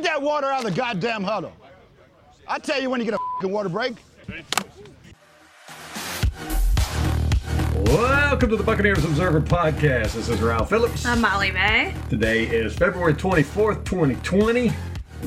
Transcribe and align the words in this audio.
Get 0.00 0.14
that 0.14 0.22
water 0.22 0.46
out 0.46 0.64
of 0.64 0.64
the 0.64 0.80
goddamn 0.80 1.22
huddle. 1.22 1.52
I 2.48 2.58
tell 2.58 2.80
you 2.80 2.88
when 2.88 3.00
you 3.00 3.04
get 3.04 3.12
a 3.12 3.18
fucking 3.36 3.52
water 3.52 3.68
break. 3.68 3.96
Welcome 7.84 8.48
to 8.48 8.56
the 8.56 8.62
Buccaneers 8.62 9.04
Observer 9.04 9.42
Podcast. 9.42 10.14
This 10.14 10.30
is 10.30 10.40
Ralph 10.40 10.70
Phillips. 10.70 11.04
I'm 11.04 11.20
Molly 11.20 11.50
May. 11.50 11.94
Today 12.08 12.46
is 12.46 12.74
February 12.74 13.12
24th, 13.12 13.84
2020. 13.84 14.72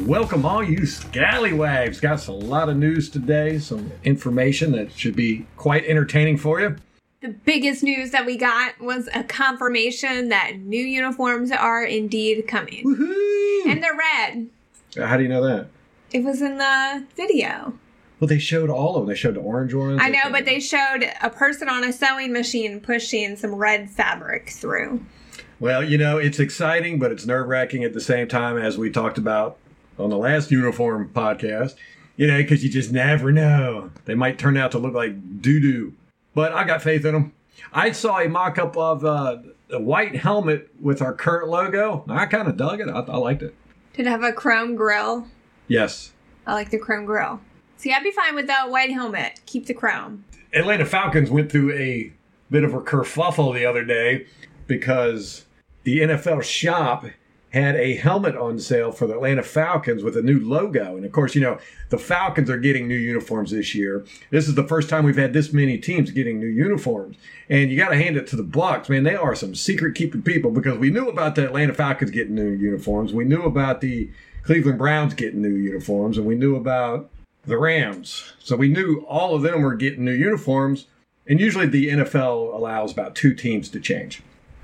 Welcome, 0.07 0.43
all 0.43 0.63
you 0.63 0.87
scallywags. 0.87 1.99
Got 1.99 2.27
a 2.27 2.31
lot 2.31 2.67
of 2.67 2.75
news 2.75 3.11
today, 3.11 3.59
some 3.59 3.91
information 4.03 4.71
that 4.71 4.91
should 4.91 5.15
be 5.15 5.45
quite 5.55 5.85
entertaining 5.85 6.39
for 6.39 6.59
you. 6.59 6.77
The 7.21 7.29
biggest 7.29 7.83
news 7.83 8.09
that 8.09 8.25
we 8.25 8.37
got 8.37 8.81
was 8.81 9.07
a 9.13 9.23
confirmation 9.23 10.29
that 10.29 10.57
new 10.57 10.83
uniforms 10.83 11.51
are 11.51 11.83
indeed 11.83 12.47
coming. 12.47 12.83
Woohoo! 12.83 13.67
And 13.67 13.83
they're 13.83 13.95
red. 13.95 14.49
How 14.97 15.17
do 15.17 15.23
you 15.23 15.29
know 15.29 15.43
that? 15.43 15.67
It 16.11 16.23
was 16.23 16.41
in 16.41 16.57
the 16.57 17.05
video. 17.15 17.73
Well, 18.19 18.27
they 18.27 18.39
showed 18.39 18.69
all 18.69 18.95
of 18.95 19.01
them. 19.01 19.09
They 19.09 19.15
showed 19.15 19.35
the 19.35 19.41
orange 19.41 19.73
ones. 19.73 19.99
I 20.01 20.09
know, 20.09 20.31
but 20.31 20.45
they 20.45 20.59
showed 20.59 21.09
a 21.21 21.29
person 21.29 21.67
on 21.67 21.83
a 21.83 21.91
sewing 21.91 22.31
machine 22.31 22.79
pushing 22.79 23.35
some 23.35 23.55
red 23.55 23.89
fabric 23.89 24.49
through. 24.49 25.05
Well, 25.59 25.83
you 25.83 25.97
know, 25.97 26.17
it's 26.17 26.39
exciting, 26.39 26.99
but 26.99 27.11
it's 27.11 27.25
nerve 27.25 27.47
wracking 27.47 27.83
at 27.83 27.93
the 27.93 28.01
same 28.01 28.27
time, 28.27 28.57
as 28.57 28.77
we 28.77 28.89
talked 28.89 29.17
about 29.17 29.57
on 29.97 30.09
the 30.09 30.17
last 30.17 30.51
uniform 30.51 31.09
podcast. 31.13 31.75
You 32.15 32.27
know, 32.27 32.37
because 32.37 32.63
you 32.63 32.69
just 32.69 32.91
never 32.91 33.31
know. 33.31 33.89
They 34.05 34.13
might 34.13 34.37
turn 34.37 34.55
out 34.55 34.71
to 34.71 34.77
look 34.77 34.93
like 34.93 35.41
doo 35.41 35.59
doo. 35.59 35.93
But 36.35 36.53
I 36.53 36.63
got 36.63 36.81
faith 36.81 37.03
in 37.05 37.13
them. 37.13 37.33
I 37.73 37.91
saw 37.91 38.19
a 38.19 38.29
mock 38.29 38.57
up 38.59 38.77
of 38.77 39.03
uh, 39.03 39.37
a 39.71 39.79
white 39.79 40.15
helmet 40.15 40.69
with 40.79 41.01
our 41.01 41.13
current 41.13 41.49
logo. 41.49 42.05
I 42.07 42.27
kind 42.27 42.47
of 42.47 42.55
dug 42.55 42.79
it. 42.79 42.87
I, 42.87 42.99
I 42.99 43.17
liked 43.17 43.41
it. 43.41 43.55
Did 43.93 44.07
it 44.07 44.09
have 44.09 44.23
a 44.23 44.33
chrome 44.33 44.75
grill? 44.75 45.27
Yes. 45.67 46.11
I 46.47 46.53
like 46.53 46.71
the 46.71 46.79
chrome 46.79 47.05
grill. 47.05 47.39
See, 47.77 47.93
I'd 47.93 48.03
be 48.03 48.11
fine 48.11 48.35
with 48.35 48.47
the 48.47 48.55
white 48.67 48.91
helmet. 48.91 49.41
Keep 49.45 49.67
the 49.67 49.73
chrome. 49.73 50.25
Atlanta 50.53 50.85
Falcons 50.85 51.29
went 51.29 51.51
through 51.51 51.73
a 51.73 52.11
bit 52.49 52.63
of 52.63 52.73
a 52.73 52.81
kerfuffle 52.81 53.53
the 53.53 53.65
other 53.65 53.83
day 53.83 54.25
because 54.67 55.45
the 55.83 55.99
NFL 55.99 56.43
shop 56.43 57.05
had 57.53 57.75
a 57.75 57.95
helmet 57.95 58.35
on 58.35 58.57
sale 58.57 58.91
for 58.91 59.05
the 59.05 59.13
Atlanta 59.13 59.43
Falcons 59.43 60.03
with 60.03 60.17
a 60.17 60.23
new 60.23 60.39
logo. 60.39 60.97
And 60.97 61.05
of 61.05 61.11
course, 61.11 61.35
you 61.35 61.41
know, 61.41 61.59
the 61.89 61.99
Falcons 61.99 62.49
are 62.49 62.57
getting 62.57 62.87
new 62.87 62.97
uniforms 62.97 63.51
this 63.51 63.75
year. 63.75 64.03
This 64.31 64.47
is 64.47 64.55
the 64.55 64.67
first 64.67 64.89
time 64.89 65.05
we've 65.05 65.15
had 65.15 65.33
this 65.33 65.53
many 65.53 65.77
teams 65.77 66.09
getting 66.09 66.39
new 66.39 66.47
uniforms. 66.47 67.15
And 67.49 67.69
you 67.69 67.77
got 67.77 67.89
to 67.89 67.95
hand 67.95 68.17
it 68.17 68.25
to 68.27 68.35
the 68.35 68.43
Bucks, 68.43 68.89
man. 68.89 69.03
They 69.03 69.15
are 69.15 69.35
some 69.35 69.53
secret 69.53 69.93
keeping 69.93 70.23
people 70.23 70.49
because 70.49 70.79
we 70.79 70.89
knew 70.89 71.07
about 71.07 71.35
the 71.35 71.45
Atlanta 71.45 71.75
Falcons 71.75 72.09
getting 72.09 72.33
new 72.33 72.49
uniforms. 72.49 73.13
We 73.13 73.23
knew 73.23 73.43
about 73.43 73.81
the 73.81 74.09
Cleveland 74.41 74.79
Browns 74.79 75.13
getting 75.13 75.41
new 75.41 75.55
uniforms 75.55 76.17
and 76.17 76.25
we 76.25 76.35
knew 76.35 76.55
about 76.55 77.11
the 77.45 77.59
Rams. 77.59 78.33
So 78.39 78.55
we 78.55 78.69
knew 78.69 79.05
all 79.07 79.35
of 79.35 79.43
them 79.43 79.61
were 79.61 79.75
getting 79.75 80.05
new 80.05 80.11
uniforms. 80.11 80.87
And 81.27 81.39
usually 81.39 81.67
the 81.67 81.89
NFL 81.89 82.51
allows 82.51 82.91
about 82.91 83.13
two 83.13 83.35
teams 83.35 83.69
to 83.69 83.79
change. 83.79 84.23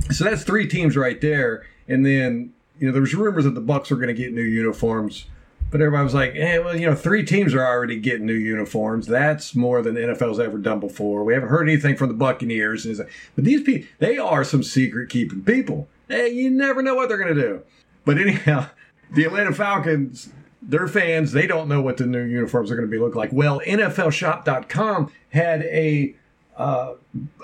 So 0.10 0.24
that's 0.24 0.44
three 0.44 0.68
teams 0.68 0.98
right 0.98 1.22
there. 1.22 1.68
And 1.88 2.04
then 2.06 2.54
you 2.80 2.88
know, 2.88 2.94
there 2.94 3.02
was 3.02 3.14
rumors 3.14 3.44
that 3.44 3.56
the 3.56 3.62
Bucks 3.62 3.90
were 3.90 3.98
going 3.98 4.08
to 4.08 4.14
get 4.14 4.34
new 4.34 4.42
uniforms, 4.42 5.26
but 5.70 5.82
everybody 5.82 6.04
was 6.04 6.14
like, 6.14 6.34
"Hey, 6.34 6.60
well, 6.60 6.76
you 6.76 6.88
know, 6.88 6.96
three 6.96 7.24
teams 7.24 7.54
are 7.54 7.66
already 7.66 8.00
getting 8.00 8.26
new 8.26 8.34
uniforms. 8.34 9.08
That's 9.08 9.56
more 9.56 9.82
than 9.82 9.96
the 9.96 10.02
NFL's 10.02 10.40
ever 10.40 10.58
done 10.58 10.80
before. 10.80 11.24
We 11.24 11.34
haven't 11.34 11.50
heard 11.50 11.68
anything 11.68 11.96
from 11.96 12.08
the 12.08 12.16
Buccaneers." 12.16 12.86
And 12.86 12.98
like, 12.98 13.10
but 13.36 13.44
these 13.44 13.62
people, 13.62 13.88
they 14.00 14.18
are 14.18 14.44
some 14.44 14.64
secret 14.64 15.10
keeping 15.10 15.44
people. 15.44 15.88
Hey, 16.08 16.30
you 16.30 16.50
never 16.50 16.82
know 16.82 16.96
what 16.96 17.10
they're 17.10 17.18
going 17.18 17.36
to 17.36 17.42
do. 17.42 17.62
But 18.06 18.18
anyhow, 18.18 18.68
the 19.12 19.26
Atlanta 19.26 19.54
Falcons, 19.54 20.30
their 20.62 20.88
fans, 20.88 21.34
they 21.34 21.46
don't 21.46 21.68
know 21.68 21.82
what 21.82 21.98
the 21.98 22.06
new 22.06 22.24
uniforms 22.24 22.72
are 22.72 22.76
going 22.76 22.88
to 22.88 22.92
be 22.92 23.00
look 23.00 23.16
like. 23.16 23.32
Well, 23.32 23.62
NFLShop.com 23.66 25.12
had 25.30 25.64
a 25.64 26.16
uh, 26.58 26.96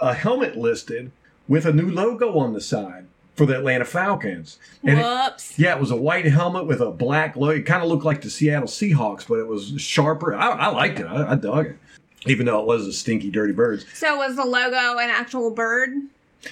a 0.01 0.13
helmet 0.13 0.57
listed 0.57 1.11
with 1.47 1.65
a 1.65 1.73
new 1.73 1.89
logo 1.89 2.37
on 2.37 2.53
the 2.53 2.61
side 2.61 3.07
for 3.35 3.45
the 3.45 3.57
Atlanta 3.57 3.85
Falcons. 3.85 4.59
And 4.83 4.99
Whoops. 4.99 5.51
It, 5.51 5.59
yeah, 5.59 5.75
it 5.75 5.79
was 5.79 5.91
a 5.91 5.95
white 5.95 6.25
helmet 6.25 6.65
with 6.65 6.81
a 6.81 6.91
black 6.91 7.35
logo. 7.35 7.57
It 7.57 7.65
kind 7.65 7.83
of 7.83 7.89
looked 7.89 8.05
like 8.05 8.21
the 8.21 8.29
Seattle 8.29 8.67
Seahawks, 8.67 9.27
but 9.27 9.39
it 9.39 9.47
was 9.47 9.73
sharper. 9.77 10.33
I, 10.33 10.49
I 10.49 10.67
liked 10.67 10.99
it. 10.99 11.05
I, 11.05 11.33
I, 11.33 11.35
dug 11.35 11.67
it, 11.67 11.77
even 12.25 12.45
though 12.45 12.59
it 12.61 12.65
was 12.65 12.87
a 12.87 12.93
stinky, 12.93 13.29
dirty 13.29 13.53
birds. 13.53 13.85
So 13.93 14.17
was 14.17 14.35
the 14.35 14.45
logo 14.45 14.97
an 14.97 15.09
actual 15.09 15.51
bird? 15.51 15.91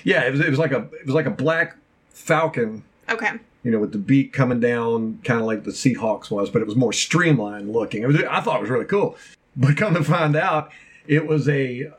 Yeah, 0.03 0.25
it 0.25 0.31
was. 0.31 0.39
It 0.41 0.49
was 0.49 0.59
like 0.59 0.71
a. 0.71 0.89
It 0.99 1.05
was 1.05 1.15
like 1.15 1.27
a 1.27 1.31
black 1.31 1.77
falcon. 2.09 2.83
Okay. 3.09 3.31
You 3.63 3.71
know, 3.71 3.79
with 3.79 3.91
the 3.91 3.97
beak 3.97 4.33
coming 4.33 4.59
down, 4.59 5.19
kind 5.23 5.39
of 5.39 5.45
like 5.45 5.63
the 5.63 5.71
Seahawks 5.71 6.29
was, 6.29 6.49
but 6.49 6.61
it 6.61 6.65
was 6.65 6.75
more 6.75 6.91
streamlined 6.91 7.71
looking. 7.71 8.03
It 8.03 8.07
was. 8.07 8.17
I 8.17 8.41
thought 8.41 8.57
it 8.57 8.61
was 8.61 8.69
really 8.69 8.85
cool, 8.85 9.15
but 9.55 9.77
come 9.77 9.93
to 9.93 10.03
find 10.03 10.35
out, 10.35 10.71
it 11.07 11.27
was 11.27 11.47
a 11.47 11.91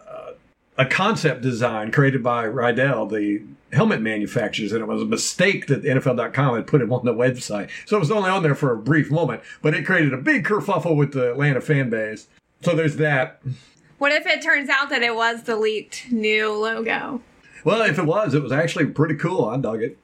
a 0.76 0.86
concept 0.86 1.42
design 1.42 1.92
created 1.92 2.22
by 2.22 2.44
Riddell, 2.44 3.06
the 3.06 3.42
helmet 3.72 4.00
manufacturers, 4.00 4.72
and 4.72 4.80
it 4.80 4.86
was 4.86 5.02
a 5.02 5.06
mistake 5.06 5.66
that 5.66 5.82
NFL.com 5.82 6.56
had 6.56 6.66
put 6.66 6.80
him 6.80 6.92
on 6.92 7.04
the 7.04 7.14
website. 7.14 7.70
So 7.86 7.96
it 7.96 8.00
was 8.00 8.10
only 8.10 8.30
on 8.30 8.42
there 8.42 8.54
for 8.54 8.72
a 8.72 8.76
brief 8.76 9.10
moment, 9.10 9.42
but 9.62 9.74
it 9.74 9.86
created 9.86 10.12
a 10.12 10.18
big 10.18 10.44
kerfuffle 10.44 10.96
with 10.96 11.12
the 11.12 11.30
Atlanta 11.30 11.60
fan 11.60 11.90
base. 11.90 12.26
So 12.62 12.74
there's 12.74 12.96
that. 12.96 13.40
What 13.98 14.12
if 14.12 14.26
it 14.26 14.42
turns 14.42 14.68
out 14.68 14.90
that 14.90 15.02
it 15.02 15.14
was 15.14 15.44
the 15.44 15.56
leaked 15.56 16.10
new 16.10 16.52
logo? 16.52 17.20
Well, 17.62 17.82
if 17.82 17.98
it 17.98 18.04
was, 18.04 18.34
it 18.34 18.42
was 18.42 18.52
actually 18.52 18.86
pretty 18.86 19.14
cool. 19.14 19.44
I 19.44 19.56
dug 19.56 19.82
it. 19.82 19.98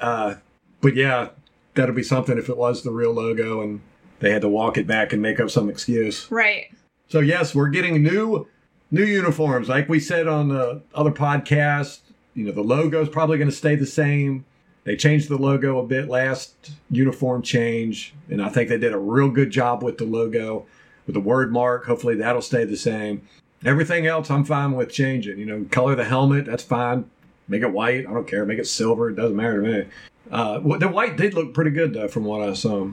Uh, 0.00 0.36
but 0.80 0.94
yeah, 0.94 1.30
that'll 1.74 1.94
be 1.94 2.02
something 2.02 2.38
if 2.38 2.48
it 2.48 2.56
was 2.56 2.82
the 2.82 2.90
real 2.90 3.12
logo 3.12 3.60
and 3.62 3.80
they 4.20 4.30
had 4.30 4.42
to 4.42 4.48
walk 4.48 4.76
it 4.76 4.86
back 4.86 5.12
and 5.12 5.22
make 5.22 5.40
up 5.40 5.50
some 5.50 5.68
excuse. 5.68 6.30
Right. 6.30 6.72
So 7.08 7.20
yes, 7.20 7.54
we're 7.54 7.68
getting 7.68 8.02
new 8.02 8.46
new 8.90 9.04
uniforms. 9.04 9.68
Like 9.68 9.88
we 9.88 10.00
said 10.00 10.26
on 10.26 10.48
the 10.48 10.82
other 10.94 11.10
podcast, 11.10 12.00
you 12.34 12.44
know, 12.44 12.52
the 12.52 12.62
logo 12.62 13.02
is 13.02 13.08
probably 13.08 13.38
going 13.38 13.50
to 13.50 13.56
stay 13.56 13.74
the 13.74 13.86
same. 13.86 14.44
They 14.84 14.96
changed 14.96 15.28
the 15.28 15.36
logo 15.36 15.78
a 15.78 15.86
bit 15.86 16.08
last 16.08 16.72
uniform 16.90 17.42
change, 17.42 18.14
and 18.30 18.42
I 18.42 18.48
think 18.48 18.68
they 18.68 18.78
did 18.78 18.92
a 18.92 18.98
real 18.98 19.30
good 19.30 19.50
job 19.50 19.82
with 19.82 19.98
the 19.98 20.04
logo, 20.04 20.66
with 21.06 21.14
the 21.14 21.20
word 21.20 21.52
mark. 21.52 21.84
Hopefully 21.84 22.14
that'll 22.16 22.40
stay 22.42 22.64
the 22.64 22.76
same. 22.76 23.26
Everything 23.64 24.06
else, 24.06 24.30
I'm 24.30 24.44
fine 24.44 24.72
with 24.72 24.90
changing. 24.90 25.38
You 25.38 25.44
know, 25.44 25.66
color 25.70 25.94
the 25.94 26.04
helmet, 26.04 26.46
that's 26.46 26.62
fine. 26.64 27.10
Make 27.46 27.62
it 27.62 27.72
white, 27.72 28.06
I 28.06 28.12
don't 28.14 28.26
care. 28.26 28.46
Make 28.46 28.58
it 28.58 28.66
silver, 28.66 29.10
it 29.10 29.16
doesn't 29.16 29.36
matter 29.36 29.62
to 29.62 29.68
me. 29.68 29.88
Uh, 30.30 30.78
the 30.78 30.88
white 30.88 31.16
did 31.16 31.34
look 31.34 31.52
pretty 31.52 31.72
good 31.72 31.92
though, 31.92 32.08
from 32.08 32.24
what 32.24 32.48
I 32.48 32.54
saw. 32.54 32.88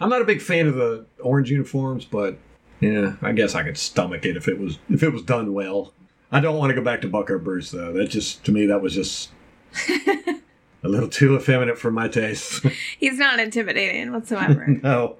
I'm 0.00 0.10
not 0.10 0.22
a 0.22 0.24
big 0.24 0.42
fan 0.42 0.66
of 0.66 0.74
the 0.74 1.06
orange 1.20 1.50
uniforms, 1.50 2.04
but 2.04 2.36
yeah, 2.80 3.16
I 3.22 3.32
guess 3.32 3.54
I 3.54 3.62
could 3.62 3.76
stomach 3.78 4.24
it 4.24 4.36
if 4.36 4.48
it 4.48 4.58
was 4.58 4.78
if 4.88 5.02
it 5.02 5.12
was 5.12 5.22
done 5.22 5.52
well. 5.52 5.92
I 6.30 6.40
don't 6.40 6.58
want 6.58 6.70
to 6.70 6.74
go 6.74 6.82
back 6.82 7.00
to 7.02 7.08
Bucco 7.08 7.38
Bruce 7.38 7.70
though. 7.70 7.92
That 7.92 8.10
just 8.10 8.44
to 8.44 8.52
me 8.52 8.66
that 8.66 8.82
was 8.82 8.94
just 8.94 9.30
a 9.88 10.88
little 10.88 11.08
too 11.08 11.36
effeminate 11.36 11.78
for 11.78 11.90
my 11.90 12.08
taste. 12.08 12.64
He's 12.98 13.18
not 13.18 13.40
intimidating 13.40 14.12
whatsoever. 14.12 14.66
no, 14.82 15.16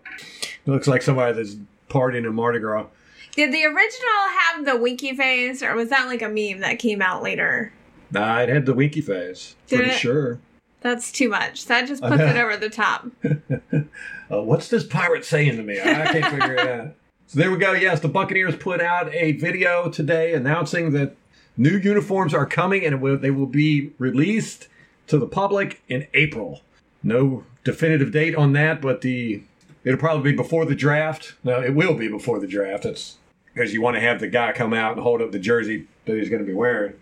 he 0.65 0.71
looks 0.71 0.87
like 0.87 1.03
somebody 1.03 1.33
that's 1.33 1.57
partying 1.89 2.27
in 2.27 2.35
Mardi 2.35 2.59
Gras. 2.59 2.87
Did 3.35 3.53
the 3.53 3.65
original 3.65 4.29
have 4.41 4.65
the 4.65 4.77
winky 4.77 5.15
face, 5.15 5.63
or 5.63 5.75
was 5.75 5.91
that 5.91 6.07
like 6.07 6.23
a 6.23 6.29
meme 6.29 6.61
that 6.61 6.79
came 6.79 7.01
out 7.01 7.23
later? 7.23 7.73
Nah, 8.11 8.41
it 8.41 8.49
had 8.49 8.67
the 8.67 8.75
winky 8.75 9.01
face. 9.01 9.55
Did 9.69 9.77
pretty 9.77 9.93
it? 9.93 9.99
sure. 9.99 10.41
That's 10.81 11.11
too 11.13 11.29
much. 11.29 11.67
That 11.67 11.87
just 11.89 12.03
puts 12.03 12.23
it 12.23 12.37
over 12.37 12.57
the 12.57 12.71
top. 12.71 13.07
uh, 13.25 14.43
what's 14.43 14.69
this 14.69 14.85
pirate 14.85 15.25
saying 15.25 15.57
to 15.57 15.63
me? 15.63 15.81
I 15.81 16.07
can't 16.13 16.27
figure 16.27 16.55
it 16.55 16.69
out. 16.69 16.95
So 17.29 17.41
there 17.41 17.51
we 17.51 17.59
go. 17.59 17.73
Yes, 17.73 18.01
the 18.01 18.09
Buccaneers 18.09 18.57
put 18.57 18.81
out 18.81 19.13
a 19.13 19.33
video 19.33 19.91
today 19.91 20.33
announcing 20.33 20.93
that 20.93 21.15
new 21.59 21.77
uniforms 21.77 22.33
are 22.33 22.47
coming 22.47 22.87
and 22.87 23.03
will, 23.03 23.19
they 23.19 23.31
will 23.31 23.45
be 23.45 23.93
released 23.99 24.69
to 25.09 25.19
the 25.19 25.27
public 25.27 25.83
in 25.91 26.07
April. 26.15 26.63
No 27.03 27.45
definitive 27.65 28.13
date 28.13 28.35
on 28.35 28.55
that, 28.55 28.81
but 28.81 29.03
the 29.03 29.43
it'll 29.85 30.01
probably 30.01 30.33
be 30.33 30.37
before 30.39 30.65
the 30.65 30.75
draft. 30.75 31.35
No, 31.45 31.61
it 31.61 31.75
will 31.75 31.93
be 31.93 32.09
before 32.09 32.41
the 32.41 32.47
draft. 32.47 32.87
It's 32.87 33.19
because 33.53 33.75
you 33.75 33.83
want 33.83 33.97
to 33.97 34.01
have 34.01 34.21
the 34.21 34.29
guy 34.29 34.53
come 34.53 34.73
out 34.73 34.93
and 34.93 35.03
hold 35.03 35.21
up 35.21 35.31
the 35.31 35.39
jersey 35.39 35.87
that 36.07 36.17
he's 36.17 36.31
going 36.31 36.41
to 36.41 36.49
be 36.49 36.55
wearing. 36.55 36.95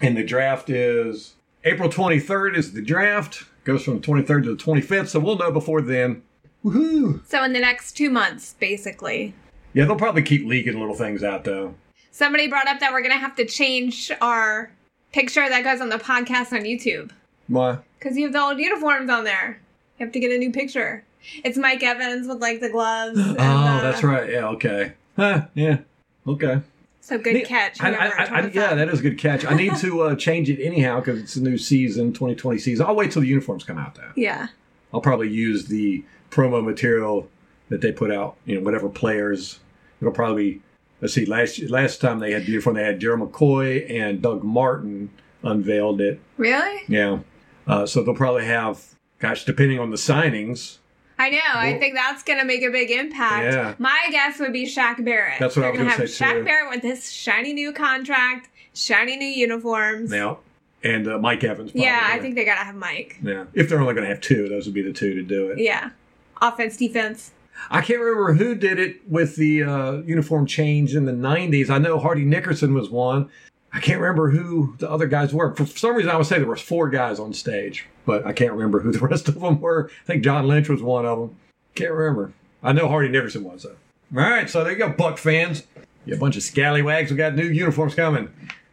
And 0.00 0.16
the 0.16 0.22
draft 0.22 0.70
is 0.70 1.34
April 1.64 1.88
23rd 1.88 2.56
is 2.56 2.72
the 2.72 2.82
draft. 2.82 3.46
Goes 3.64 3.82
from 3.82 4.00
the 4.00 4.06
23rd 4.06 4.44
to 4.44 4.54
the 4.54 4.62
25th, 4.62 5.08
so 5.08 5.18
we'll 5.18 5.38
know 5.38 5.50
before 5.50 5.82
then. 5.82 6.22
Woohoo! 6.64 7.26
So 7.26 7.42
in 7.42 7.52
the 7.52 7.58
next 7.58 7.94
two 7.94 8.10
months, 8.10 8.54
basically. 8.60 9.34
Yeah, 9.74 9.86
they'll 9.86 9.96
probably 9.96 10.22
keep 10.22 10.46
leaking 10.46 10.78
little 10.78 10.94
things 10.94 11.22
out 11.22 11.44
though. 11.44 11.74
Somebody 12.10 12.48
brought 12.48 12.68
up 12.68 12.80
that 12.80 12.92
we're 12.92 13.02
gonna 13.02 13.16
have 13.16 13.36
to 13.36 13.44
change 13.44 14.10
our 14.20 14.70
picture 15.12 15.48
that 15.48 15.64
goes 15.64 15.80
on 15.80 15.88
the 15.88 15.98
podcast 15.98 16.52
on 16.52 16.62
YouTube 16.62 17.10
Why? 17.48 17.78
because 17.98 18.16
you 18.16 18.24
have 18.24 18.32
the 18.32 18.40
old 18.40 18.58
uniforms 18.58 19.10
on 19.10 19.24
there. 19.24 19.60
You 19.98 20.06
have 20.06 20.12
to 20.12 20.20
get 20.20 20.30
a 20.30 20.38
new 20.38 20.50
picture. 20.52 21.04
It's 21.44 21.56
Mike 21.56 21.82
Evans 21.82 22.26
with 22.26 22.40
like 22.40 22.60
the 22.60 22.70
gloves. 22.70 23.18
Oh, 23.22 23.36
uh, 23.38 23.80
that's 23.80 24.02
right. 24.02 24.30
Yeah, 24.30 24.48
okay. 24.48 24.92
Huh, 25.16 25.46
yeah. 25.54 25.78
Okay. 26.26 26.60
So 27.00 27.18
good 27.18 27.44
catch. 27.44 27.82
I, 27.82 27.92
I, 27.92 28.24
I, 28.24 28.46
yeah, 28.48 28.74
that 28.74 28.88
is 28.88 29.00
a 29.00 29.02
good 29.02 29.18
catch. 29.18 29.44
I 29.44 29.54
need 29.54 29.74
to 29.78 30.02
uh, 30.02 30.14
change 30.14 30.48
it 30.48 30.62
anyhow 30.62 31.00
because 31.00 31.20
it's 31.20 31.36
a 31.36 31.42
new 31.42 31.58
season, 31.58 32.12
2020 32.12 32.58
season. 32.58 32.86
I'll 32.86 32.94
wait 32.94 33.10
till 33.10 33.22
the 33.22 33.28
uniforms 33.28 33.64
come 33.64 33.78
out 33.78 33.96
though. 33.96 34.12
Yeah. 34.14 34.48
I'll 34.94 35.00
probably 35.00 35.28
use 35.28 35.66
the 35.66 36.04
promo 36.30 36.64
material 36.64 37.28
that 37.72 37.80
they 37.80 37.90
put 37.90 38.12
out. 38.12 38.36
You 38.44 38.56
know, 38.56 38.60
whatever 38.60 38.88
players. 38.88 39.58
It'll 40.00 40.12
probably 40.12 40.60
let's 41.00 41.14
see. 41.14 41.24
Last 41.24 41.58
last 41.70 42.00
time 42.00 42.18
they 42.20 42.32
had 42.32 42.46
uniform, 42.46 42.76
they 42.76 42.84
had 42.84 43.00
Gerald 43.00 43.32
McCoy 43.32 43.90
and 43.90 44.20
Doug 44.22 44.44
Martin 44.44 45.10
unveiled 45.42 46.00
it. 46.00 46.20
Really? 46.36 46.82
Yeah. 46.86 47.20
Uh, 47.66 47.86
so 47.86 48.02
they'll 48.02 48.14
probably 48.14 48.44
have, 48.44 48.84
gosh, 49.18 49.44
depending 49.44 49.78
on 49.78 49.90
the 49.90 49.96
signings. 49.96 50.78
I 51.18 51.30
know. 51.30 51.38
I 51.54 51.78
think 51.78 51.94
that's 51.94 52.24
going 52.24 52.40
to 52.40 52.44
make 52.44 52.62
a 52.62 52.70
big 52.70 52.90
impact. 52.90 53.54
Yeah. 53.54 53.74
My 53.78 54.08
guess 54.10 54.40
would 54.40 54.52
be 54.52 54.66
Shaq 54.66 55.04
Barrett. 55.04 55.38
That's 55.38 55.56
what 55.56 55.64
I 55.64 55.70
They're 55.70 55.72
was 55.72 55.78
gonna 55.78 55.90
gonna 55.90 56.00
have 56.02 56.10
say, 56.10 56.24
Shaq 56.24 56.38
too. 56.38 56.44
Barrett 56.44 56.70
with 56.70 56.82
his 56.82 57.12
shiny 57.12 57.52
new 57.52 57.72
contract, 57.72 58.48
shiny 58.74 59.16
new 59.16 59.26
uniforms. 59.26 60.12
Yeah 60.12 60.34
and 60.84 61.06
uh, 61.06 61.18
Mike 61.18 61.44
Evans. 61.44 61.70
yeah, 61.74 61.96
I 61.96 62.00
probably. 62.06 62.22
think 62.22 62.34
they 62.34 62.44
got 62.44 62.58
to 62.58 62.64
have 62.64 62.74
Mike. 62.74 63.18
Yeah, 63.22 63.44
if 63.54 63.68
they're 63.68 63.80
only 63.80 63.94
going 63.94 64.02
to 64.04 64.08
have 64.08 64.20
two, 64.20 64.48
those 64.48 64.66
would 64.66 64.74
be 64.74 64.82
the 64.82 64.92
two 64.92 65.14
to 65.14 65.22
do 65.22 65.48
it. 65.50 65.58
Yeah. 65.60 65.90
Offense, 66.40 66.76
defense. 66.76 67.30
I 67.70 67.80
can't 67.80 68.00
remember 68.00 68.34
who 68.34 68.54
did 68.54 68.78
it 68.78 69.08
with 69.08 69.36
the 69.36 69.62
uh, 69.62 69.92
uniform 70.02 70.46
change 70.46 70.94
in 70.94 71.04
the 71.04 71.12
'90s. 71.12 71.70
I 71.70 71.78
know 71.78 71.98
Hardy 71.98 72.24
Nickerson 72.24 72.74
was 72.74 72.90
one. 72.90 73.30
I 73.72 73.80
can't 73.80 74.00
remember 74.00 74.30
who 74.30 74.74
the 74.78 74.90
other 74.90 75.06
guys 75.06 75.32
were. 75.32 75.54
For 75.54 75.64
some 75.66 75.94
reason, 75.96 76.10
I 76.10 76.16
would 76.16 76.26
say 76.26 76.38
there 76.38 76.46
was 76.46 76.60
four 76.60 76.90
guys 76.90 77.18
on 77.18 77.32
stage, 77.32 77.86
but 78.04 78.26
I 78.26 78.32
can't 78.32 78.52
remember 78.52 78.80
who 78.80 78.92
the 78.92 78.98
rest 78.98 79.28
of 79.28 79.40
them 79.40 79.60
were. 79.60 79.90
I 80.02 80.06
think 80.06 80.24
John 80.24 80.46
Lynch 80.46 80.68
was 80.68 80.82
one 80.82 81.06
of 81.06 81.18
them. 81.18 81.36
Can't 81.74 81.92
remember. 81.92 82.32
I 82.62 82.72
know 82.72 82.88
Hardy 82.88 83.08
Nickerson 83.08 83.44
was 83.44 83.62
though. 83.62 83.76
All 84.14 84.28
right, 84.28 84.48
so 84.48 84.62
there 84.62 84.72
you 84.72 84.78
go, 84.78 84.90
Buck 84.90 85.16
fans. 85.16 85.64
You 86.04 86.12
got 86.12 86.16
a 86.18 86.20
bunch 86.20 86.36
of 86.36 86.42
scallywags. 86.42 87.10
We 87.10 87.16
got 87.16 87.34
new 87.34 87.46
uniforms 87.46 87.94
coming. 87.94 88.28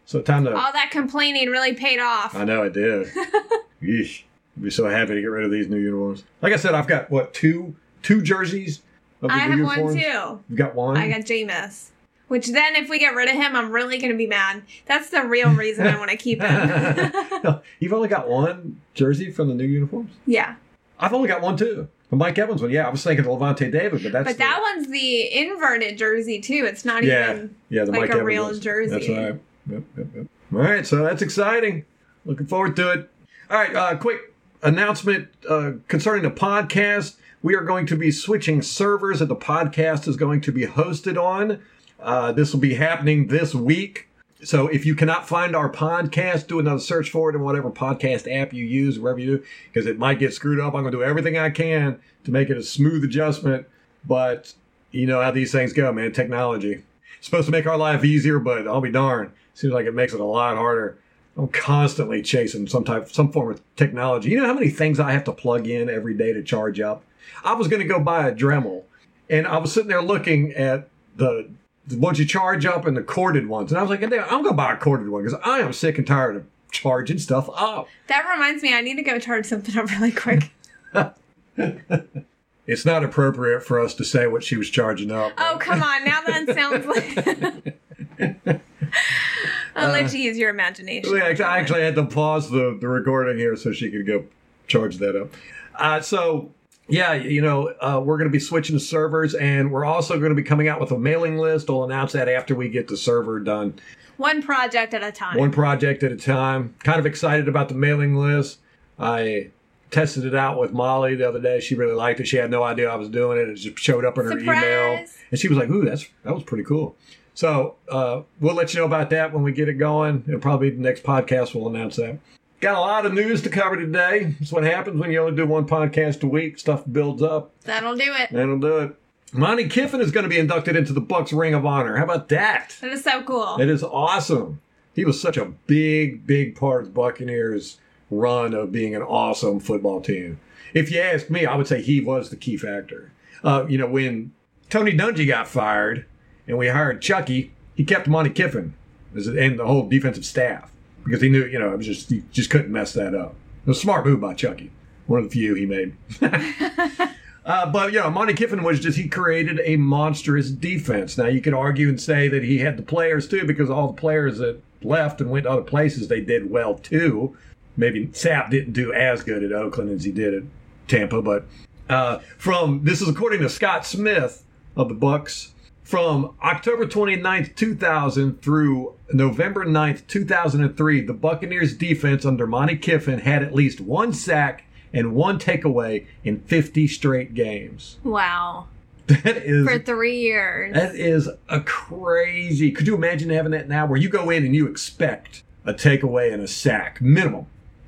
So 0.06 0.22
time 0.22 0.44
to. 0.46 0.56
All 0.56 0.74
that 0.74 0.90
complaining 0.92 1.50
really 1.50 1.74
paid 1.74 2.00
off. 2.00 2.36
I 2.36 2.44
know 2.44 2.64
it 2.64 2.74
did. 2.74 3.08
Yeesh. 3.82 4.24
I'd 4.58 4.64
be 4.64 4.72
so 4.72 4.90
happy 4.90 5.14
to 5.14 5.22
get 5.22 5.28
rid 5.28 5.46
of 5.46 5.52
these 5.52 5.70
new 5.70 5.78
uniforms. 5.78 6.24
Like 6.42 6.52
I 6.52 6.58
said, 6.58 6.74
I've 6.74 6.88
got 6.88 7.10
what 7.10 7.34
two 7.34 7.76
two 8.02 8.22
jerseys 8.22 8.82
of 9.22 9.30
the 9.30 9.36
I 9.36 9.40
have 9.40 9.60
one 9.62 9.94
too. 9.94 10.40
You've 10.50 10.58
got 10.58 10.76
one. 10.76 10.98
I 10.98 11.10
got 11.10 11.22
Jameis. 11.22 11.90
Which 12.28 12.48
then, 12.50 12.76
if 12.76 12.90
we 12.90 13.00
get 13.00 13.16
rid 13.16 13.28
of 13.28 13.36
him, 13.36 13.56
I'm 13.56 13.72
really 13.72 13.98
going 13.98 14.12
to 14.12 14.18
be 14.18 14.28
mad. 14.28 14.62
That's 14.86 15.10
the 15.10 15.24
real 15.24 15.50
reason 15.50 15.88
I 15.88 15.98
want 15.98 16.12
to 16.12 16.18
keep 16.18 16.40
him. 16.42 17.60
You've 17.80 17.94
only 17.94 18.08
got 18.08 18.30
one 18.30 18.80
jersey 18.94 19.32
from 19.32 19.48
the 19.48 19.56
new 19.56 19.66
uniforms. 19.66 20.12
yeah. 20.28 20.56
I've 21.00 21.14
only 21.14 21.28
got 21.30 21.42
one 21.42 21.56
too. 21.58 21.88
The 22.10 22.16
Mike 22.18 22.38
Evans 22.38 22.62
one. 22.62 22.72
Yeah, 22.72 22.86
I 22.86 22.90
was 22.90 23.04
thinking 23.04 23.26
of 23.26 23.32
Lavonte 23.32 23.72
David, 23.72 24.04
but 24.04 24.12
that's 24.12 24.26
But 24.26 24.34
the- 24.34 24.38
that 24.40 24.60
one's 24.62 24.90
the 24.92 25.38
inverted 25.40 25.98
jersey, 25.98 26.40
too. 26.42 26.66
It's 26.68 26.84
not 26.86 27.04
yeah, 27.04 27.32
even. 27.32 27.56
yeah, 27.70 27.86
the 27.86 27.92
like 27.92 28.02
Mike 28.02 28.10
a 28.10 28.14
Evans 28.14 28.26
real 28.28 28.44
ones. 28.44 28.60
jersey. 28.60 28.92
That's 28.92 29.10
right. 29.10 29.40
Yep, 29.72 29.84
yep, 29.98 30.08
yep. 30.16 30.28
All 30.54 30.60
right, 30.60 30.86
so 30.86 30.98
that's 31.04 31.22
exciting. 31.22 31.86
Looking 32.26 32.48
forward 32.48 32.76
to 32.76 32.92
it. 32.92 33.10
All 33.50 33.58
right, 33.58 33.74
uh, 33.76 33.96
quick 33.98 34.34
announcement 34.62 35.30
uh, 35.50 35.72
concerning 35.88 36.24
the 36.24 36.32
podcast. 36.32 37.16
We 37.42 37.56
are 37.56 37.64
going 37.64 37.86
to 37.86 37.96
be 37.96 38.12
switching 38.12 38.62
servers 38.62 39.20
that 39.20 39.28
the 39.28 39.36
podcast 39.36 40.10
is 40.10 40.18
going 40.18 40.42
to 40.42 40.52
be 40.52 40.66
hosted 40.66 41.18
on. 41.22 41.62
Uh, 41.98 42.34
this 42.34 42.52
will 42.52 42.60
be 42.60 42.74
happening 42.74 43.28
this 43.28 43.56
week. 43.56 44.10
So 44.44 44.68
if 44.68 44.86
you 44.86 44.94
cannot 44.94 45.26
find 45.26 45.56
our 45.56 45.72
podcast, 45.72 46.48
do 46.48 46.60
another 46.60 46.82
search 46.82 47.10
for 47.10 47.30
it 47.30 47.36
in 47.36 47.42
whatever 47.42 47.72
podcast 47.72 48.30
app 48.30 48.52
you 48.52 48.66
use, 48.66 49.00
wherever 49.00 49.20
you 49.20 49.38
do, 49.38 49.46
because 49.72 49.88
it 49.88 49.98
might 49.98 50.20
get 50.20 50.34
screwed 50.34 50.60
up. 50.60 50.74
I'm 50.74 50.82
going 50.82 50.92
to 50.92 50.98
do 50.98 51.04
everything 51.04 51.38
I 51.38 51.50
can 51.50 52.02
to 52.26 52.32
make 52.32 52.50
it 52.50 52.58
a 52.58 52.64
smooth 52.64 53.06
adjustment. 53.06 53.68
But 54.06 54.54
you 54.92 55.08
know 55.08 55.22
how 55.22 55.32
these 55.32 55.54
things 55.54 55.72
go, 55.72 55.94
man. 55.94 56.12
Technology. 56.12 56.84
It's 57.18 57.26
supposed 57.26 57.46
to 57.46 57.52
make 57.54 57.68
our 57.68 57.78
life 57.78 58.04
easier, 58.04 58.40
but 58.40 58.68
I'll 58.68 58.82
be 58.82 58.92
darned. 58.92 59.32
Seems 59.54 59.72
like 59.72 59.86
it 59.86 59.96
makes 59.96 60.14
it 60.14 60.20
a 60.20 60.26
lot 60.26 60.58
harder. 60.58 60.98
I'm 61.38 61.48
constantly 61.48 62.22
chasing 62.22 62.68
some 62.68 62.84
type, 62.84 63.10
some 63.10 63.32
form 63.32 63.52
of 63.52 63.62
technology. 63.78 64.30
You 64.30 64.42
know 64.42 64.48
how 64.48 64.54
many 64.54 64.70
things 64.70 65.00
I 65.00 65.14
have 65.14 65.24
to 65.24 65.32
plug 65.32 65.68
in 65.68 65.90
every 65.90 66.14
day 66.14 66.34
to 66.34 66.44
charge 66.44 66.82
up? 66.82 67.04
I 67.44 67.54
was 67.54 67.68
going 67.68 67.82
to 67.82 67.88
go 67.88 68.00
buy 68.00 68.28
a 68.28 68.36
Dremel, 68.36 68.84
and 69.30 69.48
I 69.48 69.58
was 69.58 69.74
sitting 69.74 69.90
there 69.90 70.02
looking 70.02 70.54
at 70.54 70.90
the, 71.16 71.50
ones 71.92 72.20
you 72.20 72.26
charge 72.26 72.66
up 72.66 72.86
and 72.86 72.96
the 72.96 73.04
corded 73.04 73.48
ones, 73.48 73.72
and 73.72 73.80
I 73.80 73.82
was 73.82 73.90
like, 73.90 74.04
I'm 74.04 74.10
going 74.10 74.44
to 74.44 74.54
buy 74.54 74.74
a 74.74 74.78
corded 74.78 75.10
one 75.10 75.24
because 75.24 75.40
I 75.44 75.60
am 75.60 75.74
sick 75.74 75.98
and 75.98 76.06
tired 76.06 76.36
of 76.36 76.46
charging 76.72 77.18
stuff 77.18 77.50
up. 77.56 77.88
That 78.08 78.28
reminds 78.30 78.64
me, 78.64 78.74
I 78.74 78.82
need 78.82 78.96
to 78.96 79.04
go 79.04 79.20
charge 79.20 79.46
something 79.46 79.78
up 79.78 79.90
really 79.92 80.12
quick. 80.12 80.52
It's 82.70 82.86
not 82.86 83.04
appropriate 83.04 83.64
for 83.64 83.80
us 83.80 83.96
to 83.96 84.04
say 84.04 84.28
what 84.28 84.44
she 84.44 84.56
was 84.56 84.70
charging 84.70 85.10
up. 85.10 85.34
Oh, 85.40 85.58
come 85.60 85.82
on. 85.82 86.06
Now 86.06 86.22
that 86.22 86.54
sounds 86.54 86.86
like. 86.86 88.62
I'll 89.76 89.90
let 89.90 90.14
you 90.14 90.20
use 90.20 90.38
your 90.38 90.52
imagination. 90.52 91.18
Actually, 91.18 91.46
I 91.46 91.58
actually 91.58 91.82
had 91.82 91.96
to 91.96 92.06
pause 92.06 92.52
the, 92.52 92.78
the 92.80 92.88
recording 92.88 93.40
here 93.40 93.56
so 93.56 93.72
she 93.72 93.90
could 93.90 94.06
go 94.06 94.26
charge 94.68 94.98
that 94.98 95.20
up. 95.20 95.34
Uh, 95.74 96.00
so, 96.02 96.52
yeah, 96.90 97.14
you 97.14 97.42
know, 97.42 97.74
uh, 97.80 98.02
we're 98.04 98.18
going 98.18 98.30
to 98.30 98.34
be 98.34 98.40
switching 98.40 98.76
to 98.76 98.80
servers 98.80 99.36
and 99.36 99.72
we're 99.72 99.86
also 99.86 100.18
going 100.18 100.30
to 100.30 100.36
be 100.36 100.44
coming 100.44 100.68
out 100.68 100.80
with 100.80 100.92
a 100.92 100.98
mailing 100.98 101.38
list. 101.38 101.70
We'll 101.70 101.84
announce 101.84 102.14
that 102.14 102.28
after 102.28 102.56
we 102.56 102.70
get 102.70 102.88
the 102.88 102.98
server 102.98 103.40
done. 103.40 103.80
One 104.18 104.42
project 104.42 104.94
at 104.94 105.04
a 105.04 105.12
time. 105.12 105.38
One 105.38 105.52
project 105.52 106.04
at 106.04 106.12
a 106.12 106.18
time. 106.18 106.76
Kind 106.84 107.00
of 107.00 107.06
excited 107.06 107.48
about 107.48 107.70
the 107.70 107.76
mailing 107.76 108.16
list. 108.16 108.60
I 109.00 109.52
tested 109.92 110.26
it 110.26 110.36
out 110.36 110.60
with 110.60 110.74
Molly 110.74 111.16
the 111.16 111.28
other 111.28 111.40
day. 111.40 111.60
She 111.60 111.76
really 111.76 111.94
liked 111.94 112.20
it. 112.20 112.28
She 112.28 112.38
had 112.38 112.52
no 112.52 112.64
idea 112.64 112.90
I 112.90 112.96
was 112.96 113.10
doing 113.10 113.38
it. 113.40 113.48
It 113.48 113.56
just 113.56 113.80
showed 113.80 114.06
up 114.06 114.18
in 114.18 114.26
her 114.26 114.38
email. 114.38 115.06
And 115.32 115.40
she 115.40 115.48
was 115.48 115.58
like, 115.58 115.70
ooh, 115.70 115.86
that's 115.86 116.06
that 116.24 116.34
was 116.34 116.44
pretty 116.44 116.64
cool. 116.64 116.96
So 117.34 117.76
uh, 117.90 118.24
we'll 118.42 118.56
let 118.56 118.74
you 118.74 118.82
know 118.82 118.86
about 118.86 119.10
that 119.12 119.32
when 119.32 119.44
we 119.44 119.54
get 119.54 119.70
it 119.70 119.76
going. 119.76 120.26
It'll 120.28 120.42
probably 120.42 120.72
be 120.72 120.76
the 120.76 120.82
next 120.82 121.04
podcast 121.04 121.56
we'll 121.56 121.70
announce 121.74 121.96
that. 121.96 122.20
Got 122.62 122.76
a 122.76 122.80
lot 122.82 123.06
of 123.06 123.14
news 123.14 123.42
to 123.44 123.50
cover 123.50 123.78
today. 123.78 124.36
That's 124.40 124.52
what 124.52 124.64
happens 124.64 125.00
when 125.00 125.12
you 125.12 125.22
only 125.22 125.36
do 125.36 125.46
one 125.46 125.66
podcast 125.66 126.24
a 126.24 126.28
week. 126.28 126.60
Stuff 126.60 126.84
builds 126.92 127.22
up. 127.24 127.52
That'll 127.62 127.96
do 127.96 128.14
it. 128.14 128.32
That'll 128.32 128.60
do 128.60 128.78
it. 128.80 128.96
Monte 129.32 129.70
Kiffin 129.70 130.02
is 130.02 130.12
going 130.12 130.24
to 130.24 130.30
be 130.30 130.40
inducted 130.40 130.76
into 130.76 130.92
the 130.92 131.00
Bucks 131.00 131.32
Ring 131.32 131.54
of 131.54 131.66
Honor. 131.66 131.96
How 131.98 132.04
about 132.04 132.28
that? 132.30 132.76
That 132.82 132.92
is 132.92 133.04
so 133.04 133.22
cool. 133.24 133.58
It 133.62 133.70
is 133.70 133.84
awesome. 133.84 134.60
He 134.94 135.06
was 135.06 135.22
such 135.22 135.38
a 135.38 135.46
big, 135.46 136.26
big 136.28 136.56
part 136.56 136.82
of 136.82 136.88
the 136.88 136.94
Buccaneers' 136.94 137.78
run 138.12 138.54
of 138.54 138.72
being 138.74 138.94
an 138.96 139.04
awesome 139.04 139.60
football 139.62 140.02
team. 140.02 140.40
If 140.74 140.92
you 140.92 141.00
ask 141.00 141.30
me, 141.30 141.46
I 141.46 141.56
would 141.56 141.68
say 141.68 141.82
he 141.82 142.02
was 142.02 142.30
the 142.30 142.36
key 142.36 142.58
factor. 142.58 143.12
Uh, 143.44 143.66
you 143.70 143.78
know, 143.78 143.88
when 143.88 144.34
Tony 144.70 144.92
Dungy 144.98 145.26
got 145.28 145.48
fired 145.48 146.06
and 146.48 146.58
we 146.58 146.68
hired 146.68 147.02
Chucky, 147.02 147.54
he 147.76 147.86
kept 147.86 148.08
Monte 148.08 148.32
Kiffin 148.32 148.74
as- 149.16 149.28
and 149.28 149.58
the 149.58 149.66
whole 149.66 149.88
defensive 149.88 150.26
staff 150.26 150.69
because 151.04 151.22
he 151.22 151.30
knew, 151.30 151.46
you 151.46 151.60
know, 151.60 151.74
it 151.74 151.78
was 151.78 151.86
just 151.86 152.10
he 152.10 152.24
just 152.32 152.50
couldn't 152.50 152.72
mess 152.72 152.94
that 152.94 153.16
up. 153.16 153.36
It 153.66 153.70
was 153.70 153.78
a 153.78 153.82
smart 153.82 154.06
move 154.06 154.22
by 154.22 154.34
Chucky. 154.34 154.72
One 155.08 155.20
of 155.20 155.26
the 155.26 155.32
few 155.32 155.56
he 155.56 155.66
made. 155.66 155.96
Uh, 157.50 157.66
but 157.66 157.92
you 157.92 158.00
know, 158.00 158.12
Monte 158.12 158.36
Kiffin 158.36 158.62
was 158.62 158.80
just 158.80 158.96
he 158.96 159.08
created 159.08 159.60
a 159.64 159.76
monstrous 159.76 160.52
defense. 160.52 161.18
Now 161.18 161.26
you 161.26 161.42
could 161.42 161.56
argue 161.56 161.90
and 161.90 162.00
say 162.00 162.28
that 162.28 162.44
he 162.44 162.60
had 162.60 162.78
the 162.78 162.84
players 162.84 163.28
too, 163.28 163.44
because 163.44 163.72
all 163.72 163.88
the 163.88 164.00
players 164.00 164.38
that 164.38 164.62
left 164.84 165.20
and 165.20 165.32
went 165.32 165.46
to 165.46 165.50
other 165.50 165.64
places, 165.64 166.10
they 166.10 166.22
did 166.22 166.52
well 166.52 166.76
too. 166.76 167.36
Maybe 167.76 168.06
Sapp 168.08 168.52
didn't 168.52 168.74
do 168.74 168.94
as 168.94 169.24
good 169.24 169.44
at 169.44 169.52
Oakland 169.52 169.90
as 169.90 170.04
he 170.04 170.12
did 170.12 170.36
at 170.36 170.44
Tampa, 170.88 171.24
but 171.24 171.46
uh, 171.90 172.20
from 172.38 172.84
this 172.84 173.02
is 173.02 173.10
according 173.10 173.40
to 173.42 173.50
Scott 173.50 173.84
Smith 173.84 174.44
of 174.76 174.90
the 174.90 174.96
Bucks. 174.96 175.54
From 175.90 176.36
October 176.44 176.86
29th, 176.86 177.56
2000 177.56 178.44
through 178.44 178.94
November 179.12 179.66
9th, 179.66 180.06
2003, 180.06 181.02
the 181.02 181.14
Buccaneers 181.14 181.76
defense 181.76 182.26
under 182.26 182.46
Monte 182.46 182.78
Kiffin 182.78 183.22
had 183.22 183.42
at 183.42 183.56
least 183.56 183.82
one 183.82 184.14
sack 184.14 184.66
and 184.94 185.16
one 185.16 185.40
takeaway 185.40 186.06
in 186.24 186.42
50 186.42 186.88
straight 186.88 187.34
games. 187.34 187.98
Wow. 188.04 188.68
That 189.08 189.38
is 189.38 189.66
For 189.66 189.80
three 189.80 190.20
years. 190.20 190.76
that 190.76 190.94
is 190.94 191.28
a 191.48 191.62
crazy. 191.62 192.72
Could 192.72 192.86
you 192.86 192.94
imagine 192.94 193.32
having 193.32 193.54
that 193.54 193.68
now 193.68 193.88
where 193.88 194.00
you 194.00 194.10
go 194.10 194.30
in 194.30 194.46
and 194.46 194.56
you 194.56 194.68
expect 194.68 195.42
a 195.66 195.74
takeaway 195.74 196.32
and 196.32 196.44
a 196.44 196.48
sack 196.48 197.02
minimum 197.02 197.48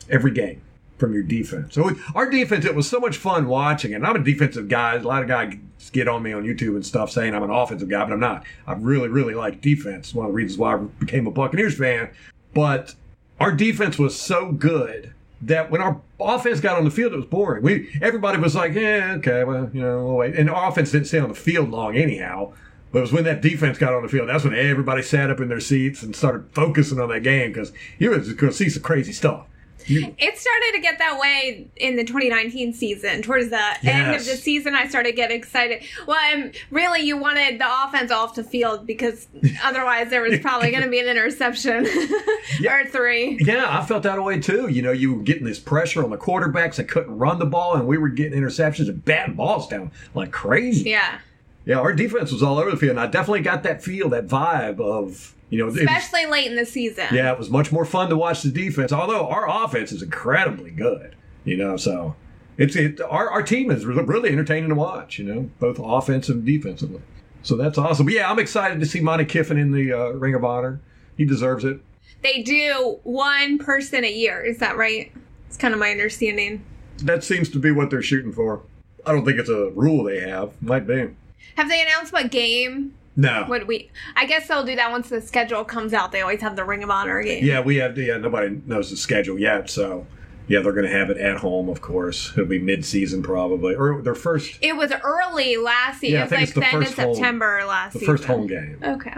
every 0.10 0.32
game 0.32 0.64
from 1.02 1.14
your 1.14 1.24
defense? 1.24 1.74
So 1.76 1.92
our 2.16 2.30
defense, 2.30 2.64
it 2.64 2.76
was 2.76 2.90
so 2.90 3.00
much 3.00 3.18
fun 3.18 3.48
watching. 3.48 3.94
And 3.94 4.08
I'm 4.08 4.16
a 4.16 4.24
defensive 4.24 4.70
guy. 4.70 4.96
A 4.96 5.00
lot 5.00 5.22
of 5.22 5.28
guys 5.28 5.56
get 5.92 6.08
on 6.08 6.24
me 6.24 6.32
on 6.32 6.44
YouTube 6.44 6.76
and 6.76 6.86
stuff 6.86 7.12
saying 7.12 7.36
I'm 7.36 7.44
an 7.44 7.50
offensive 7.50 7.90
guy, 7.90 8.06
but 8.06 8.14
I'm 8.14 8.20
not. 8.20 8.46
I 8.66 8.74
really, 8.74 9.10
really 9.10 9.34
like 9.34 9.60
defense. 9.60 10.14
One 10.14 10.28
of 10.28 10.32
the 10.32 10.36
reasons 10.36 10.58
why 10.58 10.76
I 10.76 10.78
became 10.78 11.28
a 11.28 11.32
Buccaneers 11.32 11.78
fan. 11.78 12.12
But 12.54 12.96
our 13.40 13.52
defense 13.52 13.98
was 13.98 14.18
so 14.18 14.52
good 14.54 15.14
that 15.42 15.72
when 15.72 15.82
our 15.82 16.00
offense 16.20 16.60
got 16.60 16.78
on 16.78 16.86
the 16.86 16.92
field, 16.92 17.14
it 17.14 17.18
was 17.18 17.26
boring. 17.26 17.64
We 17.64 17.98
everybody 18.02 18.38
was 18.38 18.56
like, 18.56 18.74
"Yeah, 18.74 19.16
okay, 19.18 19.44
well, 19.44 19.70
you 19.74 19.82
know, 19.82 20.06
we'll 20.06 20.16
wait." 20.18 20.36
And 20.36 20.50
our 20.50 20.70
offense 20.70 20.92
didn't 20.92 21.08
stay 21.08 21.20
on 21.20 21.30
the 21.30 21.36
field 21.36 21.72
long 21.72 21.98
anyhow. 21.98 22.54
But 22.92 23.00
it 23.00 23.02
was 23.02 23.14
when 23.14 23.24
that 23.24 23.42
defense 23.42 23.78
got 23.78 23.94
on 23.94 24.04
the 24.04 24.10
field. 24.10 24.28
That's 24.28 24.44
when 24.44 24.54
everybody 24.54 25.02
sat 25.02 25.32
up 25.32 25.40
in 25.40 25.48
their 25.48 25.62
seats 25.62 26.04
and 26.04 26.16
started 26.16 26.46
focusing 26.52 27.00
on 27.00 27.10
that 27.10 27.24
game 27.24 27.54
because 27.54 27.72
you 27.98 28.10
was 28.12 28.34
going 28.34 28.52
to 28.52 28.58
see 28.58 28.70
some 28.70 28.84
crazy 28.84 29.14
stuff. 29.14 29.48
It 29.88 30.38
started 30.38 30.72
to 30.74 30.80
get 30.80 30.98
that 31.00 31.20
way 31.20 31.68
in 31.76 31.96
the 31.96 32.04
2019 32.04 32.74
season. 32.74 33.22
Towards 33.22 33.50
the 33.50 33.62
end 33.84 34.16
of 34.16 34.26
the 34.26 34.36
season, 34.36 34.76
I 34.76 34.88
started 34.88 35.16
getting 35.16 35.38
excited. 35.38 35.84
Well, 36.08 36.18
um, 36.34 36.52
really, 36.70 37.02
you 37.02 37.18
wanted 37.18 37.60
the 37.60 37.68
offense 37.86 38.12
off 38.12 38.36
the 38.36 38.44
field 38.44 38.86
because 38.86 39.28
otherwise 39.64 40.10
there 40.10 40.22
was 40.22 40.40
probably 40.40 40.72
going 40.72 40.84
to 40.84 40.90
be 40.90 41.00
an 41.00 41.08
interception 41.08 41.88
or 42.68 42.86
three. 42.86 43.38
Yeah, 43.42 43.66
I 43.68 43.86
felt 43.86 44.04
that 44.04 44.22
way 44.24 44.40
too. 44.40 44.68
You 44.70 44.82
know, 44.82 44.92
you 44.92 45.16
were 45.16 45.24
getting 45.24 45.46
this 45.46 45.60
pressure 45.60 46.04
on 46.04 46.10
the 46.10 46.18
quarterbacks 46.18 46.76
that 46.76 46.88
couldn't 46.88 47.18
run 47.18 47.40
the 47.40 47.46
ball, 47.46 47.76
and 47.76 47.88
we 47.88 47.98
were 47.98 48.10
getting 48.10 48.40
interceptions 48.40 48.90
and 48.90 49.04
batting 49.04 49.36
balls 49.36 49.68
down 49.68 49.92
like 50.14 50.32
crazy. 50.32 50.90
Yeah. 50.90 51.20
Yeah, 51.66 51.80
our 51.80 51.94
defense 51.94 52.32
was 52.32 52.42
all 52.42 52.58
over 52.58 52.72
the 52.72 52.78
field, 52.78 52.92
and 52.92 53.00
I 53.00 53.08
definitely 53.08 53.42
got 53.42 53.64
that 53.64 53.84
feel, 53.84 54.10
that 54.10 54.28
vibe 54.28 54.80
of, 54.80 55.36
you 55.50 55.60
know, 55.60 55.66
it 55.66 55.72
was- 55.72 55.78
Especially 55.78 56.26
late 56.26 56.48
in 56.48 56.56
the 56.56 56.66
season. 56.66 57.08
yeah, 57.14 57.32
it 57.32 57.38
was 57.38 57.50
much 57.50 57.72
more 57.72 57.86
fun 57.86 58.10
to 58.10 58.18
watch 58.18 58.42
the 58.42 58.50
defense, 58.52 58.92
although 58.92 59.28
our 59.28 59.64
offense 59.64 59.92
is 59.92 60.02
incredibly 60.02 60.72
good, 60.72 61.16
you 61.46 61.56
know, 61.58 61.78
so 61.78 62.16
it's 62.58 62.76
it, 62.76 63.00
our, 63.02 63.30
our 63.30 63.44
team 63.44 63.70
is 63.70 63.86
really 63.86 64.30
entertaining 64.32 64.70
to 64.70 64.76
watch, 64.76 65.20
you 65.20 65.26
know, 65.26 65.50
both 65.60 65.80
offensive 65.80 66.38
and 66.38 66.46
defensively. 66.46 67.02
So 67.44 67.56
that's 67.56 67.78
awesome. 67.78 68.06
But 68.06 68.14
yeah, 68.16 68.30
I'm 68.30 68.38
excited 68.40 68.80
to 68.80 68.86
see 68.86 69.00
Monte 69.00 69.26
Kiffin 69.26 69.58
in 69.58 69.72
the 69.72 69.92
uh, 69.94 70.10
Ring 70.12 70.36
of 70.36 70.44
Honor. 70.46 70.80
He 71.18 71.26
deserves 71.26 71.64
it. 71.64 71.80
They 72.22 72.44
do 72.44 73.00
one 73.04 73.58
person 73.58 74.04
a 74.04 74.12
year. 74.12 74.44
Is 74.44 74.60
that 74.60 74.78
right? 74.78 75.12
It's 75.48 75.58
kind 75.58 75.74
of 75.74 75.80
my 75.80 75.90
understanding. 75.90 76.64
That 77.00 77.24
seems 77.24 77.50
to 77.50 77.60
be 77.60 77.72
what 77.72 77.90
they're 77.90 78.04
shooting 78.04 78.32
for. 78.32 78.62
I 79.08 79.12
don't 79.12 79.26
think 79.26 79.40
it's 79.40 79.50
a 79.50 79.72
rule 79.72 80.04
they 80.04 80.20
have. 80.20 80.52
Might 80.62 80.86
be. 80.86 81.10
Have 81.56 81.70
they 81.70 81.82
announced 81.82 82.14
what 82.14 82.32
game? 82.32 82.94
No. 83.16 83.44
What 83.48 83.68
we? 83.68 83.90
I 84.16 84.26
guess 84.26 84.48
they'll 84.48 84.64
do 84.64 84.76
that 84.78 84.90
once 84.92 85.10
the 85.10 85.20
schedule 85.22 85.64
comes 85.66 85.94
out. 85.94 86.12
They 86.12 86.22
always 86.22 86.42
have 86.42 86.56
the 86.56 86.64
Ring 86.64 86.82
of 86.84 86.90
Honor 86.90 87.22
game. 87.22 87.44
Yeah, 87.44 87.60
we 87.60 87.76
have. 87.78 87.96
The 87.96 88.04
yeah, 88.06 88.18
nobody 88.18 88.62
knows 88.66 88.90
the 88.90 88.96
schedule 88.98 89.38
yet, 89.38 89.70
so 89.70 90.08
yeah, 90.48 90.62
they're 90.62 90.72
going 90.72 90.86
to 90.90 90.92
have 90.98 91.10
it 91.10 91.18
at 91.18 91.38
home, 91.38 91.68
of 91.70 91.82
course. 91.82 92.32
It'll 92.34 92.46
be 92.46 92.58
mid-season 92.60 93.22
probably, 93.22 93.76
or 93.76 94.02
their 94.02 94.16
first, 94.16 94.58
It 94.62 94.76
was 94.76 94.92
early 95.04 95.58
last 95.58 96.00
season. 96.00 96.14
Yeah, 96.16 96.20
I 96.22 96.22
it 96.22 96.24
was 96.24 96.30
think 96.30 96.40
like 96.40 96.44
it's 96.44 96.54
the 96.54 96.60
the 96.62 96.66
end 96.68 96.76
of 96.78 96.84
first 96.88 97.00
home- 97.00 97.16
September 97.16 97.62
last 97.68 97.94
the 97.94 98.00
season. 98.00 98.14
first 98.18 98.26
home 98.26 98.48
game. 98.48 98.80
Okay. 98.82 99.14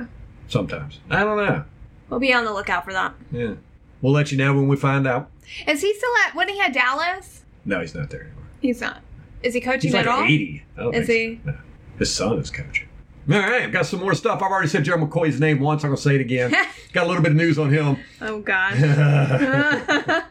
Sometimes 0.47 0.99
I 1.09 1.23
don't 1.23 1.37
know. 1.37 1.63
We'll 2.09 2.19
be 2.19 2.33
on 2.33 2.45
the 2.45 2.53
lookout 2.53 2.85
for 2.85 2.93
that. 2.93 3.13
Yeah, 3.31 3.53
we'll 4.01 4.13
let 4.13 4.31
you 4.31 4.37
know 4.37 4.53
when 4.55 4.67
we 4.67 4.75
find 4.75 5.07
out. 5.07 5.29
Is 5.67 5.81
he 5.81 5.93
still 5.93 6.11
at? 6.27 6.35
When 6.35 6.49
he 6.49 6.57
had 6.59 6.73
Dallas? 6.73 7.43
No, 7.65 7.79
he's 7.81 7.93
not 7.95 8.09
there 8.09 8.21
anymore. 8.21 8.43
He's 8.61 8.81
not. 8.81 9.01
Is 9.43 9.53
he 9.53 9.61
coaching 9.61 9.81
He's 9.89 9.93
like 9.93 10.07
at 10.07 10.11
all? 10.11 10.23
eighty. 10.23 10.63
I 10.77 10.81
don't 10.83 10.95
Is 10.95 11.07
think 11.07 11.39
he? 11.41 11.45
so. 11.45 11.51
No. 11.51 11.57
His 12.03 12.13
son 12.13 12.37
is 12.37 12.51
coaching. 12.51 12.89
All 13.31 13.39
right, 13.39 13.61
I've 13.61 13.71
got 13.71 13.85
some 13.85 14.01
more 14.01 14.13
stuff. 14.13 14.41
I've 14.41 14.51
already 14.51 14.67
said 14.67 14.83
Gerald 14.83 15.09
McCoy's 15.09 15.39
name 15.39 15.61
once. 15.61 15.85
I'm 15.85 15.91
going 15.91 15.95
to 15.95 16.03
say 16.03 16.15
it 16.15 16.19
again. 16.19 16.53
got 16.91 17.05
a 17.05 17.07
little 17.07 17.23
bit 17.23 17.31
of 17.31 17.37
news 17.37 17.57
on 17.57 17.69
him. 17.71 17.95
Oh 18.19 18.39
God. 18.41 18.73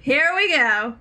Here 0.00 0.32
we 0.34 0.56
go. 0.56 0.96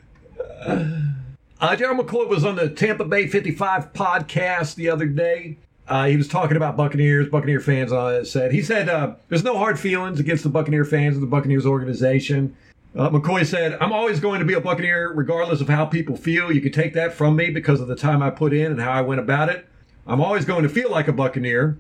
Uh, 1.59 1.75
Gerald 1.75 1.97
McCoy 1.97 2.29
was 2.29 2.45
on 2.45 2.57
the 2.57 2.69
Tampa 2.69 3.05
Bay 3.05 3.25
55 3.25 3.91
podcast 3.93 4.75
the 4.75 4.87
other 4.87 5.07
day. 5.07 5.57
Uh, 5.87 6.05
he 6.05 6.15
was 6.15 6.27
talking 6.27 6.57
about 6.57 6.77
Buccaneers, 6.77 7.27
Buccaneer 7.27 7.59
fans. 7.59 7.91
Uh, 7.91 8.23
said 8.23 8.51
he 8.51 8.61
said 8.61 8.87
uh, 8.87 9.15
there's 9.29 9.43
no 9.43 9.57
hard 9.57 9.79
feelings 9.79 10.19
against 10.19 10.43
the 10.43 10.49
Buccaneer 10.49 10.85
fans 10.85 11.15
and 11.15 11.23
the 11.23 11.27
Buccaneers 11.27 11.65
organization. 11.65 12.55
Uh, 12.95 13.09
McCoy 13.09 13.43
said, 13.43 13.75
"I'm 13.81 13.91
always 13.91 14.19
going 14.19 14.37
to 14.41 14.45
be 14.45 14.53
a 14.53 14.61
Buccaneer, 14.61 15.11
regardless 15.11 15.59
of 15.59 15.69
how 15.69 15.87
people 15.87 16.15
feel. 16.15 16.51
You 16.51 16.61
can 16.61 16.71
take 16.71 16.93
that 16.93 17.13
from 17.13 17.35
me 17.35 17.49
because 17.49 17.81
of 17.81 17.87
the 17.87 17.95
time 17.95 18.21
I 18.21 18.29
put 18.29 18.53
in 18.53 18.71
and 18.71 18.79
how 18.79 18.91
I 18.91 19.01
went 19.01 19.19
about 19.19 19.49
it. 19.49 19.65
I'm 20.09 20.21
always 20.21 20.45
going 20.45 20.63
to 20.63 20.69
feel 20.69 20.89
like 20.89 21.07
a 21.07 21.13
Buccaneer." 21.13 21.77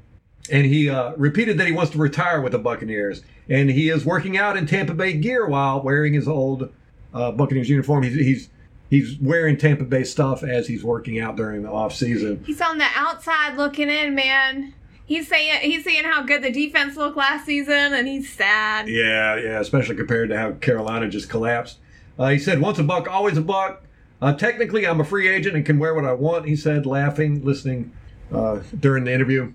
And 0.51 0.65
he 0.65 0.89
uh, 0.89 1.13
repeated 1.15 1.57
that 1.59 1.67
he 1.67 1.73
wants 1.73 1.91
to 1.91 1.97
retire 1.97 2.41
with 2.41 2.53
the 2.53 2.59
Buccaneers, 2.59 3.21
and 3.49 3.69
he 3.69 3.89
is 3.89 4.05
working 4.05 4.37
out 4.37 4.57
in 4.57 4.65
Tampa 4.65 4.93
Bay 4.93 5.13
gear 5.13 5.45
while 5.47 5.81
wearing 5.81 6.13
his 6.13 6.27
old 6.27 6.71
uh, 7.13 7.31
Buccaneers 7.31 7.69
uniform. 7.69 8.03
He's, 8.03 8.15
he's 8.15 8.49
he's 8.89 9.17
wearing 9.19 9.57
Tampa 9.57 9.83
Bay 9.83 10.03
stuff 10.03 10.43
as 10.43 10.67
he's 10.67 10.83
working 10.83 11.19
out 11.19 11.35
during 11.35 11.63
the 11.63 11.69
off 11.69 11.93
season. 11.93 12.43
He's 12.45 12.61
on 12.61 12.77
the 12.77 12.87
outside 12.95 13.57
looking 13.57 13.89
in, 13.89 14.15
man. 14.15 14.73
He's 15.05 15.27
saying 15.27 15.61
he's 15.61 15.83
saying 15.83 16.03
how 16.03 16.23
good 16.23 16.43
the 16.43 16.51
defense 16.51 16.95
looked 16.95 17.17
last 17.17 17.45
season, 17.45 17.93
and 17.93 18.07
he's 18.07 18.31
sad. 18.31 18.87
Yeah, 18.87 19.35
yeah, 19.37 19.59
especially 19.59 19.95
compared 19.95 20.29
to 20.29 20.37
how 20.37 20.51
Carolina 20.53 21.09
just 21.09 21.29
collapsed. 21.29 21.79
Uh, 22.17 22.29
he 22.29 22.39
said, 22.39 22.59
"Once 22.59 22.79
a 22.79 22.83
buck, 22.83 23.09
always 23.09 23.37
a 23.37 23.41
buck." 23.41 23.83
Uh, 24.21 24.33
technically, 24.33 24.85
I'm 24.85 24.99
a 24.99 25.05
free 25.05 25.29
agent 25.29 25.55
and 25.55 25.65
can 25.65 25.79
wear 25.79 25.95
what 25.95 26.05
I 26.05 26.11
want. 26.11 26.45
He 26.45 26.55
said, 26.55 26.85
laughing, 26.85 27.43
listening 27.43 27.93
uh, 28.33 28.59
during 28.79 29.03
the 29.03 29.13
interview. 29.13 29.53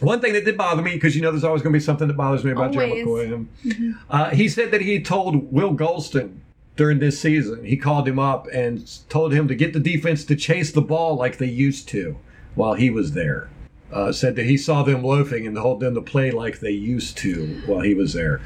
One 0.00 0.20
thing 0.20 0.32
that 0.32 0.44
did 0.44 0.56
bother 0.56 0.82
me, 0.82 0.94
because 0.94 1.14
you 1.14 1.22
know 1.22 1.30
there's 1.30 1.44
always 1.44 1.62
going 1.62 1.72
to 1.72 1.78
be 1.78 1.84
something 1.84 2.08
that 2.08 2.16
bothers 2.16 2.44
me 2.44 2.50
about 2.50 2.76
Always. 2.76 3.06
McCoy. 3.06 3.96
Uh, 4.10 4.30
he 4.30 4.48
said 4.48 4.70
that 4.72 4.80
he 4.80 5.00
told 5.00 5.52
Will 5.52 5.74
Gholston 5.74 6.38
during 6.76 6.98
this 6.98 7.20
season, 7.20 7.64
he 7.64 7.76
called 7.76 8.08
him 8.08 8.18
up 8.18 8.48
and 8.52 8.90
told 9.08 9.32
him 9.32 9.46
to 9.48 9.54
get 9.54 9.72
the 9.72 9.80
defense 9.80 10.24
to 10.24 10.36
chase 10.36 10.72
the 10.72 10.82
ball 10.82 11.14
like 11.16 11.38
they 11.38 11.46
used 11.46 11.88
to 11.90 12.16
while 12.54 12.74
he 12.74 12.90
was 12.90 13.12
there. 13.12 13.48
Uh, 13.92 14.10
said 14.10 14.34
that 14.34 14.46
he 14.46 14.56
saw 14.56 14.82
them 14.82 15.04
loafing 15.04 15.46
and 15.46 15.54
told 15.54 15.78
them 15.78 15.94
to 15.94 16.02
play 16.02 16.32
like 16.32 16.58
they 16.58 16.72
used 16.72 17.16
to 17.16 17.62
while 17.66 17.80
he 17.80 17.94
was 17.94 18.12
there. 18.12 18.40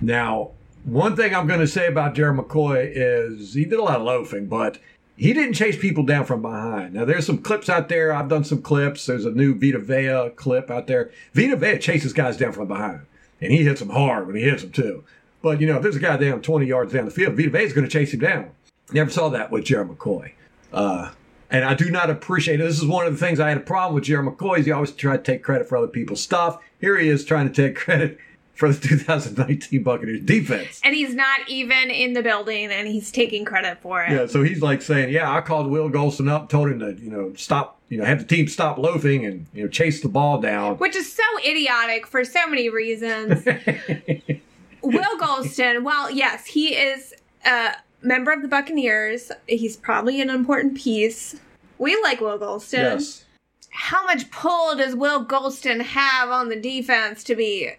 Now, 0.00 0.50
one 0.84 1.14
thing 1.14 1.34
I'm 1.34 1.46
going 1.46 1.60
to 1.60 1.68
say 1.68 1.86
about 1.86 2.14
Gerald 2.14 2.44
McCoy 2.44 2.90
is 2.92 3.54
he 3.54 3.64
did 3.64 3.78
a 3.78 3.82
lot 3.82 3.96
of 3.96 4.02
loafing, 4.02 4.46
but 4.46 4.78
he 5.18 5.32
didn't 5.32 5.54
chase 5.54 5.76
people 5.76 6.04
down 6.04 6.24
from 6.24 6.42
behind. 6.42 6.94
Now, 6.94 7.04
there's 7.04 7.26
some 7.26 7.38
clips 7.38 7.68
out 7.68 7.88
there. 7.88 8.12
I've 8.12 8.28
done 8.28 8.44
some 8.44 8.62
clips. 8.62 9.04
There's 9.06 9.24
a 9.24 9.30
new 9.30 9.52
Vita 9.52 9.78
Vea 9.78 10.30
clip 10.36 10.70
out 10.70 10.86
there. 10.86 11.10
Vita 11.34 11.56
Vea 11.56 11.78
chases 11.78 12.12
guys 12.12 12.36
down 12.36 12.52
from 12.52 12.68
behind, 12.68 13.00
and 13.40 13.50
he 13.50 13.64
hits 13.64 13.80
them 13.80 13.90
hard 13.90 14.28
when 14.28 14.36
he 14.36 14.42
hits 14.42 14.62
them, 14.62 14.70
too. 14.70 15.04
But, 15.42 15.60
you 15.60 15.66
know, 15.66 15.76
if 15.76 15.82
there's 15.82 15.96
a 15.96 16.00
guy 16.00 16.16
down 16.16 16.40
20 16.40 16.66
yards 16.66 16.92
down 16.92 17.04
the 17.04 17.10
field, 17.10 17.36
Vita 17.36 17.50
Vea's 17.50 17.72
going 17.72 17.86
to 17.86 17.90
chase 17.90 18.14
him 18.14 18.20
down. 18.20 18.50
Never 18.92 19.10
saw 19.10 19.28
that 19.30 19.50
with 19.50 19.64
Gerald 19.64 19.96
McCoy. 19.96 20.32
Uh, 20.72 21.10
and 21.50 21.64
I 21.64 21.74
do 21.74 21.90
not 21.90 22.10
appreciate 22.10 22.60
it. 22.60 22.64
This 22.64 22.78
is 22.78 22.86
one 22.86 23.06
of 23.06 23.12
the 23.12 23.18
things 23.18 23.40
I 23.40 23.48
had 23.48 23.58
a 23.58 23.60
problem 23.60 23.96
with 23.96 24.04
Gerald 24.04 24.36
McCoy 24.36 24.60
is 24.60 24.66
he 24.66 24.72
always 24.72 24.92
tried 24.92 25.24
to 25.24 25.32
take 25.32 25.42
credit 25.42 25.68
for 25.68 25.76
other 25.76 25.88
people's 25.88 26.22
stuff. 26.22 26.62
Here 26.80 26.96
he 26.96 27.08
is 27.08 27.24
trying 27.24 27.50
to 27.50 27.54
take 27.54 27.76
credit 27.84 28.18
for 28.58 28.72
the 28.72 28.78
2019 28.88 29.82
Buccaneers 29.84 30.20
defense. 30.22 30.80
And 30.84 30.94
he's 30.94 31.14
not 31.14 31.48
even 31.48 31.90
in 31.90 32.12
the 32.12 32.22
building, 32.22 32.70
and 32.70 32.88
he's 32.88 33.10
taking 33.12 33.44
credit 33.44 33.80
for 33.80 34.02
it. 34.02 34.10
Yeah, 34.10 34.26
so 34.26 34.42
he's 34.42 34.60
like 34.60 34.82
saying, 34.82 35.12
"Yeah, 35.12 35.32
I 35.32 35.40
called 35.40 35.68
Will 35.70 35.88
Gholston 35.88 36.28
up, 36.28 36.48
told 36.48 36.68
him 36.68 36.80
to, 36.80 36.92
you 37.00 37.10
know, 37.10 37.32
stop, 37.36 37.80
you 37.88 37.98
know, 37.98 38.04
have 38.04 38.18
the 38.18 38.24
team 38.24 38.48
stop 38.48 38.76
loafing 38.76 39.24
and 39.24 39.46
you 39.54 39.62
know 39.62 39.68
chase 39.68 40.02
the 40.02 40.08
ball 40.08 40.40
down." 40.40 40.76
Which 40.78 40.96
is 40.96 41.10
so 41.12 41.22
idiotic 41.46 42.06
for 42.06 42.24
so 42.24 42.46
many 42.48 42.68
reasons. 42.68 43.44
Will 44.82 45.18
Gholston, 45.18 45.82
well, 45.82 46.10
yes, 46.10 46.46
he 46.46 46.74
is 46.74 47.14
a 47.44 47.70
member 48.02 48.32
of 48.32 48.42
the 48.42 48.48
Buccaneers. 48.48 49.30
He's 49.46 49.76
probably 49.76 50.20
an 50.20 50.30
important 50.30 50.76
piece. 50.76 51.36
We 51.78 52.00
like 52.02 52.20
Will 52.20 52.38
Gholston. 52.38 52.72
yes, 52.72 53.24
How 53.70 54.04
much 54.04 54.30
pull 54.30 54.76
does 54.76 54.94
Will 54.94 55.24
Gholston 55.24 55.80
have 55.82 56.30
on 56.30 56.48
the 56.48 56.56
defense 56.58 57.22
to 57.24 57.34
be 57.36 57.70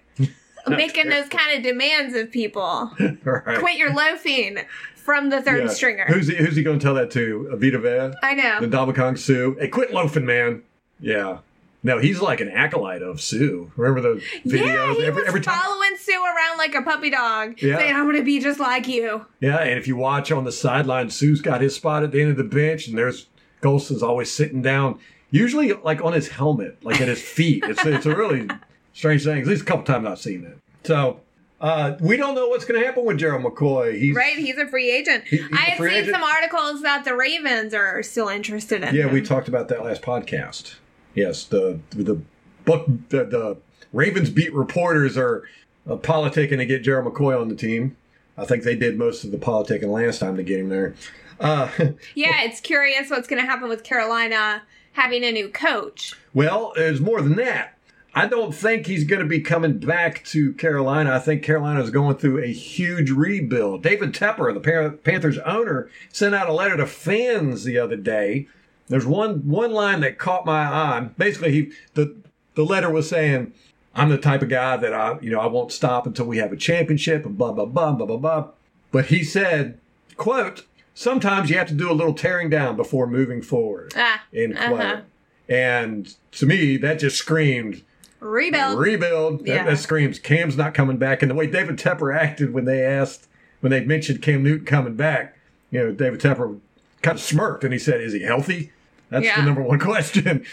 making 0.70 1.10
those 1.10 1.28
kind 1.30 1.58
of 1.58 1.64
demands 1.64 2.16
of 2.16 2.32
people? 2.32 2.92
right. 3.24 3.60
Quit 3.60 3.78
your 3.78 3.94
loafing 3.94 4.60
from 4.96 5.30
the 5.30 5.42
third 5.42 5.64
Yeah. 5.64 5.70
stringer. 5.70 6.06
Who's 6.06 6.28
he, 6.28 6.36
who's 6.36 6.56
he 6.56 6.64
going 6.64 6.80
to 6.80 6.84
tell 6.84 6.94
that 6.96 7.12
to? 7.12 7.50
Avita 7.54 7.82
Vea, 7.82 8.16
I 8.24 8.34
know. 8.36 8.60
the 8.60 8.68
Ndamukong 8.68 9.18
Suh. 9.18 9.60
Hey, 9.60 9.68
quit 9.70 9.92
loafing, 9.94 10.26
man. 10.26 10.64
Yeah. 11.00 11.40
No, 11.82 11.98
he's 11.98 12.20
like 12.20 12.42
an 12.42 12.50
acolyte 12.50 13.02
of 13.02 13.22
Suh. 13.22 13.66
Remember 13.78 14.02
those 14.02 14.22
videos? 14.46 14.68
yeah, 14.68 14.94
he 14.94 15.06
every, 15.06 15.22
was 15.22 15.28
every 15.30 15.40
time. 15.42 15.58
following 15.62 15.96
Sue 15.98 16.12
around 16.26 16.58
like 16.58 16.76
a 16.76 16.82
puppy 16.82 17.10
dog, 17.10 17.62
Yeah. 17.62 17.78
saying, 17.78 17.96
"I'm 17.96 18.04
going 18.04 18.18
to 18.18 18.24
be 18.24 18.40
just 18.42 18.60
like 18.60 18.88
you." 18.90 19.26
Yeah, 19.40 19.60
and 19.60 19.80
if 19.80 19.88
you 19.88 19.96
watch 19.96 20.30
on 20.30 20.44
the 20.44 20.52
sideline, 20.52 21.10
Suh's 21.10 21.40
got 21.40 21.62
his 21.62 21.74
spot 21.74 22.04
at 22.04 22.12
the 22.12 22.22
end 22.22 22.32
of 22.32 22.38
the 22.38 22.44
bench, 22.44 22.88
and 22.90 22.98
there's 22.98 23.28
Gholston's 23.62 24.04
always 24.04 24.30
sitting 24.30 24.62
down, 24.62 25.00
usually 25.32 25.72
like 25.72 26.04
on 26.04 26.12
his 26.12 26.28
helmet, 26.28 26.78
like 26.84 27.00
at 27.00 27.08
his 27.08 27.22
feet. 27.22 27.64
It's 27.66 27.86
it's 27.86 28.06
a 28.06 28.14
really 28.14 28.50
strange 28.94 29.24
Things. 29.24 29.48
At 29.48 29.52
least 29.52 29.64
a 29.64 29.66
couple 29.66 29.84
times 29.84 30.08
I've 30.08 30.20
seen 30.20 30.46
it. 30.46 30.58
So 30.84 31.20
uh, 31.62 31.96
we 32.00 32.18
don't 32.18 32.36
know 32.36 32.48
what's 32.48 32.66
going 32.66 32.80
to 32.80 32.86
happen 32.86 33.06
with 33.06 33.18
Gerald 33.18 33.44
McCoy. 33.44 34.00
He's 34.00 34.16
Right, 34.16 34.38
he's 34.38 34.58
a 34.58 34.68
free 34.68 34.92
agent. 34.92 35.26
He- 35.26 35.44
I 35.52 35.76
free 35.78 35.90
seen 35.90 36.00
agent? 36.00 36.16
some 36.16 36.24
articles 36.24 36.82
that 36.84 37.04
the 37.06 37.16
Ravens 37.16 37.74
are 37.74 38.02
still 38.04 38.30
interested 38.30 38.84
in 38.84 38.96
yeah. 38.96 39.04
him. 39.04 39.14
We 39.14 39.22
talked 39.22 39.48
about 39.48 39.68
that 39.70 39.84
last 39.84 40.02
podcast. 40.02 40.76
Yes, 41.16 41.44
the 41.44 41.80
the 41.90 42.22
book 42.66 42.86
the, 43.10 43.26
the 43.26 43.58
Ravens 43.92 44.30
beat 44.30 44.54
reporters 44.54 45.18
are 45.18 45.44
uh, 45.90 45.96
politicking 45.96 46.58
to 46.58 46.66
get 46.66 46.84
Gerald 46.84 47.12
McCoy 47.12 47.40
on 47.40 47.50
the 47.50 47.56
team. 47.56 47.98
I 48.38 48.46
think 48.46 48.64
they 48.64 48.76
did 48.76 48.98
most 48.98 49.24
of 49.26 49.32
the 49.32 49.38
politicking 49.38 49.92
last 49.92 50.20
time 50.20 50.38
to 50.38 50.44
get 50.44 50.60
him 50.60 50.70
there. 50.70 50.96
Uh, 51.40 51.70
yeah, 52.16 52.44
it's 52.44 52.62
curious 52.62 53.10
what's 53.10 53.28
going 53.28 53.42
to 53.42 53.46
happen 53.46 53.68
with 53.68 53.84
Carolina 53.84 54.64
having 54.94 55.24
a 55.24 55.32
new 55.32 55.50
coach. 55.50 56.14
Well, 56.34 56.72
there's 56.76 57.02
more 57.02 57.22
than 57.22 57.36
that. 57.36 57.76
I 58.16 58.28
don't 58.28 58.54
think 58.54 58.88
he's 58.88 59.04
going 59.04 59.22
to 59.22 59.28
be 59.28 59.40
coming 59.40 59.78
back 59.78 60.24
to 60.26 60.54
Carolina. 60.54 61.14
I 61.14 61.20
think 61.20 61.44
Carolina 61.44 61.82
is 61.82 61.92
going 61.92 62.18
through 62.18 62.44
a 62.44 62.48
huge 62.48 63.12
rebuild. 63.12 63.84
David 63.84 64.14
Tepper, 64.14 64.54
the 64.54 64.98
Panthers 65.04 65.38
owner, 65.40 65.90
sent 66.12 66.34
out 66.34 66.50
a 66.50 66.54
letter 66.54 66.78
to 66.78 66.88
fans 66.88 67.64
the 67.64 67.78
other 67.78 67.96
day. 67.96 68.48
There's 68.88 69.06
one 69.06 69.48
one 69.48 69.72
line 69.72 70.00
that 70.02 70.18
caught 70.18 70.46
my 70.46 70.64
eye. 70.64 71.10
Basically, 71.18 71.52
he 71.52 71.72
the 71.94 72.16
the 72.56 72.66
letter 72.66 72.90
was 72.90 73.08
saying, 73.08 73.54
"I'm 73.96 74.10
the 74.10 74.18
type 74.18 74.42
of 74.42 74.50
guy 74.50 74.78
that 74.78 74.94
I 74.94 75.20
you 75.22 75.30
know 75.30 75.40
I 75.40 75.46
won't 75.46 75.72
stop 75.72 76.08
until 76.08 76.26
we 76.26 76.40
have 76.40 76.52
a 76.52 76.58
championship 76.58 77.26
and 77.26 77.38
blah 77.38 77.52
blah 77.52 77.66
blah 77.66 77.92
blah 77.92 78.08
blah 78.08 78.18
blah." 78.18 78.48
But 78.92 79.06
he 79.06 79.24
said, 79.24 79.78
quote, 80.18 80.66
sometimes 80.96 81.52
you 81.52 81.58
have 81.60 81.68
to 81.68 81.76
do 81.76 81.92
a 81.92 81.94
little 81.94 82.16
tearing 82.16 82.50
down 82.50 82.76
before 82.76 83.06
moving 83.06 83.44
forward. 83.44 83.94
Ah, 83.96 84.24
End 84.34 84.58
quote. 84.58 84.80
uh-huh. 84.82 85.02
And 85.48 86.16
to 86.32 86.48
me, 86.48 86.76
that 86.78 87.00
just 87.00 87.18
screamed 87.18 87.84
Rebuild. 88.20 88.80
rebuild. 88.80 89.40
That, 89.40 89.48
Yeah. 89.48 89.64
that 89.66 89.78
screams 89.80 90.20
Cam's 90.20 90.58
not 90.58 90.74
coming 90.74 90.98
back. 90.98 91.22
And 91.22 91.30
the 91.32 91.36
way 91.36 91.48
David 91.48 91.78
Tepper 91.78 92.16
acted 92.16 92.54
when 92.54 92.66
they 92.66 92.82
asked, 92.84 93.28
when 93.62 93.72
they 93.72 93.84
mentioned 93.84 94.22
Cam 94.22 94.44
Newton 94.44 94.66
coming 94.66 94.96
back, 94.96 95.38
you 95.72 95.80
know, 95.80 95.92
David 95.92 96.20
Tepper 96.20 96.60
kind 97.02 97.16
of 97.18 97.22
smirked 97.24 97.64
and 97.64 97.72
he 97.74 97.80
said, 97.80 98.02
Is 98.02 98.14
he 98.14 98.22
healthy? 98.24 98.72
That's 99.10 99.26
Yeah. 99.26 99.40
the 99.40 99.46
number 99.46 99.62
one 99.62 99.80
question. 99.92 100.46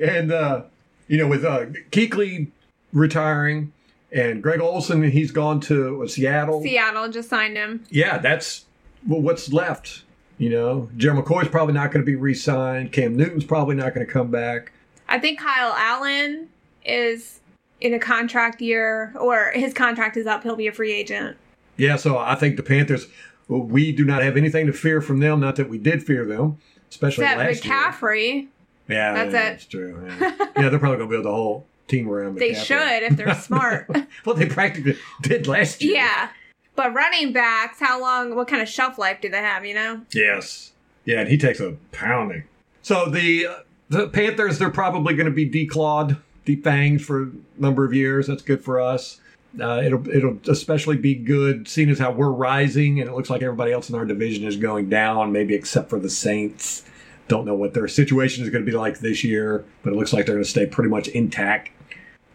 And, 0.00 0.30
uh, 0.32 0.62
you 1.08 1.18
know, 1.18 1.26
with 1.26 1.44
uh, 1.44 1.66
Kuechly 1.90 2.48
retiring 2.92 3.72
and 4.12 4.42
Greg 4.42 4.60
Olsen, 4.60 5.02
he's 5.10 5.30
gone 5.32 5.60
to 5.62 6.02
uh, 6.02 6.06
Seattle. 6.06 6.62
Seattle 6.62 7.08
just 7.10 7.28
signed 7.28 7.56
him. 7.56 7.84
Yeah, 7.90 8.18
that's 8.18 8.64
well, 9.06 9.20
what's 9.20 9.52
left. 9.52 10.02
You 10.38 10.50
know, 10.50 10.88
Gerald 10.96 11.24
McCoy's 11.24 11.48
probably 11.48 11.74
not 11.74 11.90
going 11.90 12.04
to 12.04 12.06
be 12.06 12.14
re 12.14 12.32
signed. 12.34 12.92
Cam 12.92 13.16
Newton's 13.16 13.44
probably 13.44 13.74
not 13.74 13.92
going 13.94 14.06
to 14.06 14.12
come 14.12 14.30
back. 14.30 14.70
I 15.08 15.18
think 15.18 15.40
Kyle 15.40 15.74
Allen 15.76 16.48
is 16.84 17.40
in 17.80 17.94
a 17.94 17.98
contract 17.98 18.60
year, 18.60 19.12
or 19.18 19.52
his 19.54 19.72
contract 19.72 20.16
is 20.16 20.26
up. 20.26 20.42
He'll 20.42 20.56
be 20.56 20.66
a 20.66 20.72
free 20.72 20.92
agent. 20.92 21.36
Yeah, 21.76 21.96
so 21.96 22.18
I 22.18 22.34
think 22.34 22.56
the 22.56 22.62
Panthers, 22.62 23.06
we 23.48 23.92
do 23.92 24.04
not 24.04 24.22
have 24.22 24.36
anything 24.36 24.66
to 24.66 24.72
fear 24.72 25.00
from 25.00 25.20
them. 25.20 25.40
Not 25.40 25.56
that 25.56 25.68
we 25.68 25.78
did 25.78 26.02
fear 26.02 26.24
them, 26.24 26.58
especially 26.90 27.24
Except 27.24 27.38
last 27.38 27.64
year. 27.64 27.74
McCaffrey. 27.74 28.48
Yeah, 28.88 29.12
That's 29.14 29.32
yeah, 29.32 29.40
it. 29.40 29.50
That's 29.50 29.66
true. 29.66 30.06
Yeah, 30.20 30.32
yeah 30.56 30.68
they're 30.68 30.78
probably 30.78 30.98
going 30.98 31.10
to 31.10 31.14
build 31.14 31.24
the 31.24 31.30
whole 31.30 31.66
team 31.86 32.08
around. 32.08 32.36
They 32.36 32.50
McCaffrey. 32.50 32.64
should 32.64 33.02
if 33.04 33.16
they're 33.16 33.34
smart. 33.34 33.88
well, 34.24 34.34
they 34.34 34.46
practically 34.46 34.96
did 35.22 35.46
last 35.46 35.82
year. 35.82 35.94
yeah. 35.94 36.30
But 36.74 36.94
running 36.94 37.32
backs, 37.32 37.80
how 37.80 38.00
long, 38.00 38.36
what 38.36 38.46
kind 38.46 38.62
of 38.62 38.68
shelf 38.68 38.98
life 38.98 39.20
do 39.20 39.28
they 39.28 39.38
have, 39.38 39.64
you 39.66 39.74
know? 39.74 40.00
Yes. 40.12 40.72
Yeah, 41.04 41.20
and 41.20 41.28
he 41.28 41.36
takes 41.36 41.58
a 41.58 41.76
pounding. 41.90 42.44
So 42.82 43.08
the 43.08 43.46
uh, 43.46 43.54
the 43.88 44.08
Panthers, 44.08 44.58
they're 44.58 44.70
probably 44.70 45.14
going 45.14 45.26
to 45.26 45.32
be 45.32 45.48
declawed, 45.48 46.18
defanged 46.56 47.02
for 47.02 47.24
a 47.24 47.30
number 47.58 47.84
of 47.84 47.92
years. 47.94 48.26
That's 48.26 48.42
good 48.42 48.62
for 48.64 48.80
us. 48.80 49.20
Uh, 49.60 49.80
it'll 49.84 50.08
it'll 50.08 50.38
especially 50.48 50.96
be 50.96 51.14
good 51.14 51.68
seeing 51.68 51.88
as 51.90 51.98
how 51.98 52.10
we're 52.10 52.30
rising, 52.30 53.00
and 53.00 53.08
it 53.08 53.14
looks 53.14 53.30
like 53.30 53.42
everybody 53.42 53.72
else 53.72 53.88
in 53.88 53.94
our 53.94 54.04
division 54.04 54.44
is 54.44 54.56
going 54.56 54.88
down, 54.88 55.32
maybe 55.32 55.54
except 55.54 55.88
for 55.88 55.98
the 55.98 56.10
Saints. 56.10 56.84
Don't 57.28 57.44
know 57.44 57.54
what 57.54 57.74
their 57.74 57.88
situation 57.88 58.44
is 58.44 58.50
going 58.50 58.64
to 58.64 58.70
be 58.70 58.76
like 58.76 59.00
this 59.00 59.22
year, 59.24 59.64
but 59.82 59.92
it 59.92 59.96
looks 59.96 60.12
like 60.12 60.26
they're 60.26 60.34
going 60.34 60.44
to 60.44 60.50
stay 60.50 60.66
pretty 60.66 60.90
much 60.90 61.08
intact. 61.08 61.70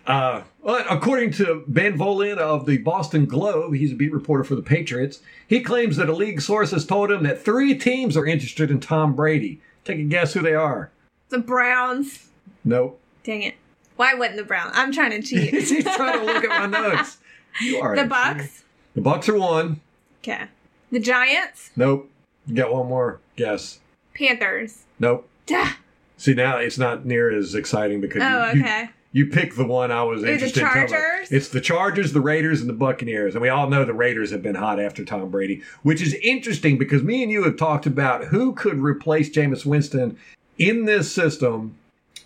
Uh, 0.05 0.41
but 0.63 0.85
according 0.89 1.31
to 1.31 1.63
Ben 1.67 1.97
Volin 1.97 2.37
of 2.37 2.65
the 2.65 2.77
Boston 2.77 3.25
Globe, 3.25 3.73
he's 3.73 3.91
a 3.91 3.95
beat 3.95 4.13
reporter 4.13 4.43
for 4.43 4.55
the 4.55 4.61
Patriots. 4.61 5.21
He 5.47 5.61
claims 5.61 5.97
that 5.97 6.09
a 6.09 6.13
league 6.13 6.41
source 6.41 6.71
has 6.71 6.85
told 6.85 7.11
him 7.11 7.23
that 7.23 7.43
three 7.43 7.75
teams 7.77 8.17
are 8.17 8.25
interested 8.25 8.69
in 8.69 8.79
Tom 8.79 9.15
Brady. 9.15 9.61
Take 9.85 9.99
a 9.99 10.03
guess 10.03 10.33
who 10.33 10.41
they 10.41 10.53
are. 10.53 10.91
The 11.29 11.39
Browns. 11.39 12.29
Nope. 12.63 12.99
Dang 13.23 13.43
it. 13.43 13.55
Why 13.95 14.13
wouldn't 14.13 14.37
the 14.37 14.43
Browns? 14.43 14.71
I'm 14.75 14.91
trying 14.91 15.11
to 15.11 15.21
cheat. 15.27 15.53
he's 15.53 15.83
trying 15.83 16.19
to 16.19 16.25
look 16.25 16.43
at 16.43 16.49
my 16.71 16.79
notes. 16.79 17.17
You 17.61 17.77
are 17.79 17.95
the 17.95 18.05
Bucks. 18.05 18.63
The 18.95 19.01
Bucks 19.01 19.29
are 19.29 19.37
one. 19.37 19.81
Okay. 20.23 20.45
The 20.91 20.99
Giants. 20.99 21.71
Nope. 21.75 22.09
You 22.47 22.55
got 22.55 22.73
one 22.73 22.87
more 22.87 23.19
guess. 23.35 23.79
Panthers. 24.15 24.83
Nope. 24.99 25.27
Duh. 25.45 25.69
See 26.17 26.33
now 26.33 26.57
it's 26.57 26.77
not 26.77 27.05
near 27.05 27.35
as 27.35 27.55
exciting 27.55 27.99
because 28.01 28.21
Oh, 28.23 28.51
you, 28.53 28.59
you- 28.59 28.65
okay. 28.65 28.89
you 29.11 29.25
picked 29.27 29.57
the 29.57 29.65
one 29.65 29.91
I 29.91 30.03
was 30.03 30.21
the 30.21 30.31
interested 30.33 30.61
in. 30.61 30.67
about. 30.67 30.89
Chargers? 30.89 31.31
It's 31.31 31.49
the 31.49 31.61
Chargers, 31.61 32.13
the 32.13 32.21
Raiders, 32.21 32.61
and 32.61 32.69
the 32.69 32.73
Buccaneers. 32.73 33.35
And 33.35 33.41
we 33.41 33.49
all 33.49 33.69
know 33.69 33.83
the 33.85 33.93
Raiders 33.93 34.31
have 34.31 34.41
been 34.43 34.55
hot 34.55 34.79
after 34.79 35.03
Tom 35.03 35.29
Brady, 35.29 35.61
which 35.83 36.01
is 36.01 36.13
interesting 36.15 36.77
because 36.77 37.03
me 37.03 37.23
and 37.23 37.31
you 37.31 37.43
have 37.43 37.57
talked 37.57 37.85
about 37.85 38.25
who 38.25 38.53
could 38.53 38.79
replace 38.79 39.29
Jameis 39.29 39.65
Winston 39.65 40.17
in 40.57 40.85
this 40.85 41.11
system 41.11 41.75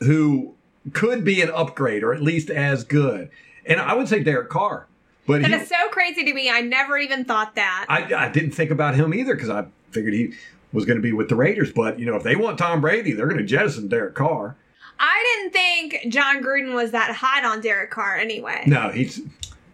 who 0.01 0.53
could 0.93 1.23
be 1.23 1.41
an 1.41 1.49
upgrade 1.49 2.03
or 2.03 2.13
at 2.13 2.21
least 2.21 2.49
as 2.49 2.83
good. 2.83 3.29
And 3.65 3.79
I 3.79 3.93
would 3.93 4.07
say 4.07 4.23
Derek 4.23 4.49
Carr. 4.49 4.87
But 5.25 5.41
That 5.41 5.51
he, 5.51 5.57
is 5.57 5.67
so 5.67 5.89
crazy 5.89 6.23
to 6.23 6.33
me. 6.33 6.49
I 6.49 6.61
never 6.61 6.97
even 6.97 7.25
thought 7.25 7.55
that. 7.55 7.85
I, 7.89 8.13
I 8.13 8.29
didn't 8.29 8.51
think 8.51 8.71
about 8.71 8.95
him 8.95 9.13
either 9.13 9.35
because 9.35 9.49
I 9.49 9.65
figured 9.91 10.13
he 10.13 10.33
was 10.71 10.85
going 10.85 10.97
to 10.97 11.01
be 11.01 11.11
with 11.11 11.27
the 11.27 11.35
Raiders. 11.35 11.71
But, 11.73 11.99
you 11.99 12.05
know, 12.05 12.15
if 12.15 12.23
they 12.23 12.35
want 12.35 12.57
Tom 12.57 12.79
Brady, 12.79 13.11
they're 13.11 13.27
going 13.27 13.39
to 13.39 13.45
jettison 13.45 13.89
Derek 13.89 14.15
Carr. 14.15 14.55
I 14.99 15.41
didn't 15.41 15.53
think 15.53 16.11
Jon 16.13 16.41
Gruden 16.41 16.73
was 16.73 16.91
that 16.91 17.15
hot 17.15 17.43
on 17.43 17.61
Derek 17.61 17.91
Carr 17.91 18.15
anyway. 18.17 18.63
No, 18.65 18.89
he's. 18.89 19.21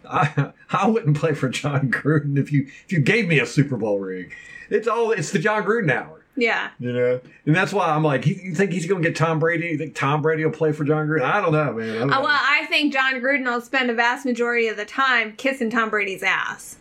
I, 0.10 0.52
I 0.69 0.88
wouldn't 0.88 1.17
play 1.17 1.34
for 1.34 1.49
Jon 1.49 1.89
Gruden 1.91 2.38
if 2.38 2.52
you 2.52 2.63
if 2.86 2.91
you 2.91 2.99
gave 2.99 3.28
me 3.28 3.39
a 3.39 3.45
Super 3.45 3.78
Bowl 3.78 3.99
ring. 3.99 4.32
It's 4.69 4.88
all 4.88 5.12
it's 5.12 5.32
the 5.32 5.39
Jon 5.39 5.63
Gruden 5.63 5.91
hour, 5.91 6.23
Yeah. 6.36 6.69
you 6.80 6.91
know, 6.91 7.22
and 7.46 7.56
that's 7.56 7.72
why 7.72 7.89
I'm 7.89 8.04
like, 8.04 8.26
you 8.26 8.56
think 8.56 8.72
he's 8.72 8.88
going 8.88 9.04
to 9.04 9.10
get 9.10 9.15
Tom 9.15 9.38
Brady? 9.39 9.67
You 9.67 9.78
think 9.78 9.93
Tom 9.96 10.22
Brady 10.22 10.43
will 10.43 10.52
play 10.52 10.72
for 10.72 10.84
Jon 10.84 11.08
Gruden? 11.08 11.22
I 11.22 11.39
don't 11.41 11.52
know, 11.52 11.74
man. 11.74 11.89
I 11.89 12.00
don't 12.00 12.12
Uh, 12.13 12.15
know. 12.15 12.22
well, 12.24 12.39
I 12.41 12.65
think 12.69 12.91
Jon 12.93 13.13
Gruden 13.22 13.46
will 13.46 13.62
spend 13.62 13.91
a 13.91 13.93
vast 13.93 14.26
majority 14.26 14.67
of 14.67 14.76
the 14.78 14.86
time 14.86 15.34
kissing 15.38 15.69
Tom 15.69 15.89
Brady's 15.91 16.24
ass. 16.24 16.78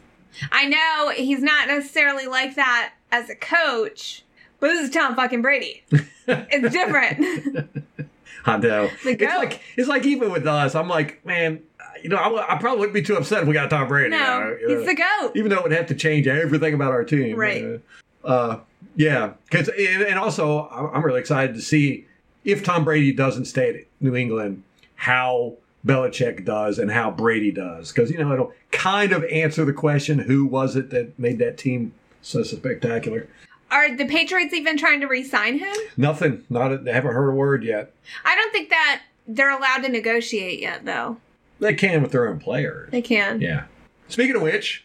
I 0.51 0.67
know 0.67 1.12
he's 1.15 1.43
not 1.43 1.69
necessarily 1.69 2.27
like 2.27 2.55
that 2.55 2.95
as 3.11 3.29
a 3.29 3.35
coach, 3.35 4.23
but 4.59 4.69
this 4.69 4.85
is 4.88 4.91
Tom 4.95 5.15
fucking 5.17 5.43
Brady. 5.43 5.83
it's 6.27 6.73
different. 6.73 7.85
I 8.47 8.57
know. 8.57 8.88
It's 9.05 9.23
like 9.37 9.61
it's 9.77 9.88
like 9.88 10.07
even 10.07 10.33
with 10.33 10.47
us, 10.47 10.75
I'm 10.75 10.88
like, 10.88 11.25
man, 11.27 11.61
you 12.03 12.09
know, 12.09 12.17
I, 12.17 12.55
I 12.55 12.59
probably 12.59 12.79
wouldn't 12.81 12.95
be 12.95 13.03
too 13.03 13.17
upset 13.17 13.43
if 13.43 13.49
we 13.49 13.55
got 13.55 13.69
Tom 13.71 13.87
Brady. 13.87 14.09
no, 14.11 14.57
you 14.61 14.69
know, 14.69 14.79
he's 14.79 14.87
the 14.88 14.95
goat. 14.95 15.33
even 15.37 15.51
though 15.51 15.59
it 15.59 15.62
would 15.65 15.73
have 15.73 15.87
to 15.88 15.95
change 15.95 16.27
everything 16.27 16.73
about 16.75 16.91
our 16.93 17.05
team. 17.05 17.37
Right. 17.37 17.81
Uh, 18.25 18.59
yeah, 18.97 19.33
because 19.51 19.69
and 19.69 20.03
and 20.03 20.19
also 20.19 20.69
I'm 20.69 21.05
really 21.05 21.21
excited 21.21 21.55
to 21.55 21.63
see 21.63 22.07
if 22.45 22.65
Tom 22.65 22.85
Brady 22.85 23.13
doesn't 23.13 23.47
stay 23.47 23.69
at 23.71 23.77
New 24.01 24.15
England, 24.15 24.63
how 24.97 25.55
Belichick 25.87 26.45
does 26.45 26.79
and 26.79 26.91
how 26.91 27.11
Brady 27.11 27.51
does, 27.51 27.93
because 27.93 28.11
you 28.11 28.19
know 28.19 28.33
it'll 28.33 28.53
kind 28.71 29.13
of 29.13 29.25
answer 29.25 29.65
the 29.65 29.73
question: 29.73 30.21
Who 30.21 30.45
was 30.45 30.77
it 30.77 30.91
that 30.91 31.19
made 31.19 31.39
that 31.39 31.59
team 31.59 31.93
so 32.21 32.43
spectacular? 32.43 33.29
Are 33.71 33.97
the 33.97 34.05
Patriots 34.05 34.53
even 34.53 34.77
trying 34.77 35.01
to 35.01 35.07
re-sign 35.07 35.59
him? 35.59 35.75
Nothing. 35.97 36.45
Not. 36.51 36.73
A, 36.73 36.79
they 36.79 36.93
haven't 36.93 37.15
heard 37.15 37.31
a 37.31 37.35
word 37.35 37.65
yet. 37.65 37.95
I 38.25 38.35
don't 38.35 38.53
think 38.53 38.69
that 38.69 39.03
they're 39.27 39.51
allowed 39.51 39.79
to 39.79 39.89
negotiate 39.89 40.61
yet, 40.61 40.85
though. 40.85 41.17
They 41.59 41.75
can 41.75 42.03
with 42.03 42.13
their 42.13 42.29
own 42.29 42.39
players. 42.39 42.91
They 42.91 43.01
can. 43.01 43.41
Yeah. 43.41 43.65
Speaking 44.09 44.37
of 44.37 44.43
which, 44.43 44.85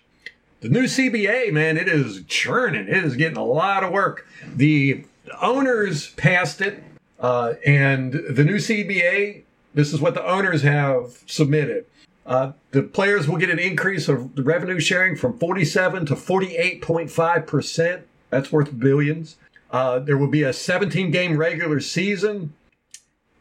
the 0.61 0.69
new 0.69 0.83
CBA, 0.83 1.51
man, 1.51 1.77
it 1.77 1.87
is 1.87 2.23
churning. 2.27 2.87
It 2.87 3.03
is 3.03 3.15
getting 3.15 3.37
a 3.37 3.43
lot 3.43 3.83
of 3.83 3.91
work. 3.91 4.27
The 4.55 5.03
owners 5.41 6.11
passed 6.11 6.61
it, 6.61 6.83
uh, 7.19 7.53
and 7.65 8.13
the 8.13 8.43
new 8.43 8.57
CBA, 8.57 9.43
this 9.73 9.93
is 9.93 10.01
what 10.01 10.13
the 10.13 10.25
owners 10.25 10.63
have 10.63 11.23
submitted. 11.27 11.85
Uh, 12.25 12.53
the 12.71 12.83
players 12.83 13.27
will 13.27 13.37
get 13.37 13.49
an 13.49 13.59
increase 13.59 14.09
of 14.09 14.35
the 14.35 14.43
revenue 14.43 14.79
sharing 14.79 15.15
from 15.15 15.37
47 15.37 16.07
to 16.07 16.15
48.5%. 16.15 18.01
That's 18.29 18.51
worth 18.51 18.77
billions. 18.77 19.37
Uh, 19.71 19.99
there 19.99 20.17
will 20.17 20.27
be 20.27 20.43
a 20.43 20.51
17 20.51 21.11
game 21.11 21.37
regular 21.37 21.79
season. 21.79 22.53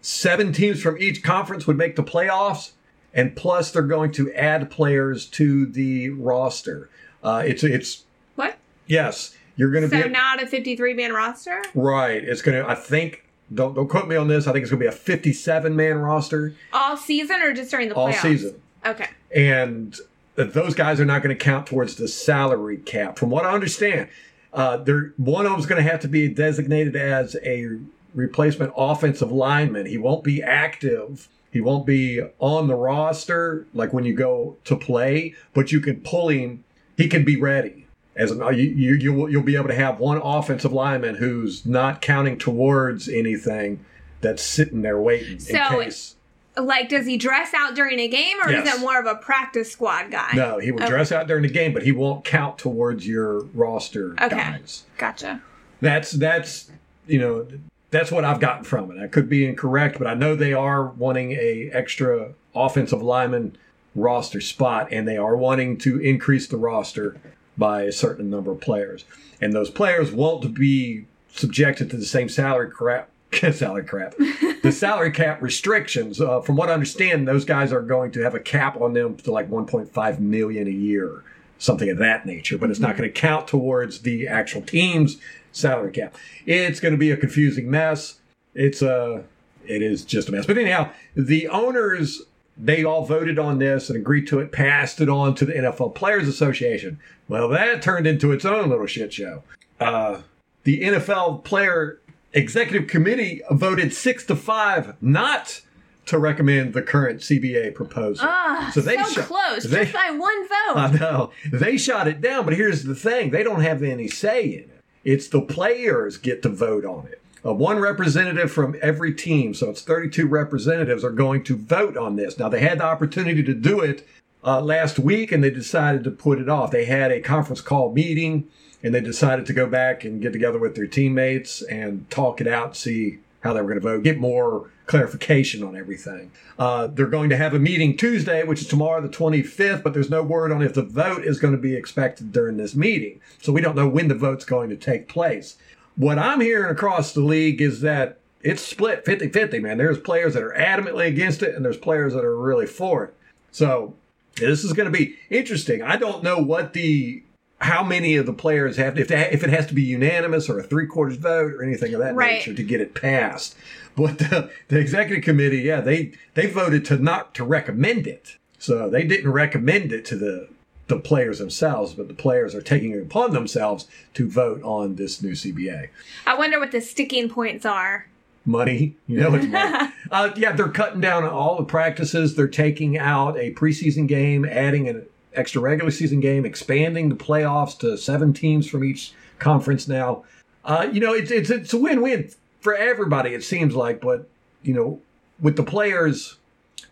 Seven 0.01 0.53
teams 0.53 0.81
from 0.81 0.99
each 0.99 1.23
conference 1.25 1.67
would 1.67 1.77
make 1.77 1.97
the 1.97 2.05
playoffs 2.05 2.73
and 3.17 3.35
plus 3.35 3.73
they're 3.73 3.83
going 3.83 4.13
to 4.13 4.33
add 4.35 4.71
players 4.71 5.27
to 5.27 5.67
the 5.67 6.11
roster. 6.11 6.91
Uh, 7.27 7.43
it's 7.45 7.65
it's 7.65 8.05
What? 8.37 8.57
yes, 8.87 9.35
you're 9.57 9.73
going 9.73 9.83
to 9.83 9.89
be 9.91 10.01
So 10.01 10.05
be 10.07 10.13
not 10.13 10.41
a 10.41 10.47
53 10.47 10.95
man 10.95 11.13
roster? 11.13 11.61
right. 11.75 12.23
It's 12.23 12.41
going 12.41 12.63
to. 12.63 12.71
I 12.71 12.77
think 12.77 13.25
don't 13.53 13.75
don't 13.75 13.89
quote 13.89 14.07
me 14.07 14.15
on 14.15 14.29
this. 14.29 14.47
I 14.47 14.53
think 14.53 14.63
it's 14.63 14.71
going 14.71 14.79
to 14.81 14.85
be 14.85 14.89
a 14.89 14.93
57 14.93 15.75
man 15.75 15.99
roster 15.99 16.55
All 16.73 16.97
season 16.97 17.43
or 17.43 17.53
just 17.53 17.71
during 17.73 17.89
the 17.89 17.97
all 17.97 18.09
playoffs? 18.09 18.23
season, 18.23 18.61
Okay. 18.87 19.09
and 19.35 19.99
those 20.37 20.75
guys 20.75 21.01
are 21.01 21.05
not 21.05 21.23
going 21.23 21.37
to 21.37 21.45
count 21.45 21.67
towards 21.67 21.97
the 21.97 22.07
salary 22.07 22.77
cap. 22.77 23.19
From 23.19 23.31
what 23.31 23.45
I 23.45 23.53
understand, 23.55 24.09
uh, 24.53 24.77
they're 24.77 25.13
one 25.17 25.47
of 25.47 25.53
them's 25.53 25.67
going 25.67 25.83
to 25.83 25.91
have 25.91 26.01
to 26.01 26.09
be 26.09 26.29
designated 26.29 26.95
as 26.95 27.35
a 27.43 27.79
replacement 28.15 28.73
offensive 28.77 29.33
lineman. 29.33 29.87
He 29.87 29.99
won't 29.99 30.23
be 30.23 30.43
active. 30.45 31.29
He 31.53 31.61
won't 31.61 31.87
be 31.87 32.21
on 32.39 32.67
the 32.69 32.75
roster 32.77 33.67
like 33.75 33.93
when 33.93 34.05
you 34.05 34.15
go 34.15 34.57
to 34.65 34.77
play, 34.77 35.35
but 35.55 35.73
you 35.73 35.81
can 35.81 36.01
pull 36.03 36.29
him. 36.29 36.63
He 36.97 37.09
can 37.09 37.25
be 37.25 37.37
ready 37.37 37.87
as 38.15 38.31
an, 38.31 38.39
you, 38.57 38.65
you 38.65 38.95
you'll, 38.95 39.31
you'll 39.31 39.43
be 39.43 39.57
able 39.57 39.69
to 39.69 39.75
have 39.75 39.99
one 40.01 40.19
offensive 40.23 40.73
lineman 40.73 41.17
who's 41.17 41.67
not 41.67 42.01
counting 42.01 42.39
towards 42.39 43.09
anything 43.09 43.85
that's 44.23 44.43
sitting 44.43 44.83
there 44.83 44.99
waiting 45.01 45.39
So- 45.39 45.55
in 45.81 45.85
case. 45.85 46.13
Like, 46.59 46.89
does 46.89 47.05
he 47.05 47.19
dress 47.19 47.53
out 47.53 47.75
during 47.75 47.99
a 47.99 48.09
game 48.09 48.39
or 48.43 48.51
Yes. 48.51 48.67
is 48.67 48.75
it 48.77 48.81
more 48.81 48.99
of 48.99 49.05
a 49.05 49.17
practice 49.17 49.71
squad 49.71 50.11
guy? 50.11 50.31
No, 50.35 50.59
he 50.59 50.71
will 50.71 50.81
Okay. 50.81 50.89
dress 50.89 51.13
out 51.13 51.27
during 51.27 51.43
the 51.43 51.51
game, 51.51 51.75
but 51.75 51.83
he 51.83 51.93
won't 51.93 52.25
count 52.25 52.57
towards 52.57 53.07
your 53.07 53.41
roster 53.53 54.13
Okay. 54.23 54.35
guys. 54.37 54.85
Gotcha. 54.97 55.43
That's 55.83 56.13
that's 56.13 56.71
you 57.07 57.19
know 57.19 57.47
that's 57.91 58.11
what 58.11 58.25
I've 58.25 58.41
gotten 58.41 58.65
from 58.65 58.91
it. 58.91 58.99
I 59.03 59.07
could 59.07 59.29
be 59.29 59.45
incorrect, 59.45 59.99
but 59.99 60.07
I 60.07 60.15
know 60.15 60.35
they 60.35 60.55
are 60.55 60.87
wanting 60.87 61.33
a 61.33 61.69
extra 61.75 62.31
offensive 62.55 63.03
lineman 63.03 63.59
roster 63.97 64.41
spot, 64.41 64.89
and 64.93 65.09
they 65.09 65.17
are 65.17 65.37
wanting 65.37 65.79
to 65.79 65.99
increase 65.99 66.47
the 66.47 66.57
roster 66.57 67.17
by 67.57 67.83
a 67.83 67.93
certain 67.93 68.31
number 68.31 68.53
of 68.53 68.61
players, 68.61 69.05
and 69.41 69.53
those 69.53 69.71
players 69.71 70.13
won't 70.13 70.55
be 70.55 71.07
subjected 71.33 71.91
to 71.91 71.97
the 71.97 72.05
same 72.05 72.29
salary 72.29 72.71
crap. 72.71 73.09
salary 73.53 73.85
crap. 73.85 74.15
the 74.63 74.73
salary 74.73 75.11
cap 75.11 75.43
restrictions. 75.43 76.21
Uh, 76.21 76.41
from 76.41 76.57
what 76.57 76.71
I 76.71 76.75
understand, 76.75 77.27
those 77.27 77.45
guys 77.45 77.73
are 77.73 77.83
going 77.83 78.13
to 78.13 78.23
have 78.23 78.35
a 78.35 78.41
cap 78.41 78.81
on 78.81 78.93
them 78.93 79.17
to 79.17 79.33
like 79.33 79.51
1.5 79.51 80.19
million 80.21 80.67
a 80.69 80.71
year, 80.71 81.25
something 81.59 81.91
of 81.91 81.99
that 81.99 82.25
nature. 82.25 82.57
But 82.57 82.71
it's 82.71 82.81
not 82.81 82.97
going 82.97 83.11
to 83.11 83.21
count 83.21 83.49
towards 83.49 84.03
the 84.03 84.29
actual 84.29 84.63
team's 84.63 85.19
salary 85.53 85.93
cap. 85.93 86.15
It's 86.47 86.81
going 86.81 86.93
to 86.93 86.99
be 86.99 87.11
a 87.11 87.17
confusing 87.17 87.71
mess. 87.71 88.21
It's 88.55 88.81
a, 88.81 89.25
it 89.67 89.83
is 89.83 90.05
just 90.05 90.29
a 90.29 90.33
mess. 90.33 90.47
But 90.47 90.59
anyhow, 90.59 90.91
the 91.15 91.49
owners 91.49 92.23
they 92.59 92.85
all 92.85 93.05
voted 93.05 93.39
on 93.39 93.59
this 93.59 93.89
and 93.91 93.99
agreed 93.99 94.27
to 94.29 94.41
it, 94.41 94.53
passed 94.53 95.01
it 95.01 95.09
on 95.09 95.35
to 95.37 95.45
the 95.45 95.53
NFL 95.55 95.95
Players 95.95 96.27
Association. 96.29 96.99
Well, 97.29 97.49
that 97.51 97.83
turned 97.83 98.07
into 98.07 98.33
its 98.33 98.45
own 98.45 98.69
little 98.71 98.87
shit 98.87 99.13
show. 99.13 99.43
Uh, 99.79 100.23
the 100.65 100.81
NFL 100.83 101.45
Player 101.45 102.01
Executive 102.33 102.89
Committee 102.89 103.43
voted 103.51 103.93
six 103.93 104.25
to 104.27 104.37
five 104.37 104.95
not 105.03 105.61
to 106.07 106.19
recommend 106.19 106.73
the 106.73 106.83
current 106.83 107.21
CBA 107.21 107.75
proposal. 107.75 108.27
Ah, 108.29 108.71
so, 108.73 108.81
they 108.81 108.97
so 108.97 109.05
shot- 109.11 109.25
close, 109.25 109.65
they- 109.65 109.83
just 109.85 109.93
by 109.93 110.11
one 110.11 110.49
vote. 110.49 110.77
I 110.77 110.91
know. 110.99 111.31
They 111.53 111.77
shot 111.77 112.07
it 112.09 112.21
down, 112.21 112.45
but 112.45 112.55
here's 112.55 112.85
the 112.85 112.95
thing 112.95 113.31
they 113.31 113.43
don't 113.43 113.63
have 113.63 113.83
any 113.83 114.07
say 114.09 114.45
in 114.45 114.61
it. 114.61 114.83
It's 115.05 115.29
the 115.29 115.41
players 115.41 116.17
get 116.17 116.43
to 116.43 116.49
vote 116.49 116.85
on 116.85 117.07
it. 117.09 117.21
Uh, 117.47 117.53
one 117.53 117.79
representative 117.79 118.51
from 118.51 118.75
every 118.83 119.15
team, 119.15 119.55
so 119.55 119.71
it's 119.71 119.83
32 119.83 120.27
representatives, 120.27 121.05
are 121.05 121.11
going 121.11 121.45
to 121.45 121.57
vote 121.57 121.97
on 121.97 122.17
this. 122.17 122.39
Now, 122.39 122.49
they 122.49 122.61
had 122.61 122.79
the 122.79 122.85
opportunity 122.85 123.43
to 123.45 123.55
do 123.55 123.81
it 123.81 124.07
uh, 124.43 124.61
last 124.61 124.99
week 124.99 125.31
and 125.31 125.45
they 125.45 125.51
decided 125.51 126.03
to 126.05 126.11
put 126.11 126.41
it 126.41 126.49
off. 126.49 126.73
They 126.73 126.87
had 126.87 127.13
a 127.13 127.21
conference 127.21 127.61
call 127.61 127.93
meeting 127.93 128.49
and 128.83 128.93
they 128.93 129.01
decided 129.01 129.47
to 129.47 129.53
go 129.53 129.67
back 129.67 130.05
and 130.05 130.21
get 130.21 130.33
together 130.33 130.59
with 130.59 130.75
their 130.75 130.89
teammates 130.89 131.63
and 131.63 132.09
talk 132.11 132.41
it 132.41 132.49
out, 132.49 132.77
see 132.77 133.19
how 133.41 133.53
they 133.53 133.61
were 133.61 133.69
going 133.69 133.81
to 133.81 133.89
vote, 133.89 134.03
get 134.03 134.19
more 134.19 134.69
clarification 134.87 135.63
on 135.63 135.77
everything. 135.77 136.33
Uh, 136.59 136.89
they're 136.89 137.07
going 137.07 137.31
to 137.31 137.37
have 137.37 137.55
a 137.55 137.59
meeting 137.59 137.97
Tuesday, 137.97 138.43
which 138.45 138.61
is 138.61 138.69
tomorrow, 138.69 139.01
the 139.01 139.09
25th, 139.09 139.83
but 139.83 139.93
there's 139.93 140.11
no 140.11 140.23
word 140.23 140.51
on 140.51 140.63
if 140.63 140.75
the 140.75 140.83
vote 140.83 141.25
is 141.25 141.39
going 141.39 141.55
to 141.55 141.61
be 141.61 141.77
expected 141.77 142.33
during 142.33 142.57
this 142.57 142.75
meeting. 142.75 143.21
So 143.41 143.53
we 143.53 143.61
don't 143.61 143.77
know 143.77 143.89
when 143.89 144.09
the 144.09 144.15
vote's 144.15 144.45
going 144.45 144.71
to 144.71 144.77
take 144.77 145.09
place. 145.09 145.57
What 145.97 146.19
I'm 146.19 146.41
hearing 146.41 146.71
across 146.71 147.13
the 147.13 147.21
league 147.21 147.61
is 147.61 147.81
that 147.81 148.19
it's 148.43 148.63
split 148.63 149.05
50 149.05 149.31
50, 149.31 149.59
man. 149.61 149.79
There's 149.79 149.99
players 149.99 150.35
that 150.35 150.43
are 150.43 150.55
adamantly 150.57 151.07
against 151.07 151.43
it, 151.43 151.55
and 151.55 151.65
there's 151.65 151.79
players 151.79 152.13
that 152.15 152.25
are 152.25 152.37
really 152.39 152.67
for 152.67 153.05
it. 153.05 153.15
So 153.51 153.95
this 154.37 154.63
is 154.63 154.73
going 154.73 154.91
to 154.93 154.97
be 154.97 155.17
interesting. 155.31 155.83
I 155.83 155.97
don't 155.97 156.23
know 156.23 156.39
what 156.39 156.73
the 156.75 157.23
how 157.59 157.83
many 157.83 158.17
of 158.17 158.27
the 158.27 158.35
players 158.35 158.77
have 158.77 158.99
if 158.99 159.09
they, 159.09 159.31
if 159.33 159.43
it 159.43 159.49
has 159.49 159.67
to 159.67 159.75
be 159.75 159.83
unanimous 159.83 160.51
or 160.51 160.59
a 160.59 160.63
three 160.63 160.87
quarters 160.87 161.17
vote 161.17 161.55
or 161.55 161.63
anything 161.63 161.95
of 161.95 162.01
that 162.01 162.15
Right. 162.15 162.35
nature 162.35 162.53
to 162.53 162.63
get 162.63 162.83
it 162.83 162.95
passed. 162.95 163.57
But 163.97 164.19
the, 164.19 164.51
the 164.69 164.79
executive 164.79 165.25
committee, 165.25 165.63
yeah, 165.63 165.81
they 165.81 166.13
they 166.35 166.47
voted 166.47 166.85
to 166.87 166.99
not 166.99 167.35
to 167.37 167.45
recommend 167.45 168.07
it. 168.07 168.37
So 168.59 168.91
they 168.91 169.05
didn't 169.05 169.33
recommend 169.33 169.91
it 169.91 170.05
to 170.07 170.17
the 170.17 170.49
the 170.89 170.99
players 170.99 171.39
themselves, 171.39 171.95
but 171.95 172.09
the 172.09 172.15
players 172.15 172.55
are 172.55 172.63
taking 172.63 172.93
it 172.93 173.03
upon 173.03 173.33
themselves 173.33 173.87
to 174.15 174.29
vote 174.29 174.63
on 174.63 174.97
this 174.97 175.23
new 175.23 175.33
CBA. 175.33 175.89
I 176.27 176.39
wonder 176.39 176.61
what 176.61 176.71
the 176.73 176.81
sticking 176.81 177.29
points 177.29 177.67
are. 177.67 178.07
Money, 178.45 178.95
you 179.09 179.19
know, 179.19 179.35
it's 179.35 179.47
money. 179.47 179.93
uh, 180.13 180.31
yeah, 180.37 180.53
they're 180.53 180.69
cutting 180.69 181.01
down 181.01 181.25
on 181.25 181.31
all 181.31 181.57
the 181.57 181.65
practices. 181.65 182.37
They're 182.37 182.47
taking 182.47 182.97
out 182.97 183.37
a 183.37 183.53
preseason 183.55 184.07
game, 184.07 184.45
adding 184.45 184.89
an 184.89 185.05
extra 185.35 185.61
regular 185.61 185.91
season 185.91 186.21
game, 186.21 186.47
expanding 186.47 187.09
the 187.09 187.17
playoffs 187.17 187.77
to 187.81 187.99
seven 187.99 188.33
teams 188.33 188.69
from 188.69 188.85
each 188.85 189.13
conference 189.41 189.89
now. 189.89 190.25
Uh, 190.65 190.89
you 190.93 191.01
know, 191.01 191.13
it's, 191.13 191.33
it's 191.33 191.51
it's 191.51 191.73
a 191.73 191.77
win-win 191.77 192.31
for 192.61 192.75
everybody. 192.75 193.35
It 193.35 193.43
seems 193.43 193.75
like, 193.75 194.01
but 194.01 194.29
you 194.63 194.75
know, 194.75 195.01
with 195.41 195.57
the 195.57 195.63
players, 195.65 196.37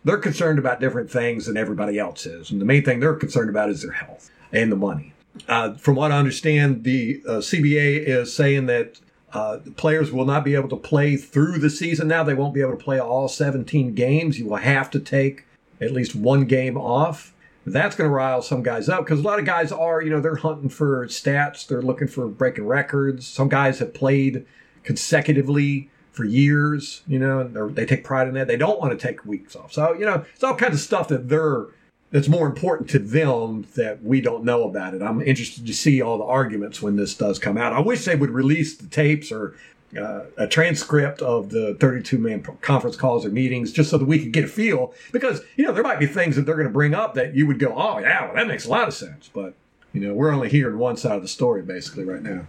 they're 0.05 0.17
concerned 0.17 0.59
about 0.59 0.79
different 0.79 1.11
things 1.11 1.47
than 1.47 1.57
everybody 1.57 1.99
else 1.99 2.25
is, 2.25 2.51
and 2.51 2.61
the 2.61 2.65
main 2.65 2.83
thing 2.83 3.01
they're 3.01 3.15
concerned 3.15 3.49
about 3.49 3.69
is 3.69 3.81
their 3.81 3.91
health 3.91 4.29
and 4.53 4.71
the 4.71 4.75
money. 4.77 5.13
Uh, 5.49 5.73
from 5.73 5.95
what 5.95 6.11
I 6.11 6.17
understand, 6.17 6.85
the 6.85 7.21
uh, 7.27 7.31
CBA 7.37 8.07
is 8.07 8.33
saying 8.33 8.67
that 8.67 8.99
uh, 9.33 9.59
players 9.75 10.11
will 10.11 10.25
not 10.25 10.45
be 10.45 10.55
able 10.55 10.69
to 10.69 10.77
play 10.77 11.17
through 11.17 11.57
the 11.57 11.69
season 11.69 12.07
now. 12.07 12.23
They 12.23 12.33
won't 12.33 12.53
be 12.53 12.61
able 12.61 12.77
to 12.77 12.83
play 12.83 12.99
all 12.99 13.27
17 13.27 13.93
games. 13.93 14.39
You 14.39 14.47
will 14.47 14.57
have 14.57 14.89
to 14.91 14.99
take 14.99 15.43
at 15.81 15.91
least 15.91 16.15
one 16.15 16.45
game 16.45 16.77
off. 16.77 17.33
That's 17.65 17.95
going 17.95 18.09
to 18.09 18.15
rile 18.15 18.41
some 18.41 18.63
guys 18.63 18.87
up 18.87 19.03
because 19.03 19.19
a 19.19 19.23
lot 19.23 19.39
of 19.39 19.45
guys 19.45 19.71
are, 19.71 20.01
you 20.01 20.11
know, 20.11 20.21
they're 20.21 20.35
hunting 20.35 20.69
for 20.69 21.05
stats. 21.07 21.67
They're 21.67 21.81
looking 21.81 22.07
for 22.07 22.27
breaking 22.27 22.67
records. 22.67 23.27
Some 23.27 23.49
guys 23.49 23.79
have 23.79 23.93
played 23.93 24.45
consecutively 24.83 25.89
for 26.15 26.23
years, 26.23 27.01
you 27.07 27.19
know, 27.19 27.39
and 27.39 27.53
they're- 27.53 27.85
take 27.85 28.03
pride 28.03 28.27
in 28.27 28.33
that. 28.35 28.47
They 28.47 28.57
don't 28.57 28.79
want 28.79 28.97
to 28.97 29.07
take 29.07 29.25
weeks 29.25 29.55
off. 29.55 29.73
So, 29.73 29.93
you 29.93 30.05
know, 30.05 30.23
it's 30.33 30.43
all 30.43 30.55
kinds 30.55 30.75
of 30.75 30.79
stuff 30.79 31.07
that 31.09 31.29
they're 31.29 31.65
that's 32.11 32.29
more 32.29 32.47
important 32.47 32.89
to 32.89 32.99
them 32.99 33.65
that 33.75 34.01
we 34.01 34.21
don't 34.21 34.45
know 34.45 34.63
about 34.63 34.93
it. 34.93 35.01
I'm 35.01 35.21
interested 35.21 35.65
to 35.65 35.73
see 35.73 36.01
all 36.01 36.17
the 36.17 36.23
arguments 36.23 36.81
when 36.81 36.95
this 36.95 37.13
does 37.13 37.39
come 37.39 37.57
out. 37.57 37.73
I 37.73 37.81
wish 37.81 38.05
they 38.05 38.15
would 38.15 38.29
release 38.29 38.77
the 38.77 38.87
tapes 38.87 39.33
or 39.33 39.55
uh, 39.99 40.21
a 40.37 40.47
transcript 40.47 41.21
of 41.21 41.49
the 41.49 41.75
32 41.79 42.17
man 42.17 42.41
conference 42.61 42.95
calls 42.95 43.25
or 43.25 43.29
meetings 43.29 43.73
just 43.73 43.89
so 43.89 43.97
that 43.97 44.05
we 44.05 44.19
could 44.19 44.31
get 44.31 44.45
a 44.45 44.47
feel 44.47 44.93
because, 45.11 45.41
you 45.57 45.65
know, 45.65 45.73
there 45.73 45.83
might 45.83 45.99
be 45.99 46.05
things 46.05 46.35
that 46.35 46.45
they're 46.45 46.55
going 46.55 46.67
to 46.67 46.73
bring 46.73 46.93
up 46.93 47.15
that 47.15 47.35
you 47.35 47.47
would 47.47 47.59
go, 47.59 47.73
oh, 47.75 47.97
yeah, 47.99 48.25
well, 48.25 48.35
that 48.35 48.47
makes 48.47 48.65
a 48.65 48.69
lot 48.69 48.87
of 48.87 48.93
sense. 48.93 49.29
But, 49.33 49.53
you 49.95 50.01
know, 50.01 50.13
we're 50.13 50.31
only 50.33 50.49
hearing 50.49 50.77
one 50.77 50.97
side 50.97 51.15
of 51.15 51.21
the 51.21 51.27
story 51.27 51.61
basically 51.61 52.03
right 52.03 52.21
now. 52.21 52.45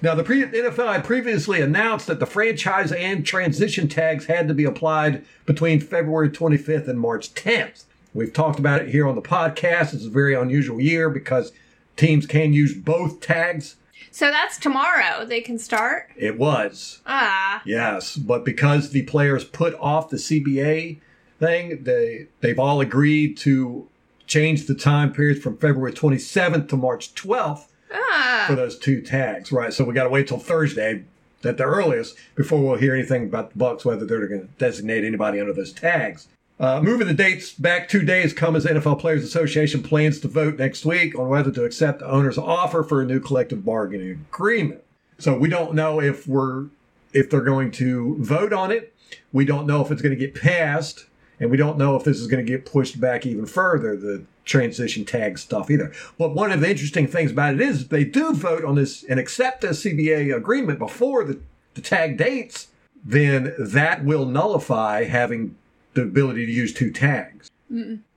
Now, 0.00 0.14
the 0.14 0.24
pre- 0.24 0.44
NFL 0.44 0.94
had 0.94 1.04
previously 1.04 1.60
announced 1.60 2.06
that 2.06 2.20
the 2.20 2.26
franchise 2.26 2.90
and 2.90 3.24
transition 3.24 3.86
tags 3.86 4.26
had 4.26 4.48
to 4.48 4.54
be 4.54 4.64
applied 4.64 5.22
between 5.44 5.78
February 5.80 6.30
25th 6.30 6.88
and 6.88 6.98
March 6.98 7.34
10th. 7.34 7.84
We've 8.14 8.32
talked 8.32 8.58
about 8.58 8.80
it 8.80 8.88
here 8.88 9.06
on 9.06 9.14
the 9.14 9.20
podcast. 9.20 9.92
It's 9.92 10.06
a 10.06 10.10
very 10.10 10.34
unusual 10.34 10.80
year 10.80 11.10
because 11.10 11.52
teams 11.96 12.26
can 12.26 12.54
use 12.54 12.72
both 12.72 13.20
tags. 13.20 13.76
So 14.10 14.30
that's 14.30 14.56
tomorrow. 14.56 15.26
They 15.26 15.42
can 15.42 15.58
start. 15.58 16.08
It 16.16 16.38
was, 16.38 17.02
Ah, 17.04 17.60
yes, 17.66 18.16
but 18.16 18.42
because 18.42 18.90
the 18.90 19.02
players 19.02 19.44
put 19.44 19.74
off 19.74 20.08
the 20.08 20.16
CBA 20.16 20.98
thing, 21.38 21.84
they 21.84 22.28
they've 22.40 22.58
all 22.58 22.80
agreed 22.80 23.36
to 23.38 23.86
change 24.26 24.66
the 24.66 24.74
time 24.74 25.12
period 25.12 25.42
from 25.42 25.56
February 25.56 25.92
27th 25.92 26.68
to 26.68 26.76
March 26.76 27.14
12th 27.14 27.66
for 27.88 27.94
ah. 27.94 28.52
those 28.54 28.78
two 28.78 29.00
tags, 29.00 29.52
right? 29.52 29.72
So 29.72 29.84
we 29.84 29.94
got 29.94 30.04
to 30.04 30.10
wait 30.10 30.28
till 30.28 30.38
Thursday 30.38 31.04
at 31.44 31.56
the 31.56 31.64
earliest 31.64 32.16
before 32.34 32.60
we'll 32.60 32.76
hear 32.76 32.94
anything 32.94 33.24
about 33.24 33.52
the 33.52 33.58
Bucks 33.58 33.84
whether 33.84 34.04
they're 34.04 34.26
going 34.26 34.42
to 34.42 34.48
designate 34.58 35.04
anybody 35.04 35.40
under 35.40 35.52
those 35.52 35.72
tags. 35.72 36.28
Uh, 36.58 36.80
moving 36.80 37.06
the 37.06 37.14
dates 37.14 37.52
back 37.52 37.86
two 37.86 38.02
days 38.02 38.32
come 38.32 38.56
as 38.56 38.64
NFL 38.64 38.98
Players 38.98 39.22
Association 39.22 39.82
plans 39.82 40.18
to 40.20 40.28
vote 40.28 40.58
next 40.58 40.86
week 40.86 41.18
on 41.18 41.28
whether 41.28 41.50
to 41.50 41.64
accept 41.64 41.98
the 41.98 42.10
owner's 42.10 42.38
offer 42.38 42.82
for 42.82 43.02
a 43.02 43.04
new 43.04 43.20
collective 43.20 43.64
bargaining 43.64 44.24
agreement. 44.32 44.82
So 45.18 45.36
we 45.36 45.50
don't 45.50 45.74
know 45.74 46.00
if 46.00 46.26
we're 46.26 46.66
if 47.12 47.30
they're 47.30 47.40
going 47.40 47.70
to 47.72 48.16
vote 48.20 48.52
on 48.52 48.70
it. 48.70 48.94
We 49.32 49.44
don't 49.44 49.66
know 49.66 49.84
if 49.84 49.90
it's 49.90 50.02
going 50.02 50.16
to 50.16 50.18
get 50.18 50.34
passed, 50.34 51.06
and 51.38 51.50
we 51.50 51.56
don't 51.56 51.78
know 51.78 51.96
if 51.96 52.04
this 52.04 52.18
is 52.18 52.26
going 52.26 52.44
to 52.44 52.50
get 52.50 52.66
pushed 52.66 53.00
back 53.00 53.26
even 53.26 53.46
further. 53.46 53.96
The 53.96 54.24
transition 54.44 55.04
tag 55.04 55.38
stuff 55.38 55.70
either. 55.70 55.92
But 56.16 56.34
one 56.34 56.52
of 56.52 56.60
the 56.60 56.70
interesting 56.70 57.06
things 57.06 57.32
about 57.32 57.54
it 57.54 57.60
is 57.60 57.88
they 57.88 58.04
do 58.04 58.32
vote 58.32 58.64
on 58.64 58.76
this 58.76 59.02
and 59.04 59.20
accept 59.20 59.64
a 59.64 59.68
CBA 59.68 60.34
agreement 60.34 60.78
before 60.78 61.24
the, 61.24 61.40
the 61.74 61.80
tag 61.80 62.16
dates, 62.16 62.68
then 63.04 63.54
that 63.58 64.04
will 64.04 64.24
nullify 64.24 65.04
having 65.04 65.56
the 65.94 66.02
ability 66.02 66.46
to 66.46 66.52
use 66.52 66.72
two 66.72 66.90
tags. 66.92 67.50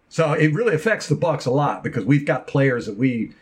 So 0.07 0.33
it 0.33 0.53
really 0.53 0.75
affects 0.75 1.07
the 1.07 1.15
Bucks 1.15 1.45
a 1.45 1.51
lot 1.51 1.83
because 1.83 2.05
we've 2.05 2.25
got 2.25 2.47
players 2.47 2.85
that 2.85 2.97
we, 2.97 3.33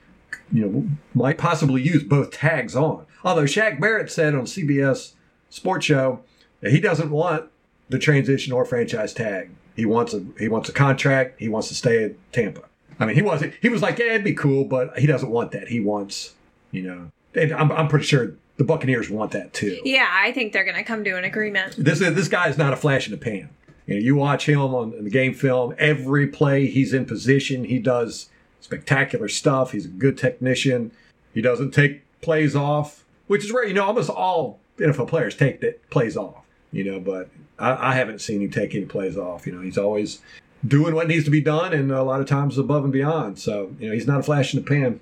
you 0.52 0.66
know, 0.66 0.88
might 1.14 1.38
possibly 1.38 1.82
use 1.82 2.04
both 2.04 2.32
tags 2.32 2.76
on. 2.76 3.06
Although 3.24 3.44
Shaq 3.44 3.80
Barrett 3.80 4.12
said 4.12 4.34
on 4.34 4.42
CBS 4.44 5.14
Sports 5.50 5.86
Show 5.86 6.22
that 6.62 6.72
he 6.72 6.80
doesn't 6.80 7.12
want 7.12 7.50
the 7.90 8.00
transition 8.00 8.54
or 8.54 8.66
franchise 8.66 9.14
tag. 9.14 9.50
He 9.78 9.86
wants 9.86 10.14
a 10.14 10.26
he 10.40 10.50
wants 10.50 10.68
a 10.68 10.74
contract. 10.74 11.40
He 11.40 11.48
wants 11.48 11.70
to 11.70 11.76
stay 11.76 12.04
at 12.04 12.34
Tampa. 12.34 12.64
I 13.00 13.06
mean, 13.06 13.16
he 13.16 13.22
wants 13.22 13.46
he 13.62 13.70
was 13.70 13.82
like, 13.82 14.00
yeah, 14.00 14.08
it'd 14.08 14.24
be 14.24 14.34
cool, 14.34 14.66
but 14.66 14.98
he 14.98 15.06
doesn't 15.06 15.30
want 15.30 15.52
that. 15.52 15.68
He 15.70 15.80
wants, 15.80 16.34
you 16.72 16.82
know, 16.82 17.12
and 17.36 17.54
I'm 17.54 17.72
I'm 17.72 17.88
pretty 17.88 18.06
sure 18.06 18.34
the 18.58 18.64
Buccaneers 18.64 19.08
want 19.10 19.32
that 19.32 19.54
too. 19.54 19.80
Yeah, 19.86 20.10
I 20.12 20.32
think 20.32 20.52
they're 20.52 20.66
going 20.66 20.78
to 20.78 20.84
come 20.84 21.04
to 21.04 21.12
an 21.12 21.24
agreement. 21.24 21.76
This 21.78 22.00
this 22.00 22.28
guy 22.28 22.50
is 22.50 22.58
not 22.58 22.74
a 22.74 22.76
flash 22.76 23.08
in 23.08 23.12
the 23.12 23.18
pan. 23.18 23.50
You 23.86 23.94
know, 23.94 24.02
you 24.02 24.16
watch 24.16 24.50
him 24.50 24.60
on 24.60 25.04
the 25.04 25.12
game 25.12 25.36
film. 25.36 25.76
Every 25.78 26.28
play, 26.28 26.66
he's 26.66 26.92
in 26.92 27.06
position. 27.06 27.66
He 27.66 27.78
does 27.78 28.30
spectacular 28.60 29.30
stuff. 29.30 29.72
He's 29.72 29.86
a 29.86 29.90
good 29.90 30.18
technician. 30.18 30.92
He 31.36 31.42
doesn't 31.42 31.72
take 31.72 32.02
plays 32.22 32.56
off, 32.56 33.06
which 33.28 33.46
is 33.46 33.52
rare. 33.52 33.68
You 33.68 33.76
know, 33.76 33.86
almost 33.86 34.10
all 34.10 34.60
NFL 34.78 35.08
players 35.08 35.36
take 35.36 35.62
that 35.62 35.88
plays 35.92 36.18
off. 36.18 36.44
You 36.72 36.84
know, 36.84 37.00
but 37.00 37.30
I, 37.60 37.92
I 37.92 37.96
haven't 37.96 38.20
seen 38.20 38.42
him 38.42 38.52
take 38.52 38.76
any 38.76 38.86
plays 38.86 39.18
off. 39.18 39.46
You 39.48 39.54
know, 39.54 39.62
he's 39.62 39.78
always 39.78 40.20
doing 40.68 40.96
what 40.96 41.08
needs 41.08 41.26
to 41.26 41.32
be 41.32 41.42
done, 41.42 41.74
and 41.74 41.92
a 41.92 42.04
lot 42.04 42.20
of 42.22 42.28
times 42.28 42.58
above 42.58 42.84
and 42.84 42.94
beyond. 42.94 43.40
So 43.40 43.72
you 43.80 43.88
know, 43.88 43.94
he's 43.94 44.08
not 44.08 44.20
a 44.20 44.24
flash 44.24 44.54
in 44.54 44.62
the 44.62 44.68
pan. 44.68 45.00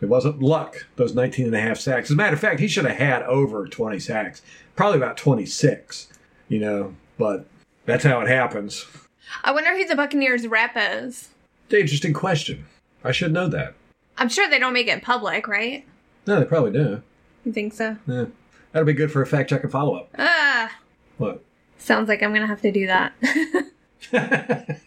It 0.00 0.06
wasn't 0.06 0.42
luck, 0.42 0.86
those 0.96 1.14
19 1.14 1.46
and 1.46 1.54
a 1.54 1.60
half 1.60 1.78
sacks. 1.78 2.08
As 2.08 2.14
a 2.14 2.16
matter 2.16 2.34
of 2.34 2.40
fact, 2.40 2.60
he 2.60 2.68
should 2.68 2.84
have 2.86 2.96
had 2.96 3.22
over 3.24 3.66
20 3.66 3.98
sacks, 3.98 4.40
probably 4.76 4.98
about 4.98 5.16
26, 5.16 6.08
you 6.48 6.58
know, 6.58 6.94
but 7.18 7.46
that's 7.86 8.04
how 8.04 8.20
it 8.20 8.28
happens. 8.28 8.86
I 9.44 9.52
wonder 9.52 9.76
who 9.76 9.86
the 9.86 9.96
Buccaneers 9.96 10.46
rep 10.46 10.72
is. 10.76 11.28
It's 11.66 11.74
an 11.74 11.80
interesting 11.80 12.12
question. 12.12 12.66
I 13.04 13.12
should 13.12 13.32
know 13.32 13.48
that. 13.48 13.74
I'm 14.18 14.28
sure 14.28 14.48
they 14.48 14.58
don't 14.58 14.72
make 14.72 14.88
it 14.88 15.02
public, 15.02 15.48
right? 15.48 15.84
No, 16.26 16.38
they 16.40 16.46
probably 16.46 16.72
do. 16.72 17.02
You 17.44 17.52
think 17.52 17.72
so? 17.72 17.96
Yeah. 18.06 18.26
That'll 18.72 18.86
be 18.86 18.92
good 18.92 19.10
for 19.12 19.22
a 19.22 19.26
fact 19.26 19.50
check 19.50 19.62
and 19.62 19.72
follow 19.72 19.96
up. 19.96 20.10
Ah, 20.18 20.70
What? 21.18 21.42
Sounds 21.80 22.08
like 22.08 22.22
I'm 22.22 22.32
gonna 22.32 22.46
have 22.46 22.62
to 22.62 22.72
do 22.72 22.86
that. 22.86 23.12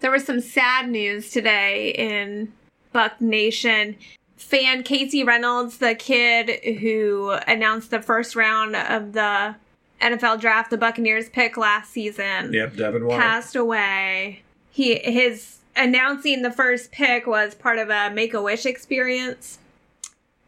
there 0.00 0.10
was 0.10 0.24
some 0.24 0.40
sad 0.40 0.88
news 0.88 1.30
today 1.30 1.90
in 1.90 2.52
Buck 2.92 3.20
Nation. 3.20 3.96
Fan 4.36 4.82
Casey 4.82 5.24
Reynolds, 5.24 5.78
the 5.78 5.94
kid 5.94 6.78
who 6.78 7.30
announced 7.46 7.90
the 7.90 8.02
first 8.02 8.36
round 8.36 8.76
of 8.76 9.12
the 9.12 9.56
NFL 10.00 10.40
draft, 10.40 10.70
the 10.70 10.76
Buccaneers 10.76 11.28
pick 11.30 11.56
last 11.56 11.90
season, 11.90 12.52
yep, 12.52 12.76
Devin 12.76 13.06
White. 13.06 13.18
passed 13.18 13.56
away. 13.56 14.42
He 14.70 14.96
his 14.98 15.58
announcing 15.74 16.42
the 16.42 16.52
first 16.52 16.92
pick 16.92 17.26
was 17.26 17.54
part 17.54 17.78
of 17.78 17.88
a 17.90 18.10
Make 18.10 18.34
a 18.34 18.42
Wish 18.42 18.66
experience. 18.66 19.58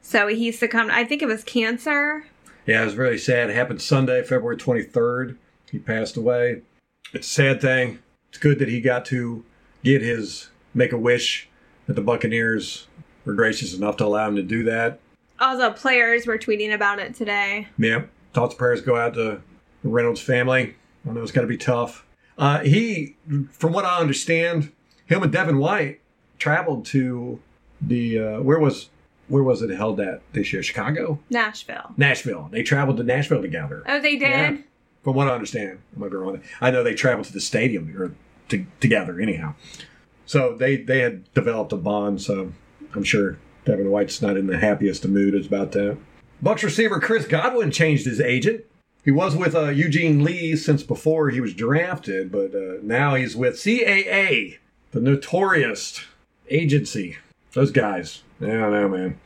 So 0.03 0.27
he 0.27 0.53
succumbed. 0.53 0.91
I 0.91 1.05
think 1.05 1.23
it 1.23 1.27
was 1.27 1.45
cancer. 1.45 2.27
Yeah, 2.67 2.83
it 2.83 2.87
was 2.87 2.97
really 2.97 3.19
sad. 3.19 3.51
It 3.51 3.57
happened 3.57 3.81
Sunday, 3.81 4.23
February 4.23 4.57
23rd. 4.57 5.37
He 5.71 5.79
passed 5.79 6.17
away. 6.17 6.63
It's 7.13 7.29
a 7.29 7.31
sad 7.31 7.61
thing. 7.61 8.01
It's 8.31 8.39
good 8.39 8.59
that 8.59 8.69
he 8.69 8.81
got 8.81 9.05
to 9.07 9.45
get 9.83 10.03
his 10.03 10.51
make 10.75 10.93
a 10.93 10.99
wish 10.99 11.49
that 11.87 11.95
the 11.95 12.03
Buccaneers 12.03 12.87
were 13.25 13.35
gracious 13.35 13.75
enough 13.75 13.97
to 13.99 14.05
allow 14.05 14.29
him 14.29 14.37
to 14.37 14.43
do 14.43 14.63
that. 14.65 15.01
All 15.41 15.57
the 15.57 15.71
players 15.71 16.27
were 16.27 16.39
tweeting 16.39 16.75
about 16.75 16.99
it 16.99 17.15
today. 17.15 17.69
Yeah, 17.79 18.05
thoughts 18.33 18.55
and 18.55 18.59
prayers 18.59 18.81
go 18.81 18.97
out 18.97 19.15
to 19.15 19.41
the 19.83 19.89
Reynolds 19.89 20.21
family. 20.21 20.75
I 21.09 21.13
know 21.13 21.23
it's 21.23 21.33
got 21.33 21.43
to 21.43 21.47
be 21.47 21.57
tough. 21.57 22.05
Uh, 22.37 22.61
he, 22.61 23.17
from 23.51 23.73
what 23.73 23.85
I 23.85 23.99
understand, 23.99 24.73
him 25.07 25.23
and 25.23 25.33
Devin 25.33 25.59
White 25.59 26.01
traveled 26.39 26.87
to 26.87 27.41
the 27.81 28.19
uh, 28.19 28.41
where 28.41 28.59
was 28.59 28.91
where 29.29 29.43
was 29.43 29.63
it 29.63 29.71
held 29.71 30.01
at 30.01 30.21
this 30.33 30.53
year? 30.53 30.63
Chicago, 30.63 31.19
Nashville. 31.31 31.95
Nashville. 31.97 32.49
They 32.51 32.63
traveled 32.63 32.97
to 32.99 33.05
Nashville 33.05 33.43
together. 33.43 33.83
Oh, 33.87 34.01
they 34.01 34.17
did. 34.17 34.31
Yeah. 34.31 34.57
From 35.03 35.15
what 35.15 35.29
I 35.29 35.33
understand, 35.35 35.79
I 35.97 36.01
might 36.01 36.11
be 36.11 36.17
wrong. 36.17 36.43
I 36.61 36.71
know 36.71 36.83
they 36.83 36.95
traveled 36.95 37.27
to 37.27 37.33
the 37.33 37.41
stadium 37.41 37.95
or 37.97 38.15
to, 38.49 38.67
together 38.81 39.21
anyhow. 39.21 39.55
So 40.27 40.55
they 40.55 40.77
they 40.77 41.01
had 41.01 41.33
developed 41.35 41.73
a 41.73 41.77
bond. 41.77 42.21
So 42.21 42.53
I'm 42.95 43.05
sure 43.05 43.39
Devin 43.65 43.91
White's 43.91 44.21
not 44.21 44.37
in 44.37 44.47
the 44.47 44.59
happiest 44.59 45.05
of 45.05 45.11
moods 45.11 45.47
about 45.47 45.73
that. 45.73 45.97
Bucks 46.41 46.63
receiver 46.63 47.01
Chris 47.01 47.27
Godwin 47.27 47.71
changed 47.71 48.07
his 48.07 48.21
agent. 48.21 48.65
He 49.05 49.11
was 49.11 49.35
with 49.35 49.55
uh, 49.55 49.69
Eugene 49.69 50.23
Lee 50.23 50.55
since 50.57 50.83
before 50.83 51.31
he 51.31 51.41
was 51.41 51.55
drafted, 51.55 52.31
but 52.31 52.55
uh, 52.55 52.79
now 52.83 53.15
he's 53.15 53.35
with 53.35 53.55
CAA, 53.55 54.59
the 54.91 55.01
notorious 55.01 56.05
agency. 56.51 57.17
Those 57.53 57.71
guys, 57.71 58.23
I 58.41 58.47
don't 58.47 58.73
know, 58.73 58.89
man. 58.89 59.19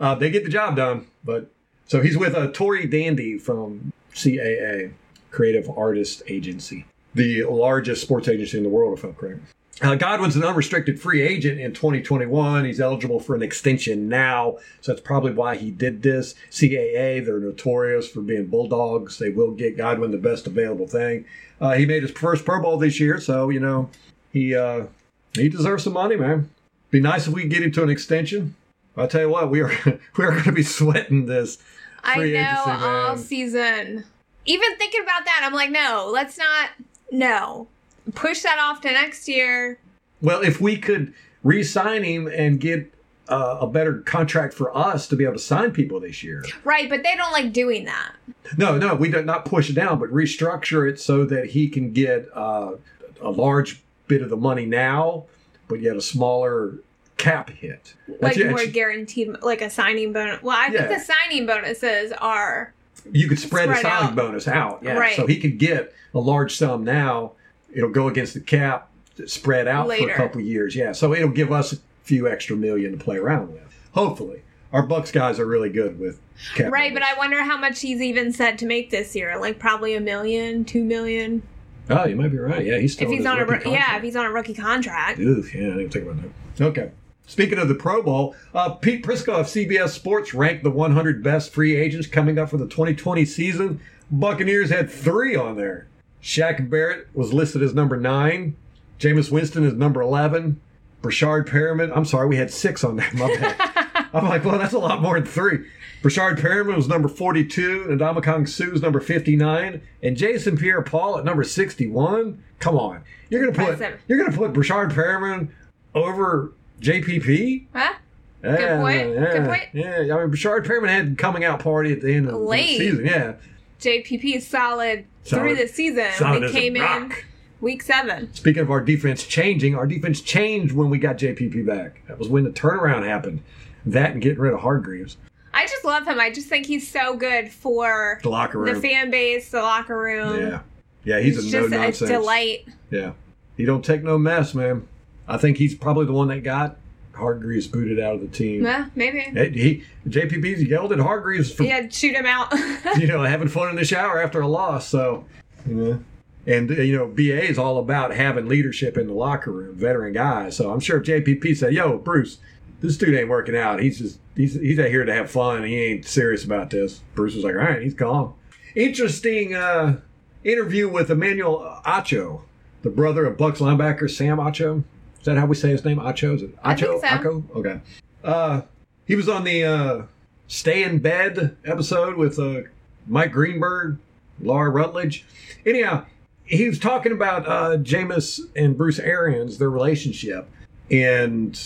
Uh, 0.00 0.14
they 0.14 0.30
get 0.30 0.44
the 0.44 0.50
job 0.50 0.76
done, 0.76 1.08
but 1.24 1.50
so 1.86 2.00
he's 2.00 2.16
with 2.16 2.34
uh, 2.34 2.48
Tory 2.52 2.86
Dandy 2.86 3.38
from 3.38 3.92
CAA, 4.14 4.92
Creative 5.38 5.70
Artist 5.78 6.20
Agency, 6.26 6.84
the 7.14 7.44
largest 7.44 8.02
sports 8.02 8.26
agency 8.26 8.56
in 8.56 8.64
the 8.64 8.68
world, 8.68 8.98
if 8.98 9.04
I'm 9.04 9.14
correct. 9.14 9.38
Uh, 9.80 9.94
Godwin's 9.94 10.34
an 10.34 10.42
unrestricted 10.42 11.00
free 11.00 11.22
agent 11.22 11.60
in 11.60 11.72
2021. 11.72 12.64
He's 12.64 12.80
eligible 12.80 13.20
for 13.20 13.36
an 13.36 13.42
extension 13.44 14.08
now, 14.08 14.56
so 14.80 14.90
that's 14.90 15.00
probably 15.00 15.30
why 15.30 15.54
he 15.54 15.70
did 15.70 16.02
this. 16.02 16.34
CAA, 16.50 17.24
they're 17.24 17.38
notorious 17.38 18.08
for 18.08 18.20
being 18.20 18.46
bulldogs. 18.46 19.20
They 19.20 19.30
will 19.30 19.52
get 19.52 19.76
Godwin 19.76 20.10
the 20.10 20.18
best 20.18 20.48
available 20.48 20.88
thing. 20.88 21.24
Uh, 21.60 21.74
he 21.74 21.86
made 21.86 22.02
his 22.02 22.10
first 22.10 22.44
Pro 22.44 22.60
Bowl 22.60 22.76
this 22.76 22.98
year, 22.98 23.20
so 23.20 23.48
you 23.48 23.60
know 23.60 23.90
he 24.32 24.56
uh, 24.56 24.86
he 25.34 25.48
deserves 25.48 25.84
some 25.84 25.92
money, 25.92 26.16
man. 26.16 26.50
Be 26.90 27.00
nice 27.00 27.28
if 27.28 27.32
we 27.32 27.46
get 27.46 27.62
him 27.62 27.70
to 27.70 27.84
an 27.84 27.90
extension. 27.90 28.56
I'll 28.96 29.06
tell 29.06 29.20
you 29.20 29.28
what, 29.28 29.52
we 29.52 29.60
are 29.60 29.70
we 30.16 30.24
are 30.24 30.32
going 30.32 30.42
to 30.42 30.52
be 30.52 30.64
sweating 30.64 31.26
this. 31.26 31.58
I 32.02 32.16
free 32.16 32.32
know 32.32 32.40
agency, 32.40 32.84
all 32.84 33.16
season. 33.16 34.04
Even 34.48 34.76
thinking 34.78 35.02
about 35.02 35.26
that, 35.26 35.42
I'm 35.44 35.52
like, 35.52 35.70
no, 35.70 36.10
let's 36.12 36.38
not. 36.38 36.70
No, 37.12 37.68
push 38.14 38.42
that 38.42 38.58
off 38.58 38.80
to 38.80 38.90
next 38.90 39.28
year. 39.28 39.78
Well, 40.22 40.42
if 40.42 40.60
we 40.60 40.78
could 40.78 41.12
re-sign 41.42 42.02
him 42.02 42.26
and 42.26 42.58
get 42.58 42.92
uh, 43.28 43.58
a 43.60 43.66
better 43.66 43.98
contract 44.00 44.54
for 44.54 44.74
us 44.76 45.06
to 45.08 45.16
be 45.16 45.24
able 45.24 45.34
to 45.34 45.38
sign 45.38 45.70
people 45.72 46.00
this 46.00 46.22
year. 46.22 46.44
Right, 46.64 46.88
but 46.88 47.02
they 47.02 47.14
don't 47.14 47.32
like 47.32 47.52
doing 47.52 47.84
that. 47.84 48.12
No, 48.56 48.78
no, 48.78 48.94
we 48.94 49.10
do 49.10 49.22
not 49.22 49.44
push 49.44 49.68
it 49.68 49.74
down, 49.74 49.98
but 49.98 50.08
restructure 50.10 50.90
it 50.90 50.98
so 50.98 51.24
that 51.26 51.46
he 51.50 51.68
can 51.68 51.92
get 51.92 52.28
uh, 52.34 52.72
a 53.20 53.30
large 53.30 53.82
bit 54.06 54.22
of 54.22 54.30
the 54.30 54.36
money 54.36 54.64
now, 54.64 55.24
but 55.68 55.80
yet 55.80 55.96
a 55.96 56.00
smaller 56.00 56.78
cap 57.18 57.50
hit. 57.50 57.94
Like 58.20 58.38
more 58.38 58.64
guaranteed, 58.64 59.28
like 59.42 59.60
a 59.60 59.68
signing 59.68 60.12
bonus. 60.12 60.42
Well, 60.42 60.56
I 60.58 60.70
think 60.70 60.88
the 60.88 60.98
signing 60.98 61.44
bonuses 61.44 62.12
are 62.12 62.72
you 63.12 63.28
could 63.28 63.38
spread, 63.38 63.68
a 63.70 63.76
Spread 63.76 63.82
signing 63.82 64.08
out. 64.10 64.16
bonus 64.16 64.48
out. 64.48 64.80
Yeah. 64.82 64.92
Right. 64.94 65.16
So 65.16 65.26
he 65.26 65.38
could 65.40 65.58
get 65.58 65.92
a 66.14 66.18
large 66.18 66.56
sum 66.56 66.84
now. 66.84 67.32
It'll 67.72 67.90
go 67.90 68.08
against 68.08 68.34
the 68.34 68.40
cap, 68.40 68.90
spread 69.26 69.68
out 69.68 69.86
for 69.88 70.08
a 70.10 70.14
couple 70.14 70.40
of 70.40 70.46
years. 70.46 70.74
Yeah. 70.76 70.92
So 70.92 71.12
it'll 71.14 71.28
give 71.28 71.52
us 71.52 71.72
a 71.72 71.76
few 72.02 72.28
extra 72.28 72.56
million 72.56 72.92
to 72.92 73.02
play 73.02 73.16
around 73.16 73.52
with. 73.52 73.62
Hopefully. 73.92 74.42
Our 74.72 74.82
Bucks 74.82 75.10
guys 75.10 75.38
are 75.40 75.46
really 75.46 75.70
good 75.70 75.98
with 75.98 76.20
cap. 76.54 76.70
right. 76.72 76.92
But. 76.92 77.02
I 77.02 77.14
wonder 77.16 77.42
how 77.42 77.56
much 77.56 77.80
he's 77.80 78.00
even 78.02 78.32
set 78.32 78.58
to 78.58 78.66
make 78.66 78.90
this 78.90 79.14
year. 79.16 79.38
Like 79.40 79.58
probably 79.58 79.94
a 79.94 80.00
million, 80.00 80.64
two 80.64 80.84
million. 80.84 81.42
Oh, 81.90 82.04
you 82.06 82.16
might 82.16 82.28
be 82.30 82.36
right. 82.38 82.64
Yeah, 82.66 82.76
he's 82.78 82.92
still 82.92 83.10
If 83.10 83.16
he's 83.16 83.24
on 83.26 83.38
a 83.38 83.46
rookie 83.46 83.64
ro- 83.70 83.72
yeah, 83.72 83.78
contract. 83.78 83.96
if 83.98 84.02
he's 84.04 84.16
on 84.16 84.26
a 84.26 84.30
rookie 84.32 84.52
contract. 84.54 85.18
Oof, 85.20 85.54
yeah, 85.54 85.68
I 85.68 85.76
didn't 85.76 85.90
think 85.90 86.04
about 86.06 86.22
that. 86.56 86.64
Okay. 86.66 86.90
Speaking 87.28 87.58
of 87.58 87.68
the 87.68 87.74
Pro 87.74 88.02
Bowl, 88.02 88.34
uh, 88.54 88.70
Pete 88.70 89.04
Prisco 89.04 89.34
of 89.34 89.46
CBS 89.46 89.90
Sports 89.90 90.32
ranked 90.32 90.64
the 90.64 90.70
100 90.70 91.22
best 91.22 91.52
free 91.52 91.76
agents 91.76 92.06
coming 92.06 92.38
up 92.38 92.48
for 92.48 92.56
the 92.56 92.66
2020 92.66 93.26
season. 93.26 93.80
Buccaneers 94.10 94.70
had 94.70 94.90
three 94.90 95.36
on 95.36 95.56
there. 95.56 95.86
Shaq 96.22 96.70
Barrett 96.70 97.06
was 97.14 97.34
listed 97.34 97.62
as 97.62 97.74
number 97.74 97.98
nine. 97.98 98.56
Jameis 98.98 99.30
Winston 99.30 99.62
is 99.62 99.74
number 99.74 100.00
11. 100.00 100.58
Breshad 101.02 101.46
Perriman, 101.46 101.94
I'm 101.94 102.06
sorry, 102.06 102.28
we 102.28 102.36
had 102.36 102.50
six 102.50 102.82
on 102.82 102.96
there. 102.96 103.10
My 103.12 103.28
bad. 103.36 104.08
I'm 104.14 104.26
like, 104.26 104.42
well, 104.42 104.58
that's 104.58 104.72
a 104.72 104.78
lot 104.78 105.02
more 105.02 105.20
than 105.20 105.28
three. 105.28 105.66
Breshad 106.02 106.38
Perriman 106.38 106.76
was 106.76 106.88
number 106.88 107.08
42, 107.08 107.88
and 107.90 108.24
Kong 108.24 108.46
Suh's 108.46 108.80
number 108.80 109.00
59, 109.00 109.82
and 110.02 110.16
Jason 110.16 110.56
Pierre-Paul 110.56 111.18
at 111.18 111.26
number 111.26 111.44
61. 111.44 112.42
Come 112.58 112.76
on, 112.76 113.04
you're 113.28 113.44
gonna 113.44 113.76
put 113.76 114.00
you're 114.08 114.18
gonna 114.18 114.36
put 114.36 114.54
Breshad 114.54 114.92
Perriman 114.92 115.50
over 115.94 116.52
JPP? 116.80 117.66
Huh? 117.74 117.94
Yeah, 118.42 118.80
point. 118.80 119.14
Yeah, 119.14 119.32
Good 119.32 119.46
point. 119.46 119.62
Yeah, 119.72 119.96
I 120.14 120.24
mean, 120.24 120.30
Breshad 120.30 120.64
Perriman 120.64 120.88
had 120.88 121.18
coming 121.18 121.44
out 121.44 121.60
party 121.60 121.92
at 121.92 122.00
the 122.00 122.14
end 122.14 122.28
of 122.28 122.40
the 122.40 122.56
season. 122.78 123.04
Yeah, 123.04 123.34
JPP 123.80 124.36
is 124.36 124.46
solid, 124.46 125.04
Solid. 125.24 125.42
through 125.42 125.54
the 125.56 125.66
season. 125.68 126.06
Solid 126.14 126.42
we 126.42 126.52
came 126.52 126.76
in 126.76 127.12
week 127.60 127.82
seven. 127.82 128.32
Speaking 128.34 128.62
of 128.62 128.70
our 128.70 128.80
defense 128.80 129.24
changing, 129.24 129.74
our 129.74 129.86
defense 129.86 130.20
changed 130.20 130.72
when 130.72 130.88
we 130.88 130.98
got 130.98 131.16
JPP 131.18 131.66
back. 131.66 132.00
That 132.06 132.18
was 132.18 132.28
when 132.28 132.44
the 132.44 132.50
turnaround 132.50 133.04
happened. 133.04 133.42
That 133.84 134.12
and 134.12 134.22
getting 134.22 134.38
rid 134.38 134.52
of 134.54 134.60
Hargreaves. 134.60 135.16
I 135.54 135.66
just 135.66 135.84
love 135.84 136.06
him. 136.06 136.20
I 136.20 136.30
just 136.30 136.48
think 136.48 136.66
he's 136.66 136.88
so 136.88 137.16
good 137.16 137.50
for 137.50 138.20
The 138.22 138.28
locker 138.28 138.58
room. 138.58 138.72
the 138.72 138.80
fan 138.80 139.10
base, 139.10 139.50
the 139.50 139.62
locker 139.62 139.98
room. 139.98 140.38
yeah. 140.40 140.60
Yeah, 141.04 141.20
he's, 141.20 141.42
He's 141.42 141.54
a 141.54 141.56
no 141.56 141.62
just 141.62 141.72
a 141.74 141.78
nonsense. 141.78 142.10
delight. 142.10 142.68
Yeah. 142.90 143.12
He 143.56 143.64
don't 143.64 143.84
take 143.84 144.02
no 144.04 144.18
mess, 144.18 144.54
man. 144.54 144.86
I 145.28 145.36
think 145.36 145.58
he's 145.58 145.74
probably 145.74 146.06
the 146.06 146.12
one 146.12 146.28
that 146.28 146.42
got 146.42 146.78
Hargreaves 147.12 147.66
booted 147.66 148.00
out 148.00 148.14
of 148.14 148.20
the 148.20 148.28
team. 148.28 148.64
Yeah, 148.64 148.86
maybe. 148.94 149.20
He, 149.52 149.84
he 150.10 150.66
yelled 150.66 150.92
at 150.92 151.00
Hargreaves 151.00 151.52
for 151.52 151.64
Yeah, 151.64 151.88
shoot 151.88 152.14
him 152.14 152.26
out. 152.26 152.52
you 152.98 153.06
know 153.06 153.22
having 153.22 153.48
fun 153.48 153.70
in 153.70 153.76
the 153.76 153.84
shower 153.84 154.22
after 154.22 154.40
a 154.40 154.48
loss. 154.48 154.88
So, 154.88 155.26
you 155.66 155.74
know, 155.74 156.04
and 156.46 156.70
uh, 156.70 156.74
you 156.74 156.96
know 156.96 157.06
BA 157.06 157.44
is 157.44 157.58
all 157.58 157.78
about 157.78 158.14
having 158.14 158.46
leadership 158.46 158.96
in 158.96 159.06
the 159.06 159.12
locker 159.12 159.52
room, 159.52 159.76
veteran 159.76 160.14
guys. 160.14 160.56
So 160.56 160.70
I'm 160.70 160.80
sure 160.80 161.00
if 161.00 161.06
JPP 161.06 161.56
said, 161.56 161.74
"Yo, 161.74 161.98
Bruce, 161.98 162.38
this 162.80 162.96
dude 162.96 163.14
ain't 163.14 163.28
working 163.28 163.56
out. 163.56 163.80
He's 163.80 163.98
just 163.98 164.18
he's 164.34 164.54
he's 164.54 164.78
out 164.78 164.88
here 164.88 165.04
to 165.04 165.12
have 165.12 165.30
fun. 165.30 165.64
He 165.64 165.76
ain't 165.76 166.06
serious 166.06 166.44
about 166.44 166.70
this." 166.70 167.00
Bruce 167.14 167.34
was 167.34 167.44
like, 167.44 167.54
"All 167.54 167.60
right, 167.60 167.82
he's 167.82 167.94
gone." 167.94 168.34
Interesting 168.74 169.54
uh, 169.54 170.00
interview 170.44 170.88
with 170.88 171.10
Emmanuel 171.10 171.80
Acho, 171.84 172.42
the 172.82 172.90
brother 172.90 173.26
of 173.26 173.36
Bucks 173.36 173.60
linebacker 173.60 174.08
Sam 174.08 174.38
Acho. 174.38 174.84
Is 175.20 175.26
that 175.26 175.36
how 175.36 175.46
we 175.46 175.54
say 175.54 175.70
his 175.70 175.84
name? 175.84 175.98
Acho? 175.98 176.34
Is 176.34 176.42
it 176.42 176.62
Acho? 176.62 177.00
So. 177.00 177.00
Acho? 177.00 177.56
Okay. 177.56 177.80
Uh, 178.22 178.62
he 179.06 179.14
was 179.14 179.28
on 179.28 179.44
the 179.44 179.64
uh, 179.64 180.02
Stay 180.46 180.84
in 180.84 180.98
Bed 180.98 181.56
episode 181.64 182.16
with 182.16 182.38
uh, 182.38 182.62
Mike 183.06 183.32
Greenberg, 183.32 183.98
Laura 184.40 184.70
Rutledge. 184.70 185.24
Anyhow, 185.66 186.04
he 186.44 186.68
was 186.68 186.78
talking 186.78 187.12
about 187.12 187.46
uh, 187.46 187.76
Jameis 187.78 188.40
and 188.56 188.76
Bruce 188.76 188.98
Arians, 188.98 189.58
their 189.58 189.70
relationship, 189.70 190.48
and 190.90 191.60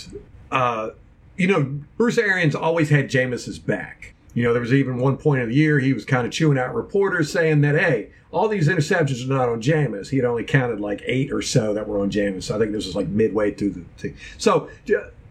uh, 0.50 0.90
you 1.36 1.46
know, 1.46 1.80
Bruce 1.96 2.18
Arians 2.18 2.54
always 2.54 2.90
had 2.90 3.08
Jameis's 3.08 3.58
back. 3.58 4.14
You 4.34 4.42
know, 4.42 4.52
there 4.52 4.62
was 4.62 4.72
even 4.72 4.98
one 4.98 5.16
point 5.16 5.42
of 5.42 5.48
the 5.48 5.54
year 5.54 5.78
he 5.78 5.92
was 5.92 6.04
kind 6.04 6.26
of 6.26 6.32
chewing 6.32 6.58
out 6.58 6.74
reporters 6.74 7.30
saying 7.30 7.60
that, 7.62 7.74
hey, 7.74 8.10
all 8.30 8.48
these 8.48 8.66
interceptions 8.66 9.24
are 9.24 9.32
not 9.32 9.48
on 9.48 9.60
Jameis. 9.60 10.08
He 10.08 10.16
had 10.16 10.24
only 10.24 10.44
counted 10.44 10.80
like 10.80 11.02
eight 11.04 11.30
or 11.30 11.42
so 11.42 11.74
that 11.74 11.86
were 11.86 12.00
on 12.00 12.10
Jameis. 12.10 12.44
So 12.44 12.56
I 12.56 12.58
think 12.58 12.72
this 12.72 12.86
was 12.86 12.96
like 12.96 13.08
midway 13.08 13.52
through 13.52 13.70
the 13.70 13.84
thing. 13.98 14.16
So 14.38 14.70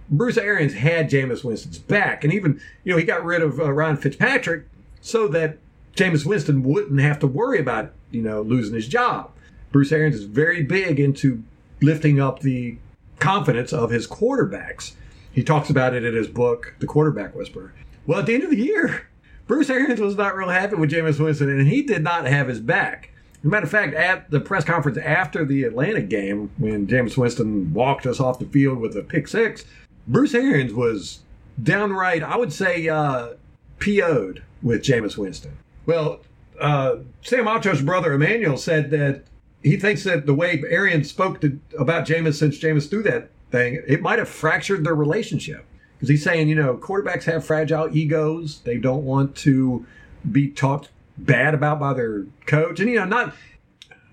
Bruce 0.09 0.37
Arians 0.37 0.73
had 0.73 1.09
Jameis 1.09 1.43
Winston's 1.43 1.79
back. 1.79 2.23
And 2.23 2.31
even, 2.31 2.61
you 2.83 2.91
know, 2.91 2.97
he 2.97 3.03
got 3.03 3.25
rid 3.25 3.41
of 3.41 3.59
uh, 3.59 3.71
Ryan 3.71 3.97
Fitzpatrick 3.97 4.65
so 4.99 5.27
that 5.29 5.57
Jameis 5.95 6.25
Winston 6.25 6.63
wouldn't 6.63 6.99
have 6.99 7.17
to 7.19 7.27
worry 7.27 7.59
about, 7.59 7.91
you 8.11 8.21
know, 8.21 8.41
losing 8.41 8.75
his 8.75 8.87
job. 8.87 9.31
Bruce 9.71 9.91
Arians 9.91 10.15
is 10.15 10.25
very 10.25 10.63
big 10.63 10.99
into 10.99 11.43
lifting 11.81 12.19
up 12.19 12.41
the 12.41 12.77
confidence 13.19 13.73
of 13.73 13.89
his 13.89 14.05
quarterbacks. 14.05 14.93
He 15.31 15.43
talks 15.43 15.69
about 15.69 15.93
it 15.93 16.03
in 16.03 16.13
his 16.13 16.27
book, 16.27 16.75
The 16.79 16.85
Quarterback 16.85 17.33
Whisperer. 17.33 17.73
Well, 18.05 18.19
at 18.19 18.25
the 18.25 18.33
end 18.33 18.43
of 18.43 18.49
the 18.49 18.57
year, 18.57 19.07
Bruce 19.47 19.69
Arians 19.69 19.99
was 19.99 20.15
not 20.15 20.35
real 20.35 20.49
happy 20.49 20.75
with 20.75 20.91
Jameis 20.91 21.19
Winston, 21.19 21.49
and 21.49 21.67
he 21.67 21.81
did 21.81 22.03
not 22.03 22.25
have 22.25 22.47
his 22.47 22.59
back. 22.59 23.11
As 23.39 23.45
a 23.45 23.47
matter 23.47 23.65
of 23.65 23.71
fact, 23.71 23.93
at 23.95 24.29
the 24.29 24.39
press 24.39 24.63
conference 24.63 24.97
after 24.97 25.43
the 25.43 25.63
Atlanta 25.63 26.01
game, 26.01 26.51
when 26.57 26.87
Jameis 26.87 27.17
Winston 27.17 27.73
walked 27.73 28.05
us 28.05 28.19
off 28.19 28.39
the 28.39 28.45
field 28.45 28.79
with 28.79 28.95
a 28.95 29.01
pick 29.01 29.27
six, 29.27 29.65
Bruce 30.07 30.33
Arians 30.33 30.73
was 30.73 31.19
downright, 31.61 32.23
I 32.23 32.37
would 32.37 32.53
say, 32.53 32.87
uh, 32.87 33.33
PO'd 33.79 34.43
with 34.61 34.83
Jameis 34.83 35.17
Winston. 35.17 35.57
Well, 35.85 36.21
uh, 36.59 36.97
Sam 37.23 37.47
Acho's 37.47 37.81
brother 37.81 38.13
Emmanuel 38.13 38.57
said 38.57 38.91
that 38.91 39.23
he 39.63 39.77
thinks 39.77 40.03
that 40.03 40.25
the 40.25 40.33
way 40.33 40.63
Arians 40.69 41.09
spoke 41.09 41.41
to, 41.41 41.59
about 41.77 42.07
Jameis 42.07 42.35
since 42.35 42.59
Jameis 42.59 42.89
threw 42.89 43.03
that 43.03 43.31
thing, 43.51 43.81
it 43.87 44.01
might 44.01 44.19
have 44.19 44.29
fractured 44.29 44.83
their 44.83 44.95
relationship. 44.95 45.65
Because 46.01 46.09
he's 46.09 46.23
saying, 46.23 46.49
you 46.49 46.55
know, 46.55 46.77
quarterbacks 46.77 47.25
have 47.25 47.45
fragile 47.45 47.95
egos. 47.95 48.61
They 48.61 48.77
don't 48.77 49.05
want 49.05 49.35
to 49.37 49.85
be 50.31 50.47
talked 50.49 50.89
bad 51.15 51.53
about 51.53 51.79
by 51.79 51.93
their 51.93 52.25
coach. 52.47 52.79
And, 52.79 52.89
you 52.89 52.95
know, 52.95 53.05
not 53.05 53.35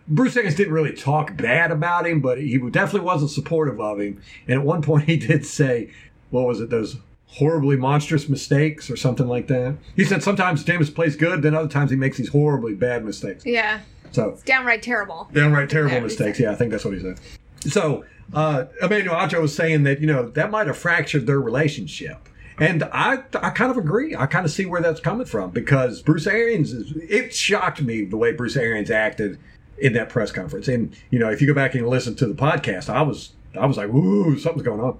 Bruce 0.06 0.36
Arians 0.36 0.54
didn't 0.54 0.74
really 0.74 0.92
talk 0.92 1.34
bad 1.34 1.70
about 1.70 2.06
him, 2.06 2.20
but 2.20 2.36
he 2.36 2.58
definitely 2.70 3.06
wasn't 3.06 3.30
supportive 3.30 3.80
of 3.80 4.00
him. 4.00 4.20
And 4.46 4.60
at 4.60 4.66
one 4.66 4.82
point, 4.82 5.04
he 5.08 5.16
did 5.16 5.46
say, 5.46 5.90
what 6.28 6.46
was 6.46 6.60
it, 6.60 6.68
those 6.68 6.98
horribly 7.28 7.76
monstrous 7.76 8.28
mistakes 8.28 8.90
or 8.90 8.96
something 8.96 9.26
like 9.26 9.46
that. 9.46 9.76
He 9.96 10.04
said 10.04 10.22
sometimes 10.22 10.64
Jameis 10.64 10.94
plays 10.94 11.16
good, 11.16 11.40
then 11.40 11.54
other 11.54 11.68
times 11.68 11.90
he 11.90 11.96
makes 11.96 12.18
these 12.18 12.28
horribly 12.28 12.74
bad 12.74 13.02
mistakes. 13.02 13.46
Yeah. 13.46 13.80
So 14.12 14.38
Downright 14.44 14.82
terrible. 14.82 15.30
downright 15.32 15.70
terrible 15.70 16.02
mistakes. 16.02 16.38
Yeah, 16.38 16.52
I 16.52 16.54
think 16.54 16.70
that's 16.70 16.84
what 16.84 16.92
he 16.94 17.00
said. 17.00 17.18
So 17.60 18.04
uh, 18.32 18.66
Emmanuel 18.82 19.16
Acho 19.16 19.40
was 19.40 19.54
saying 19.54 19.84
that 19.84 20.00
you 20.00 20.06
know 20.06 20.28
that 20.30 20.50
might 20.50 20.66
have 20.66 20.76
fractured 20.76 21.26
their 21.26 21.40
relationship, 21.40 22.28
and 22.58 22.84
I 22.84 23.22
I 23.34 23.50
kind 23.50 23.70
of 23.70 23.76
agree. 23.76 24.14
I 24.14 24.26
kind 24.26 24.44
of 24.44 24.52
see 24.52 24.66
where 24.66 24.80
that's 24.80 25.00
coming 25.00 25.26
from 25.26 25.50
because 25.50 26.02
Bruce 26.02 26.26
Arians 26.26 26.72
is. 26.72 26.92
It 27.08 27.34
shocked 27.34 27.82
me 27.82 28.04
the 28.04 28.16
way 28.16 28.32
Bruce 28.32 28.56
Arians 28.56 28.90
acted 28.90 29.38
in 29.78 29.92
that 29.94 30.08
press 30.08 30.30
conference, 30.32 30.68
and 30.68 30.94
you 31.10 31.18
know 31.18 31.30
if 31.30 31.40
you 31.40 31.46
go 31.46 31.54
back 31.54 31.74
and 31.74 31.88
listen 31.88 32.14
to 32.16 32.26
the 32.26 32.34
podcast, 32.34 32.88
I 32.88 33.02
was 33.02 33.32
I 33.58 33.64
was 33.66 33.76
like, 33.76 33.88
"Ooh, 33.88 34.38
something's 34.38 34.66
going 34.66 34.80
on," 34.80 34.98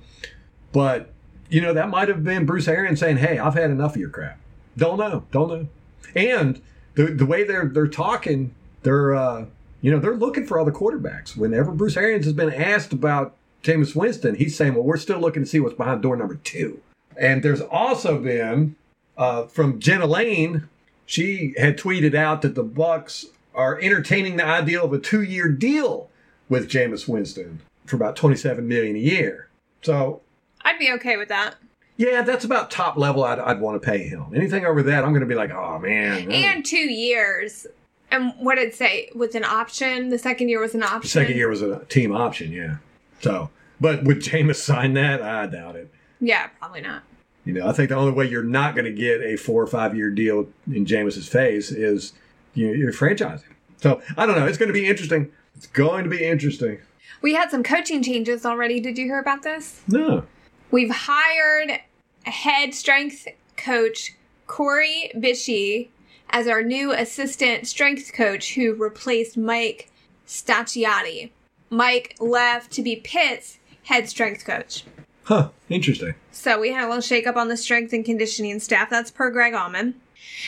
but 0.73 1.13
you 1.51 1.61
know 1.61 1.75
that 1.75 1.91
might 1.91 2.09
have 2.09 2.25
been 2.25 2.47
Bruce 2.47 2.69
Arians 2.69 3.01
saying, 3.01 3.19
"Hey, 3.19 3.39
I've 3.39 3.55
had 3.55 3.71
enough 3.71 3.95
of 3.95 4.01
your 4.01 4.11
crap." 4.11 4.39
Don't 4.77 4.99
know, 4.99 5.25
don't 5.33 5.49
know, 5.49 5.69
and 6.15 6.63
the 6.95 7.07
the 7.07 7.27
way 7.27 7.45
they're 7.45 7.67
they're 7.67 7.89
talking, 7.89 8.55
they're. 8.83 9.15
uh 9.15 9.45
you 9.81 9.91
know, 9.91 9.99
they're 9.99 10.17
looking 10.17 10.47
for 10.47 10.59
other 10.59 10.73
quarterbacks. 10.73 11.37
Whenever 11.37 11.73
Bruce 11.73 11.97
Arians 11.97 12.25
has 12.25 12.35
been 12.35 12.53
asked 12.53 12.93
about 12.93 13.35
Jameis 13.63 13.95
Winston, 13.95 14.35
he's 14.35 14.57
saying, 14.57 14.75
well, 14.75 14.83
we're 14.83 14.97
still 14.97 15.21
looking 15.21 15.43
to 15.43 15.49
see 15.49 15.61
what's 15.61 15.77
behind 15.77 16.03
door 16.03 16.17
number 16.17 16.37
two. 16.37 16.81
And 17.17 17.43
there's 17.43 17.61
also 17.61 18.19
been 18.19 18.77
uh, 19.17 19.47
from 19.47 19.81
Jenna 19.81 20.07
Laine, 20.07 20.69
she 21.05 21.55
had 21.59 21.77
tweeted 21.79 22.15
out 22.15 22.43
that 22.43 22.55
the 22.55 22.65
Bucs 22.65 23.27
are 23.55 23.81
entertaining 23.81 24.37
the 24.37 24.47
idea 24.47 24.81
of 24.81 24.93
a 24.93 24.99
two-year 24.99 25.49
deal 25.49 26.09
with 26.49 26.71
Jameis 26.71 27.09
Winston 27.09 27.61
for 27.87 27.97
about 27.97 28.15
27 28.15 28.67
million 28.67 28.95
a 28.95 29.01
year. 29.01 29.49
So 29.83 30.21
I'd 30.63 30.79
be 30.79 30.93
okay 30.93 31.17
with 31.17 31.29
that. 31.29 31.57
yeah, 31.97 32.23
that's 32.23 32.45
about 32.45 32.71
top 32.71 32.97
level 32.97 33.25
I'd, 33.25 33.39
I'd 33.39 33.61
want 33.61 33.81
to 33.81 33.85
pay 33.85 34.05
him. 34.05 34.27
Anything 34.35 34.65
over 34.65 34.83
that, 34.85 35.03
I'm 35.03 35.11
going 35.11 35.21
to 35.21 35.27
be 35.27 35.35
like, 35.35 35.51
oh 35.51 35.79
man. 35.79 36.31
And 36.31 36.65
two 36.65 36.77
years. 36.77 37.67
And 38.11 38.33
what 38.39 38.57
did 38.57 38.69
it 38.69 38.75
say? 38.75 39.11
With 39.15 39.35
an 39.35 39.45
option? 39.45 40.09
The 40.09 40.19
second 40.19 40.49
year 40.49 40.61
was 40.61 40.75
an 40.75 40.83
option? 40.83 41.01
The 41.03 41.09
second 41.09 41.37
year 41.37 41.49
was 41.49 41.63
a 41.63 41.85
team 41.87 42.15
option, 42.15 42.53
yeah. 42.53 42.77
So, 43.21 43.51
but 43.81 44.05
would 44.05 44.19
Jameis 44.19 44.57
sign 44.57 44.95
that? 44.95 45.23
I 45.23 45.47
doubt 45.47 45.77
it. 45.77 45.93
Yeah, 46.21 46.49
probably 46.59 46.81
not. 46.81 47.03
You 47.45 47.55
know, 47.55 47.69
I 47.69 47.73
think 47.73 47.89
the 47.89 47.97
only 47.97 48.13
way 48.13 48.27
you're 48.27 48.43
not 48.43 48.75
going 48.75 48.85
to 48.85 48.93
get 48.93 49.21
a 49.21 49.37
four 49.37 49.63
or 49.63 49.67
five 49.67 49.97
year 49.97 50.11
deal 50.11 50.49
in 50.67 50.85
Jameis's 50.85 51.29
face 51.29 51.71
is 51.71 52.13
you 52.55 52.69
know, 52.69 52.73
you're 52.75 52.93
franchising. 52.93 53.45
So 53.79 54.03
I 54.17 54.27
don't 54.27 54.37
know. 54.37 54.47
It's 54.47 54.59
going 54.59 54.69
to 54.69 54.73
be 54.73 54.87
interesting. 54.87 55.31
It's 55.57 55.67
going 55.67 56.05
to 56.05 56.11
be 56.11 56.25
interesting. 56.25 56.79
We 57.23 57.35
had 57.35 57.51
some 57.51 57.63
coaching 57.63 58.03
changes 58.03 58.45
already. 58.45 58.81
Did 58.81 58.99
you 58.99 59.07
hear 59.07 59.19
about 59.19 59.43
this? 59.43 59.81
No. 59.89 60.25
We've 60.71 60.91
hired 60.91 61.81
head 62.25 62.75
strength 62.75 63.27
coach 63.57 64.15
Corey 64.47 65.11
Bishy 65.17 65.89
as 66.31 66.47
our 66.47 66.63
new 66.63 66.93
assistant 66.93 67.67
strength 67.67 68.13
coach 68.13 68.55
who 68.55 68.75
replaced 68.75 69.37
Mike 69.37 69.91
Stacciati. 70.27 71.31
Mike 71.71 72.17
left 72.21 72.71
to 72.73 72.83
be 72.83 72.97
Pitt's 72.97 73.59
head 73.85 74.09
strength 74.09 74.45
coach. 74.45 74.85
Huh. 75.25 75.51
Interesting. 75.69 76.15
So 76.33 76.59
we 76.59 76.73
had 76.73 76.85
a 76.85 76.89
little 76.89 77.03
shakeup 77.03 77.37
on 77.37 77.49
the 77.49 77.57
strength 77.57 77.93
and 77.93 78.05
conditioning 78.05 78.61
staff. 78.61 78.89
That's 78.89 79.11
per 79.11 79.31
Greg 79.31 79.53
Auman. 79.53 79.95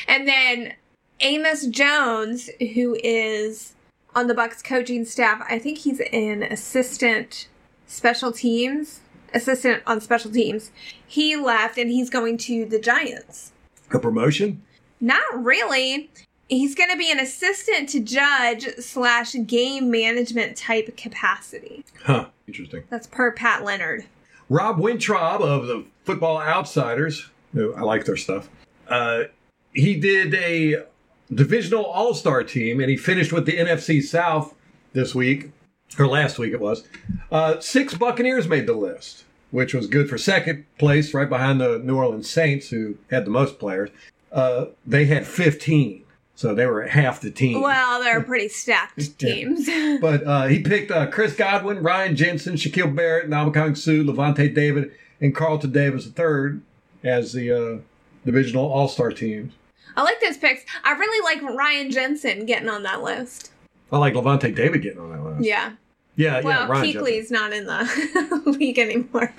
And 0.09 0.27
then 0.27 0.75
Amos 1.21 1.67
Jones, 1.67 2.49
who 2.59 2.97
is 3.03 3.75
on 4.15 4.27
the 4.27 4.35
Bucs 4.35 4.65
coaching 4.65 5.05
staff, 5.05 5.45
I 5.49 5.59
think 5.59 5.79
he's 5.79 6.01
an 6.13 6.43
assistant 6.43 7.49
special 7.87 8.33
teams, 8.33 9.01
assistant 9.35 9.83
on 9.87 10.01
special 10.01 10.31
teams. 10.31 10.71
He 11.07 11.37
left 11.37 11.77
and 11.77 11.91
he's 11.91 12.09
going 12.09 12.39
to 12.39 12.65
the 12.65 12.79
Giants. 12.79 13.53
A 13.93 13.99
promotion? 13.99 14.63
Not 15.01 15.23
really. 15.45 16.11
He's 16.49 16.75
going 16.75 16.91
to 16.91 16.97
be 16.97 17.11
an 17.13 17.21
assistant 17.21 17.89
to 17.91 18.01
judge 18.01 18.67
slash 18.79 19.35
game 19.47 19.91
management 19.91 20.57
type 20.57 20.97
capacity. 20.97 21.85
Huh. 22.05 22.27
Interesting. 22.47 22.83
That's 22.91 23.07
per 23.07 23.31
Pat 23.33 23.65
Leonard. 23.65 24.05
Rob 24.49 24.79
Weintraub 24.81 25.41
of 25.41 25.67
the 25.69 25.85
Football 26.05 26.41
Outsiders. 26.41 27.31
who 27.53 27.73
I 27.75 27.83
like 27.83 28.05
their 28.05 28.17
stuff. 28.17 28.49
Uh, 28.89 29.25
he 29.73 29.95
did 29.95 30.35
a 30.35 30.85
divisional 31.33 31.85
All 31.85 32.15
Star 32.15 32.43
team, 32.43 32.81
and 32.81 32.91
he 32.91 32.97
finished 32.97 33.33
with 33.33 33.47
the 33.47 33.57
NFC 33.57 34.03
South 34.03 34.55
this 34.93 35.15
week, 35.15 35.53
or 35.99 36.09
last 36.09 36.39
week 36.41 36.53
it 36.53 36.61
was. 36.61 36.83
Uh, 37.31 37.61
six 37.61 37.95
Buccaneers 37.95 38.49
made 38.49 38.67
the 38.67 38.73
list, 38.75 39.23
which 39.53 39.73
was 39.73 39.87
good 39.87 40.09
for 40.11 40.19
second 40.19 40.65
place, 40.79 41.15
right 41.15 41.29
behind 41.29 41.61
the 41.61 41.79
New 41.79 41.97
Orleans 41.97 42.29
Saints, 42.29 42.71
who 42.71 42.97
had 43.11 43.25
the 43.25 43.31
most 43.31 43.61
players. 43.61 43.91
Uh, 44.33 44.67
they 44.87 45.07
had 45.07 45.27
15, 45.27 46.05
so 46.35 46.55
they 46.55 46.67
were 46.67 46.83
half 46.87 47.21
the 47.21 47.31
team. 47.31 47.61
Well, 47.61 48.01
they're 48.01 48.23
pretty 48.33 48.49
stacked 48.49 49.19
teams. 49.19 49.69
But 50.01 50.27
uh, 50.27 50.47
he 50.47 50.61
picked 50.61 50.91
uh, 50.91 51.09
Chris 51.09 51.35
Godwin, 51.35 51.83
Ryan 51.83 52.17
Jensen, 52.17 52.55
Shaquille 52.55 52.95
Barrett, 52.95 53.29
Ndamukong 53.29 53.77
Suh, 53.77 54.03
Lavonte 54.05 54.55
David, 54.55 54.93
and 55.21 55.35
Carlton 55.35 55.73
Davis 55.73 56.07
III 56.19 56.61
as 57.05 57.33
the 57.33 57.53
uh, 57.53 57.79
divisional 58.25 58.71
All 58.73 58.89
Star 58.89 59.11
teams. 59.13 59.53
I 59.97 60.03
like 60.03 60.21
those 60.21 60.39
picks. 60.39 60.65
I 60.85 60.93
really 60.93 61.23
like 61.25 61.57
Ryan 61.57 61.91
Jensen 61.91 62.47
getting 62.47 62.69
on 62.69 62.85
that 62.85 63.03
list. 63.03 63.51
I 63.93 63.99
like 63.99 64.15
Lavonte 64.15 64.55
David 64.55 64.83
getting 64.83 65.01
on 65.01 65.11
that 65.11 65.23
list. 65.25 65.45
Yeah. 65.45 65.73
yeah, 66.17 66.41
Well, 66.43 66.61
yeah. 66.61 66.69
Ryan 66.69 66.93
Jensen. 66.93 67.35
Not 67.35 67.53
in 67.53 67.67
the 67.67 68.43
league 68.59 68.79
anymore. 68.79 69.35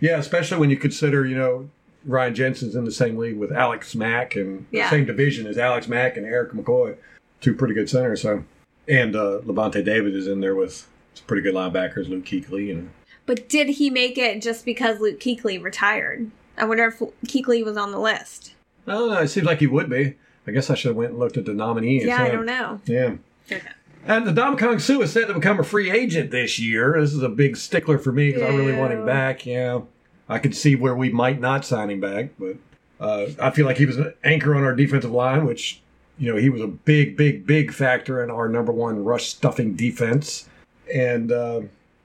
Yeah, 0.00 0.18
especially 0.18 0.58
when 0.58 0.70
you 0.70 0.76
consider, 0.76 1.26
you 1.26 1.36
know, 1.36 1.70
Ryan 2.04 2.34
Jensen's 2.34 2.74
in 2.74 2.84
the 2.84 2.90
same 2.92 3.16
league 3.16 3.36
with 3.38 3.52
Alex 3.52 3.94
Mack 3.94 4.36
and 4.36 4.66
Yeah. 4.70 4.84
the 4.84 4.90
same 4.96 5.04
division 5.04 5.46
as 5.46 5.58
Alex 5.58 5.88
Mack 5.88 6.16
and 6.16 6.24
Erik 6.26 6.52
McCoy, 6.52 6.96
two 7.40 7.54
pretty 7.54 7.74
good 7.74 7.90
centers. 7.90 8.22
So, 8.22 8.44
and 8.86 9.14
uh, 9.16 9.40
Lavonte 9.44 9.84
David 9.84 10.14
is 10.14 10.26
in 10.26 10.40
there 10.40 10.54
with 10.54 10.86
some 11.14 11.26
pretty 11.26 11.42
good 11.42 11.54
linebackers, 11.54 12.08
Luke 12.08 12.24
Kuechly, 12.24 12.70
and. 12.70 12.90
But 13.26 13.48
did 13.48 13.68
he 13.68 13.90
make 13.90 14.16
it 14.16 14.40
just 14.40 14.64
because 14.64 15.00
Luke 15.00 15.20
Kuechly 15.20 15.62
retired? 15.62 16.30
I 16.56 16.64
wonder 16.64 16.86
if 16.86 16.98
Kuechly 17.26 17.64
was 17.64 17.76
on 17.76 17.92
the 17.92 17.98
list. 18.00 18.54
I 18.86 18.92
don't 18.92 19.10
know. 19.10 19.18
It 19.20 19.28
seems 19.28 19.46
like 19.46 19.58
he 19.58 19.66
would 19.66 19.90
be. 19.90 20.14
I 20.46 20.50
guess 20.50 20.70
I 20.70 20.74
should 20.74 20.88
have 20.88 20.96
went 20.96 21.10
and 21.10 21.18
looked 21.18 21.36
at 21.36 21.44
the 21.44 21.52
nominees. 21.52 22.04
Yeah, 22.04 22.22
I 22.22 22.30
don't 22.30 22.46
know. 22.46 22.80
Yeah. 22.86 23.16
Okay. 23.52 23.60
And 24.06 24.26
the 24.26 24.32
Ndamukong 24.32 24.80
Suh 24.80 25.00
is 25.02 25.12
set 25.12 25.28
to 25.28 25.34
become 25.34 25.60
a 25.60 25.64
free 25.64 25.90
agent 25.90 26.30
this 26.30 26.58
year. 26.58 26.96
This 26.98 27.12
is 27.12 27.22
a 27.22 27.28
big 27.28 27.56
stickler 27.58 27.98
for 27.98 28.12
me 28.12 28.28
because 28.32 28.42
I 28.42 28.56
really 28.56 28.74
want 28.74 28.94
him 28.94 29.04
back. 29.04 29.44
Yeah, 29.44 29.80
I 30.28 30.38
could 30.38 30.54
see 30.54 30.76
where 30.76 30.94
we 30.94 31.10
might 31.10 31.40
not 31.40 31.64
sign 31.64 31.90
him 31.90 32.00
back, 32.00 32.30
but 32.38 32.56
uh, 33.00 33.26
I 33.40 33.50
feel 33.50 33.66
like 33.66 33.78
he 33.78 33.86
was 33.86 33.96
an 33.96 34.12
anchor 34.24 34.54
on 34.54 34.64
our 34.64 34.74
defensive 34.74 35.10
line, 35.10 35.46
which 35.46 35.80
you 36.18 36.32
know 36.32 36.38
he 36.38 36.50
was 36.50 36.60
a 36.60 36.66
big, 36.66 37.16
big, 37.16 37.46
big 37.46 37.72
factor 37.72 38.22
in 38.22 38.30
our 38.30 38.48
number 38.48 38.72
one 38.72 39.04
rush 39.04 39.28
stuffing 39.28 39.74
defense. 39.74 40.48
And 40.92 41.32
uh, 41.32 41.62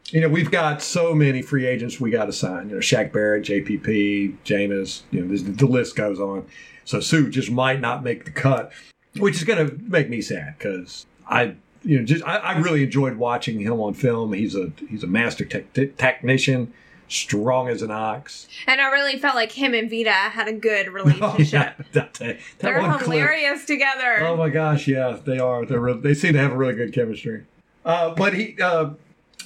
you 0.08 0.22
know, 0.22 0.30
we've 0.30 0.52
got 0.52 0.82
so 0.82 1.14
many 1.16 1.42
free 1.42 1.66
agents 1.66 2.00
we 2.00 2.12
got 2.12 2.26
to 2.26 2.34
sign. 2.34 2.70
You 2.70 2.76
know, 2.76 2.82
Shaq 2.82 3.12
Barrett, 3.12 3.46
JPP, 3.46 4.38
Jameis. 4.46 5.02
You 5.12 5.26
know, 5.26 5.36
the 5.36 5.66
list 5.66 5.96
goes 5.96 6.20
on. 6.20 6.46
So 6.86 7.00
Suh 7.00 7.30
just 7.30 7.50
might 7.50 7.80
not 7.80 8.04
make 8.04 8.26
the 8.26 8.32
cut, 8.32 8.72
which 9.18 9.38
is 9.38 9.44
going 9.44 9.68
to 9.68 9.76
make 9.84 10.10
me 10.10 10.22
sad 10.22 10.56
because 10.58 11.06
I, 11.28 11.56
you 11.84 11.98
know, 11.98 12.06
just 12.06 12.24
I, 12.26 12.38
I, 12.38 12.58
really 12.58 12.84
enjoyed 12.84 13.16
watching 13.16 13.60
him 13.60 13.80
on 13.80 13.94
film. 13.94 14.34
He's 14.34 14.56
a 14.56 14.72
he's 14.90 15.04
a 15.04 15.08
master 15.08 15.46
tech, 15.46 15.74
technician, 15.74 16.74
strong 17.14 17.68
as 17.68 17.82
an 17.82 17.92
ox. 17.92 18.48
And 18.68 18.82
I 18.82 18.90
really 18.92 19.18
felt 19.18 19.36
like 19.36 19.52
him 19.52 19.74
and 19.74 19.90
Vita 19.90 20.12
had 20.12 20.48
a 20.48 20.54
good 20.54 20.90
relationship. 20.90 21.24
Oh, 21.24 21.38
yeah. 21.40 21.74
that, 21.94 22.14
that 22.16 22.40
They're 22.60 22.82
hilarious 23.00 23.66
clip. 23.66 23.80
together. 23.80 24.26
Oh 24.26 24.36
my 24.36 24.50
gosh, 24.50 24.88
yeah, 24.88 25.18
they 25.24 25.40
are. 25.40 25.66
They're 25.66 25.80
re- 25.80 25.94
they 26.00 26.14
seem 26.14 26.34
to 26.34 26.40
have 26.40 26.52
a 26.52 26.56
really 26.58 26.76
good 26.76 26.94
chemistry. 26.94 27.46
Uh, 27.86 28.14
but 28.16 28.34
he, 28.34 28.56
uh, 28.62 28.92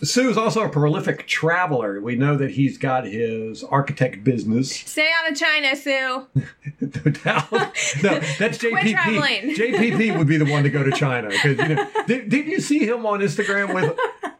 Suh 0.03 0.29
is 0.29 0.37
also 0.37 0.63
a 0.63 0.69
prolific 0.69 1.27
traveler. 1.27 1.99
We 1.99 2.15
know 2.15 2.35
that 2.37 2.51
he's 2.51 2.77
got 2.77 3.05
his 3.05 3.63
architect 3.63 4.23
business. 4.23 4.71
Stay 4.71 5.09
out 5.17 5.31
of 5.31 5.37
China, 5.37 5.75
Suh. 5.75 6.25
no, 6.81 8.19
that's 8.37 8.57
JPP. 8.59 9.55
JPP 9.55 10.17
would 10.17 10.27
be 10.27 10.37
the 10.37 10.45
one 10.45 10.63
to 10.63 10.69
go 10.69 10.83
to 10.83 10.91
China 10.91 11.29
you 11.43 11.55
know. 11.55 11.87
Did, 12.05 12.29
did 12.29 12.47
you 12.47 12.61
see 12.61 12.79
him 12.87 13.05
on 13.05 13.19
Instagram 13.21 13.73
with 13.73 13.97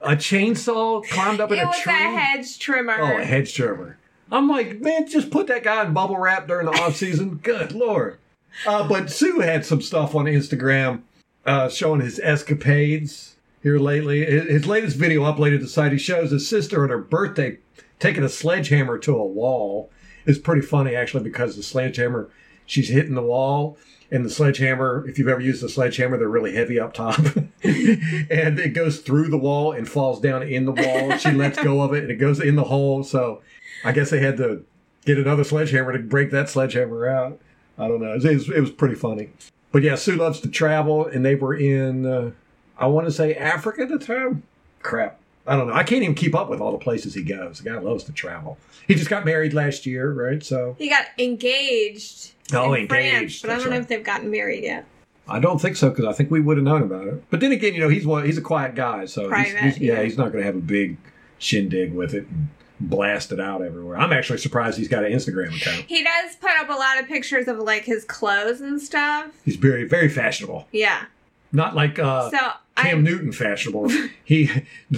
a 0.07 0.15
chainsaw 0.15 1.07
climbed 1.09 1.41
up 1.41 1.51
in 1.51 1.59
it 1.59 1.63
a 1.63 1.67
was 1.67 1.85
a 1.85 1.89
hedge 1.89 2.59
trimmer. 2.59 2.95
Oh, 2.97 3.17
a 3.17 3.25
hedge 3.25 3.53
trimmer. 3.53 3.97
I'm 4.31 4.47
like, 4.47 4.79
man, 4.79 5.07
just 5.07 5.29
put 5.29 5.47
that 5.47 5.63
guy 5.63 5.85
in 5.85 5.93
bubble 5.93 6.17
wrap 6.17 6.47
during 6.47 6.65
the 6.65 6.71
off 6.71 6.95
season. 6.95 7.35
Good 7.43 7.73
lord. 7.73 8.17
Uh, 8.65 8.87
but 8.87 9.11
Suh 9.11 9.41
had 9.41 9.65
some 9.65 9.81
stuff 9.81 10.15
on 10.15 10.25
Instagram 10.25 11.01
uh, 11.45 11.69
showing 11.69 12.01
his 12.01 12.19
escapades 12.19 13.35
here 13.61 13.77
lately. 13.77 14.25
His 14.25 14.65
latest 14.65 14.95
video 14.95 15.23
uploaded 15.23 15.59
to 15.59 15.63
the 15.63 15.69
site, 15.69 15.91
he 15.91 15.97
shows 15.97 16.31
his 16.31 16.47
sister 16.47 16.83
at 16.83 16.89
her 16.89 16.97
birthday 16.97 17.59
taking 17.99 18.23
a 18.23 18.29
sledgehammer 18.29 18.97
to 18.99 19.15
a 19.15 19.25
wall. 19.25 19.91
It's 20.25 20.39
pretty 20.39 20.61
funny 20.61 20.95
actually 20.95 21.23
because 21.23 21.55
the 21.55 21.63
sledgehammer, 21.63 22.29
she's 22.65 22.89
hitting 22.89 23.15
the 23.15 23.21
wall 23.21 23.77
and 24.09 24.23
the 24.23 24.29
sledgehammer, 24.29 25.05
if 25.07 25.19
you've 25.19 25.27
ever 25.27 25.41
used 25.41 25.63
a 25.63 25.69
sledgehammer, 25.69 26.17
they're 26.17 26.29
really 26.29 26.55
heavy 26.55 26.79
up 26.79 26.93
top. 26.93 27.19
and 27.63 28.59
it 28.59 28.73
goes 28.73 28.99
through 28.99 29.27
the 29.27 29.37
wall 29.37 29.73
and 29.73 29.87
falls 29.87 30.21
down 30.21 30.43
in 30.43 30.65
the 30.65 30.71
wall. 30.71 31.17
She 31.17 31.31
lets 31.31 31.61
go 31.61 31.81
of 31.81 31.93
it 31.93 32.03
and 32.03 32.11
it 32.11 32.15
goes 32.15 32.39
in 32.39 32.55
the 32.55 32.63
hole. 32.65 33.03
So 33.03 33.41
I 33.83 33.91
guess 33.91 34.09
they 34.09 34.19
had 34.19 34.37
to 34.37 34.65
get 35.05 35.17
another 35.17 35.43
sledgehammer 35.43 35.91
to 35.93 35.99
break 35.99 36.31
that 36.31 36.49
sledgehammer 36.49 37.07
out. 37.07 37.39
I 37.77 37.87
don't 37.87 38.01
know. 38.01 38.13
It 38.13 38.23
was, 38.23 38.49
it 38.49 38.59
was 38.59 38.71
pretty 38.71 38.95
funny. 38.95 39.29
But 39.71 39.83
yeah, 39.83 39.95
Suh 39.95 40.15
loves 40.15 40.39
to 40.41 40.49
travel, 40.49 41.05
and 41.05 41.25
they 41.25 41.35
were 41.35 41.53
in, 41.53 42.05
uh, 42.05 42.31
I 42.77 42.87
want 42.87 43.07
to 43.07 43.11
say 43.11 43.35
Africa 43.35 43.83
at 43.83 43.89
the 43.89 43.99
time. 43.99 44.43
Crap. 44.81 45.19
I 45.45 45.55
don't 45.55 45.67
know. 45.67 45.73
I 45.73 45.83
can't 45.83 46.03
even 46.03 46.15
keep 46.15 46.35
up 46.35 46.49
with 46.49 46.59
all 46.59 46.71
the 46.71 46.77
places 46.77 47.13
he 47.13 47.23
goes. 47.23 47.59
The 47.59 47.69
guy 47.69 47.79
loves 47.79 48.03
to 48.05 48.11
travel. 48.11 48.57
He 48.87 48.95
just 48.95 49.09
got 49.09 49.25
married 49.25 49.53
last 49.53 49.85
year, 49.85 50.11
right? 50.11 50.43
So 50.43 50.75
he 50.77 50.89
got 50.89 51.05
engaged. 51.17 52.33
Oh, 52.53 52.73
engaged. 52.73 52.89
France, 52.89 53.41
but 53.41 53.47
That's 53.47 53.61
I 53.61 53.63
don't 53.63 53.73
know 53.73 53.79
if 53.79 53.87
they've 53.87 54.03
gotten 54.03 54.31
married 54.31 54.63
yet. 54.63 54.85
I 55.29 55.39
don't 55.39 55.59
think 55.59 55.75
so 55.75 55.89
because 55.89 56.05
I 56.05 56.13
think 56.13 56.31
we 56.31 56.39
would 56.39 56.57
have 56.57 56.63
known 56.63 56.83
about 56.83 57.07
it. 57.07 57.29
But 57.29 57.41
then 57.41 57.51
again, 57.51 57.73
you 57.73 57.81
know, 57.81 57.89
he's 57.89 58.05
one. 58.05 58.25
He's 58.25 58.37
a 58.37 58.41
quiet 58.41 58.75
guy, 58.75 59.05
so 59.05 59.27
Private, 59.27 59.59
he's, 59.59 59.77
yeah, 59.79 59.95
yeah, 59.95 60.03
he's 60.03 60.17
not 60.17 60.31
going 60.31 60.41
to 60.41 60.45
have 60.45 60.55
a 60.55 60.61
big 60.61 60.97
shindig 61.37 61.93
with 61.93 62.13
it 62.13 62.27
and 62.27 62.47
blast 62.79 63.31
it 63.31 63.39
out 63.39 63.61
everywhere. 63.61 63.97
I'm 63.97 64.13
actually 64.13 64.39
surprised 64.39 64.77
he's 64.77 64.87
got 64.87 65.03
an 65.03 65.11
Instagram 65.11 65.55
account. 65.55 65.85
He 65.87 66.03
does 66.03 66.35
put 66.37 66.51
up 66.59 66.69
a 66.69 66.73
lot 66.73 66.99
of 66.99 67.07
pictures 67.07 67.47
of 67.47 67.57
like 67.57 67.83
his 67.83 68.05
clothes 68.05 68.61
and 68.61 68.81
stuff. 68.81 69.31
He's 69.43 69.57
very 69.57 69.83
very 69.83 70.09
fashionable. 70.09 70.67
Yeah. 70.71 71.05
Not 71.51 71.75
like 71.75 71.99
uh, 71.99 72.29
so 72.29 72.37
Cam 72.77 72.99
I, 72.99 73.01
Newton 73.01 73.31
fashionable. 73.31 73.89
he 74.23 74.49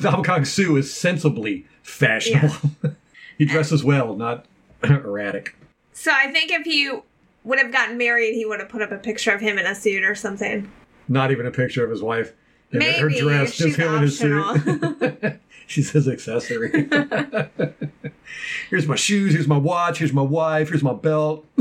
Kong 0.02 0.46
Suh 0.46 0.76
is 0.76 0.94
sensibly 0.94 1.66
fashionable. 1.82 2.72
He 3.40 3.46
dresses 3.46 3.86
well, 3.86 4.18
not 4.18 4.46
erratic. 4.84 5.56
So 5.94 6.12
I 6.12 6.30
think 6.30 6.52
if 6.52 6.66
he 6.66 6.92
would 7.44 7.60
have 7.60 7.72
gotten 7.72 7.98
married, 7.98 8.34
he 8.36 8.46
would 8.46 8.60
have 8.60 8.70
put 8.70 8.82
up 8.82 8.92
a 8.92 8.98
picture 8.98 9.32
of 9.32 9.42
him 9.42 9.58
in 9.58 9.66
a 9.66 9.76
suit 9.76 10.04
or 10.04 10.16
something. 10.16 10.72
Not 11.08 11.32
even 11.32 11.46
a 11.46 11.52
picture 11.52 11.84
of 11.84 11.90
his 11.90 12.02
wife. 12.02 12.34
In 12.72 12.80
Maybe, 12.80 13.00
her 13.00 13.10
dress, 13.10 13.58
just 13.58 13.78
him 13.78 13.96
in 13.96 14.02
his 14.04 14.20
suit. 14.20 15.40
She's 15.68 15.92
his 15.92 16.08
accessory. 16.08 16.72
here's 18.70 18.88
my 18.88 18.96
shoes, 18.96 19.34
here's 19.34 19.48
my 19.48 19.58
watch, 19.58 20.00
here's 20.00 20.14
my 20.14 20.22
wife, 20.22 20.70
here's 20.70 20.84
my 20.84 20.94
belt. 20.94 21.46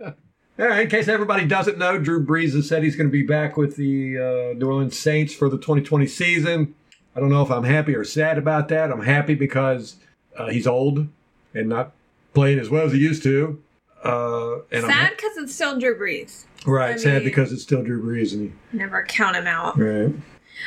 All 0.00 0.68
right, 0.68 0.82
in 0.82 0.88
case 0.88 1.08
everybody 1.08 1.46
doesn't 1.46 1.78
know, 1.78 1.98
Drew 1.98 2.24
Brees 2.24 2.54
has 2.54 2.68
said 2.68 2.82
he's 2.82 2.94
going 2.94 3.08
to 3.08 3.12
be 3.12 3.22
back 3.22 3.56
with 3.56 3.76
the 3.76 4.18
uh, 4.18 4.58
New 4.58 4.66
Orleans 4.66 4.98
Saints 4.98 5.34
for 5.34 5.48
the 5.48 5.56
2020 5.56 6.06
season. 6.06 6.74
I 7.16 7.20
don't 7.20 7.30
know 7.30 7.42
if 7.42 7.50
I'm 7.50 7.64
happy 7.64 7.94
or 7.94 8.04
sad 8.04 8.38
about 8.38 8.68
that. 8.68 8.90
I'm 8.90 9.02
happy 9.02 9.34
because 9.34 9.96
uh, 10.36 10.48
he's 10.50 10.66
old 10.66 11.08
and 11.54 11.68
not 11.68 11.92
playing 12.34 12.58
as 12.58 12.70
well 12.70 12.86
as 12.86 12.92
he 12.92 12.98
used 12.98 13.22
to. 13.24 13.62
Uh, 14.04 14.60
and 14.70 14.84
sad 14.84 15.12
because 15.16 15.36
it's 15.36 15.54
still 15.54 15.78
Drew 15.78 15.98
Brees. 15.98 16.44
Right, 16.66 16.94
I 16.94 16.98
sad 16.98 17.14
mean, 17.14 17.24
because 17.24 17.52
it's 17.52 17.62
still 17.62 17.82
Drew 17.82 18.02
Brees 18.02 18.32
and 18.32 18.52
he 18.70 18.76
never 18.76 19.04
count 19.04 19.36
him 19.36 19.46
out. 19.46 19.78
Right. 19.78 20.12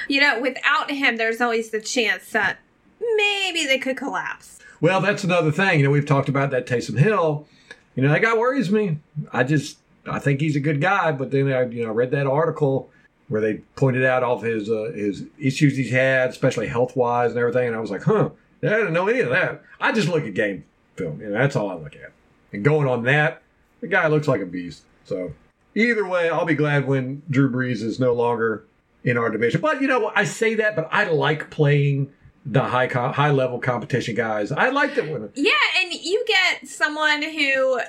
You 0.07 0.21
know, 0.21 0.39
without 0.41 0.91
him, 0.91 1.17
there's 1.17 1.41
always 1.41 1.69
the 1.69 1.81
chance 1.81 2.31
that 2.31 2.59
maybe 2.99 3.65
they 3.65 3.77
could 3.77 3.97
collapse. 3.97 4.59
Well, 4.81 4.99
that's 4.99 5.23
another 5.23 5.51
thing. 5.51 5.79
You 5.79 5.85
know, 5.85 5.91
we've 5.91 6.05
talked 6.05 6.27
about 6.27 6.51
that 6.51 6.65
Taysom 6.65 6.97
Hill 6.97 7.47
you 7.95 8.03
know, 8.03 8.09
that 8.09 8.21
guy 8.21 8.35
worries 8.35 8.71
me. 8.71 8.97
I 9.31 9.43
just, 9.43 9.77
I 10.05 10.19
think 10.19 10.41
he's 10.41 10.55
a 10.55 10.59
good 10.59 10.81
guy, 10.81 11.11
but 11.13 11.31
then 11.31 11.51
I, 11.51 11.63
you 11.65 11.85
know, 11.85 11.93
read 11.93 12.11
that 12.11 12.27
article 12.27 12.89
where 13.29 13.41
they 13.41 13.55
pointed 13.75 14.05
out 14.05 14.21
all 14.21 14.35
of 14.35 14.43
his 14.43 14.69
uh, 14.69 14.91
his 14.93 15.23
issues 15.39 15.77
he's 15.77 15.91
had, 15.91 16.29
especially 16.29 16.67
health 16.67 16.95
wise 16.95 17.31
and 17.31 17.39
everything, 17.39 17.67
and 17.67 17.75
I 17.75 17.79
was 17.79 17.89
like, 17.89 18.03
huh, 18.03 18.29
I 18.61 18.67
didn't 18.67 18.93
know 18.93 19.07
any 19.07 19.21
of 19.21 19.29
that. 19.29 19.63
I 19.79 19.91
just 19.93 20.09
look 20.09 20.25
at 20.25 20.33
game 20.33 20.65
film, 20.95 21.21
you 21.21 21.29
know, 21.29 21.33
that's 21.33 21.55
all 21.55 21.69
I 21.69 21.75
look 21.75 21.95
at. 21.95 22.11
And 22.55 22.63
going 22.63 22.87
on 22.87 23.03
that, 23.03 23.41
the 23.81 23.87
guy 23.87 24.07
looks 24.07 24.27
like 24.27 24.41
a 24.41 24.45
beast. 24.45 24.83
So 25.03 25.33
either 25.75 26.07
way, 26.07 26.29
I'll 26.29 26.45
be 26.45 26.55
glad 26.55 26.87
when 26.87 27.21
Drew 27.29 27.51
Brees 27.51 27.83
is 27.83 27.99
no 27.99 28.13
longer 28.13 28.65
in 29.03 29.17
our 29.17 29.29
division. 29.29 29.61
But 29.61 29.81
you 29.81 29.87
know, 29.87 30.11
I 30.15 30.23
say 30.23 30.55
that, 30.55 30.75
but 30.75 30.89
I 30.91 31.05
like 31.05 31.51
playing 31.51 32.11
the 32.45 32.63
high 32.63 32.87
co- 32.87 33.11
high 33.11 33.31
level 33.31 33.59
competition 33.59 34.15
guys. 34.15 34.51
I 34.51 34.69
like 34.69 34.95
that 34.95 35.09
when 35.09 35.29
yeah, 35.35 35.53
and 35.81 35.93
you 35.93 36.23
get 36.27 36.67
someone 36.67 37.21
who 37.21 37.81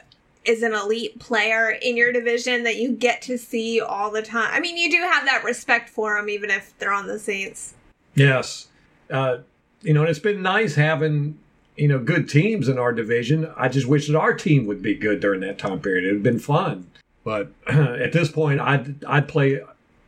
is 0.44 0.62
an 0.62 0.74
elite 0.74 1.18
player 1.18 1.70
in 1.70 1.96
your 1.96 2.12
division 2.12 2.62
that 2.62 2.76
you 2.76 2.92
get 2.92 3.20
to 3.20 3.36
see 3.36 3.80
all 3.80 4.10
the 4.10 4.22
time. 4.22 4.48
I 4.52 4.60
mean, 4.60 4.76
you 4.76 4.90
do 4.90 4.98
have 4.98 5.24
that 5.24 5.42
respect 5.44 5.88
for 5.88 6.16
them, 6.16 6.28
even 6.28 6.50
if 6.50 6.76
they're 6.78 6.92
on 6.92 7.08
the 7.08 7.18
Saints. 7.18 7.74
Yes, 8.14 8.68
uh, 9.10 9.38
you 9.82 9.92
know, 9.92 10.02
and 10.02 10.10
it's 10.10 10.18
been 10.18 10.42
nice 10.42 10.74
having 10.74 11.38
you 11.76 11.88
know 11.88 11.98
good 11.98 12.28
teams 12.28 12.68
in 12.68 12.78
our 12.78 12.92
division. 12.92 13.52
I 13.56 13.68
just 13.68 13.86
wish 13.86 14.06
that 14.06 14.16
our 14.16 14.34
team 14.34 14.66
would 14.66 14.82
be 14.82 14.94
good 14.94 15.20
during 15.20 15.40
that 15.40 15.58
time 15.58 15.80
period. 15.80 16.04
It'd 16.04 16.22
been 16.22 16.38
fun, 16.38 16.90
but 17.24 17.52
at 17.66 18.12
this 18.12 18.30
point, 18.30 18.60
I'd 18.60 19.04
I'd 19.04 19.28
play 19.28 19.60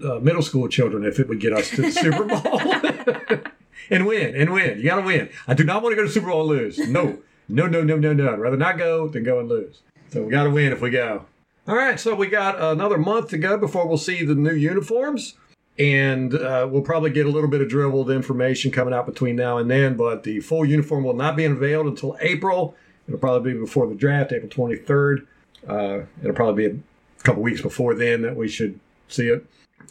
uh, 0.05 0.19
middle 0.21 0.43
school 0.43 0.69
children 0.69 1.05
if 1.05 1.19
it 1.19 1.29
would 1.29 1.41
get 1.41 1.53
us 1.53 1.71
to 1.71 1.83
the 1.83 1.93
Super 1.93 2.25
Bowl. 2.25 3.43
and 3.91 4.07
win 4.07 4.35
and 4.35 4.53
win. 4.53 4.79
You 4.79 4.85
got 4.85 4.97
to 4.97 5.03
win. 5.03 5.29
I 5.47 5.55
do 5.55 5.65
not 5.65 5.83
want 5.83 5.93
to 5.93 5.97
go 5.97 6.05
to 6.05 6.11
Super 6.11 6.29
Bowl 6.29 6.41
and 6.41 6.49
lose. 6.49 6.79
No, 6.79 7.19
no, 7.49 7.67
no, 7.67 7.83
no, 7.83 7.97
no, 7.97 8.13
no. 8.13 8.33
I'd 8.33 8.39
rather 8.39 8.57
not 8.57 8.79
go 8.79 9.09
than 9.09 9.25
go 9.25 9.41
and 9.41 9.49
lose. 9.49 9.81
So 10.11 10.23
we 10.23 10.31
got 10.31 10.45
to 10.45 10.51
win 10.51 10.73
if 10.73 10.81
we 10.81 10.91
go. 10.91 11.27
All 11.67 11.77
right, 11.77 12.01
so 12.01 12.15
we 12.15 12.29
got 12.29 12.61
another 12.61 12.97
month 12.97 13.29
to 13.31 13.39
go 13.39 13.59
before 13.59 13.87
we'll 13.87 13.99
see 13.99 14.25
the 14.25 14.35
new 14.35 14.55
uniforms. 14.55 15.35
And 15.79 16.35
uh, 16.35 16.67
we'll 16.71 16.83
probably 16.83 17.11
get 17.11 17.27
a 17.27 17.31
little 17.31 17.49
bit 17.49 17.61
of 17.61 17.69
dribbled 17.69 18.11
information 18.11 18.73
coming 18.73 18.93
out 18.93 19.07
between 19.07 19.37
now 19.37 19.59
and 19.59 19.71
then, 19.71 19.97
but 19.97 20.25
the 20.25 20.41
full 20.41 20.65
uniform 20.65 21.05
will 21.05 21.15
not 21.15 21.37
be 21.37 21.45
unveiled 21.45 21.87
until 21.87 22.17
April. 22.21 22.75
It'll 23.07 23.21
probably 23.21 23.53
be 23.53 23.59
before 23.59 23.87
the 23.87 23.95
draft, 23.95 24.33
April 24.33 24.51
23rd. 24.51 25.27
Uh, 25.69 26.07
it'll 26.21 26.35
probably 26.35 26.69
be 26.69 26.81
a 27.19 27.23
couple 27.23 27.43
weeks 27.43 27.63
before 27.63 27.95
then 27.95 28.23
that 28.23 28.37
we 28.37 28.49
should 28.49 28.81
see 29.07 29.29
it. 29.29 29.47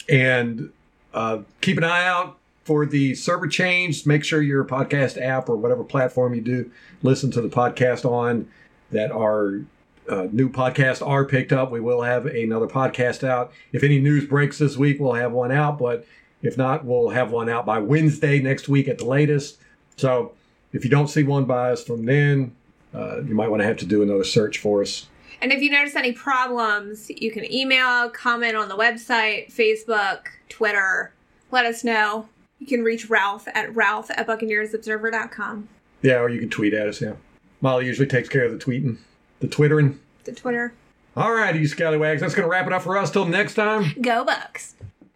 And 0.10 0.72
uh, 1.14 1.40
keep 1.62 1.78
an 1.78 1.84
eye 1.84 2.06
out 2.06 2.38
for 2.64 2.86
the 2.86 3.16
server 3.16 3.48
change, 3.48 4.06
make 4.06 4.26
sure 4.26 4.42
your 4.42 4.66
podcast 4.66 5.22
app 5.22 5.48
or 5.48 5.56
whatever 5.56 5.86
platform 5.86 6.36
you 6.36 6.42
do 6.42 6.70
listen 7.02 7.32
to 7.32 7.42
the 7.42 7.48
podcast 7.48 8.04
on 8.04 8.50
that 8.92 9.12
our 9.12 9.62
uh, 10.10 10.28
new 10.32 10.50
podcasts 10.50 11.06
are 11.06 11.26
picked 11.26 11.52
up. 11.52 11.72
We 11.72 11.80
will 11.80 12.02
have 12.02 12.26
another 12.26 12.68
podcast 12.68 13.28
out. 13.28 13.52
If 13.72 13.84
any 13.84 14.00
news 14.00 14.26
breaks 14.26 14.58
this 14.58 14.78
week, 14.78 15.00
we'll 15.00 15.14
have 15.14 15.32
one 15.32 15.52
out. 15.52 15.80
But 15.80 16.06
if 16.42 16.58
not, 16.58 16.86
we'll 16.86 17.10
have 17.10 17.32
one 17.32 17.50
out 17.50 17.66
by 17.66 17.80
Wednesday 17.80 18.40
next 18.40 18.70
week 18.70 18.88
at 18.88 18.98
the 18.98 19.06
latest. 19.06 19.58
So 19.96 20.34
if 20.74 20.84
you 20.84 20.90
don't 20.90 21.08
see 21.08 21.24
one 21.24 21.46
by 21.46 21.72
us 21.72 21.84
from 21.84 22.06
then, 22.06 22.56
uh, 22.94 23.22
you 23.22 23.36
might 23.36 23.50
want 23.50 23.62
to 23.62 23.68
have 23.68 23.78
to 23.78 23.86
do 23.86 24.02
another 24.02 24.24
search 24.24 24.60
for 24.60 24.82
us. 24.82 25.08
And 25.42 25.52
if 25.52 25.62
you 25.62 25.70
notice 25.70 25.96
any 25.96 26.14
problems, 26.14 27.10
you 27.10 27.32
can 27.32 27.52
email, 27.52 28.10
comment 28.10 28.56
on 28.56 28.70
the 28.70 28.78
website, 28.78 29.54
Facebook, 29.54 30.22
Twitter. 30.50 31.14
Let 31.52 31.66
us 31.66 31.84
know. 31.84 32.28
You 32.60 32.66
can 32.66 32.84
reach 32.84 33.10
Ralph 33.10 33.48
at 33.54 33.76
ralph 33.76 34.10
at 34.10 34.26
buccaneersobserver.com. 34.28 35.70
Yeah, 36.02 36.20
or 36.20 36.30
you 36.30 36.40
can 36.40 36.50
tweet 36.50 36.74
at 36.74 36.88
us, 36.88 37.02
yeah. 37.02 37.14
Molly 37.62 37.86
usually 37.86 38.08
takes 38.08 38.30
care 38.30 38.46
of 38.46 38.52
the 38.52 38.58
tweeting, 38.58 38.98
the 39.40 39.48
twittering. 39.48 40.00
The 40.24 40.34
Twitter. 40.34 40.74
All 41.16 41.34
righty, 41.34 41.66
scallywags. 41.66 42.22
That's 42.22 42.36
going 42.36 42.46
to 42.46 42.50
wrap 42.50 42.68
it 42.68 42.74
up 42.74 42.84
for 42.84 42.98
us. 42.98 43.10
Till 43.12 43.26
next 43.26 43.56
time. 43.56 43.94
Go 44.02 44.26
Bucs. 44.26 44.74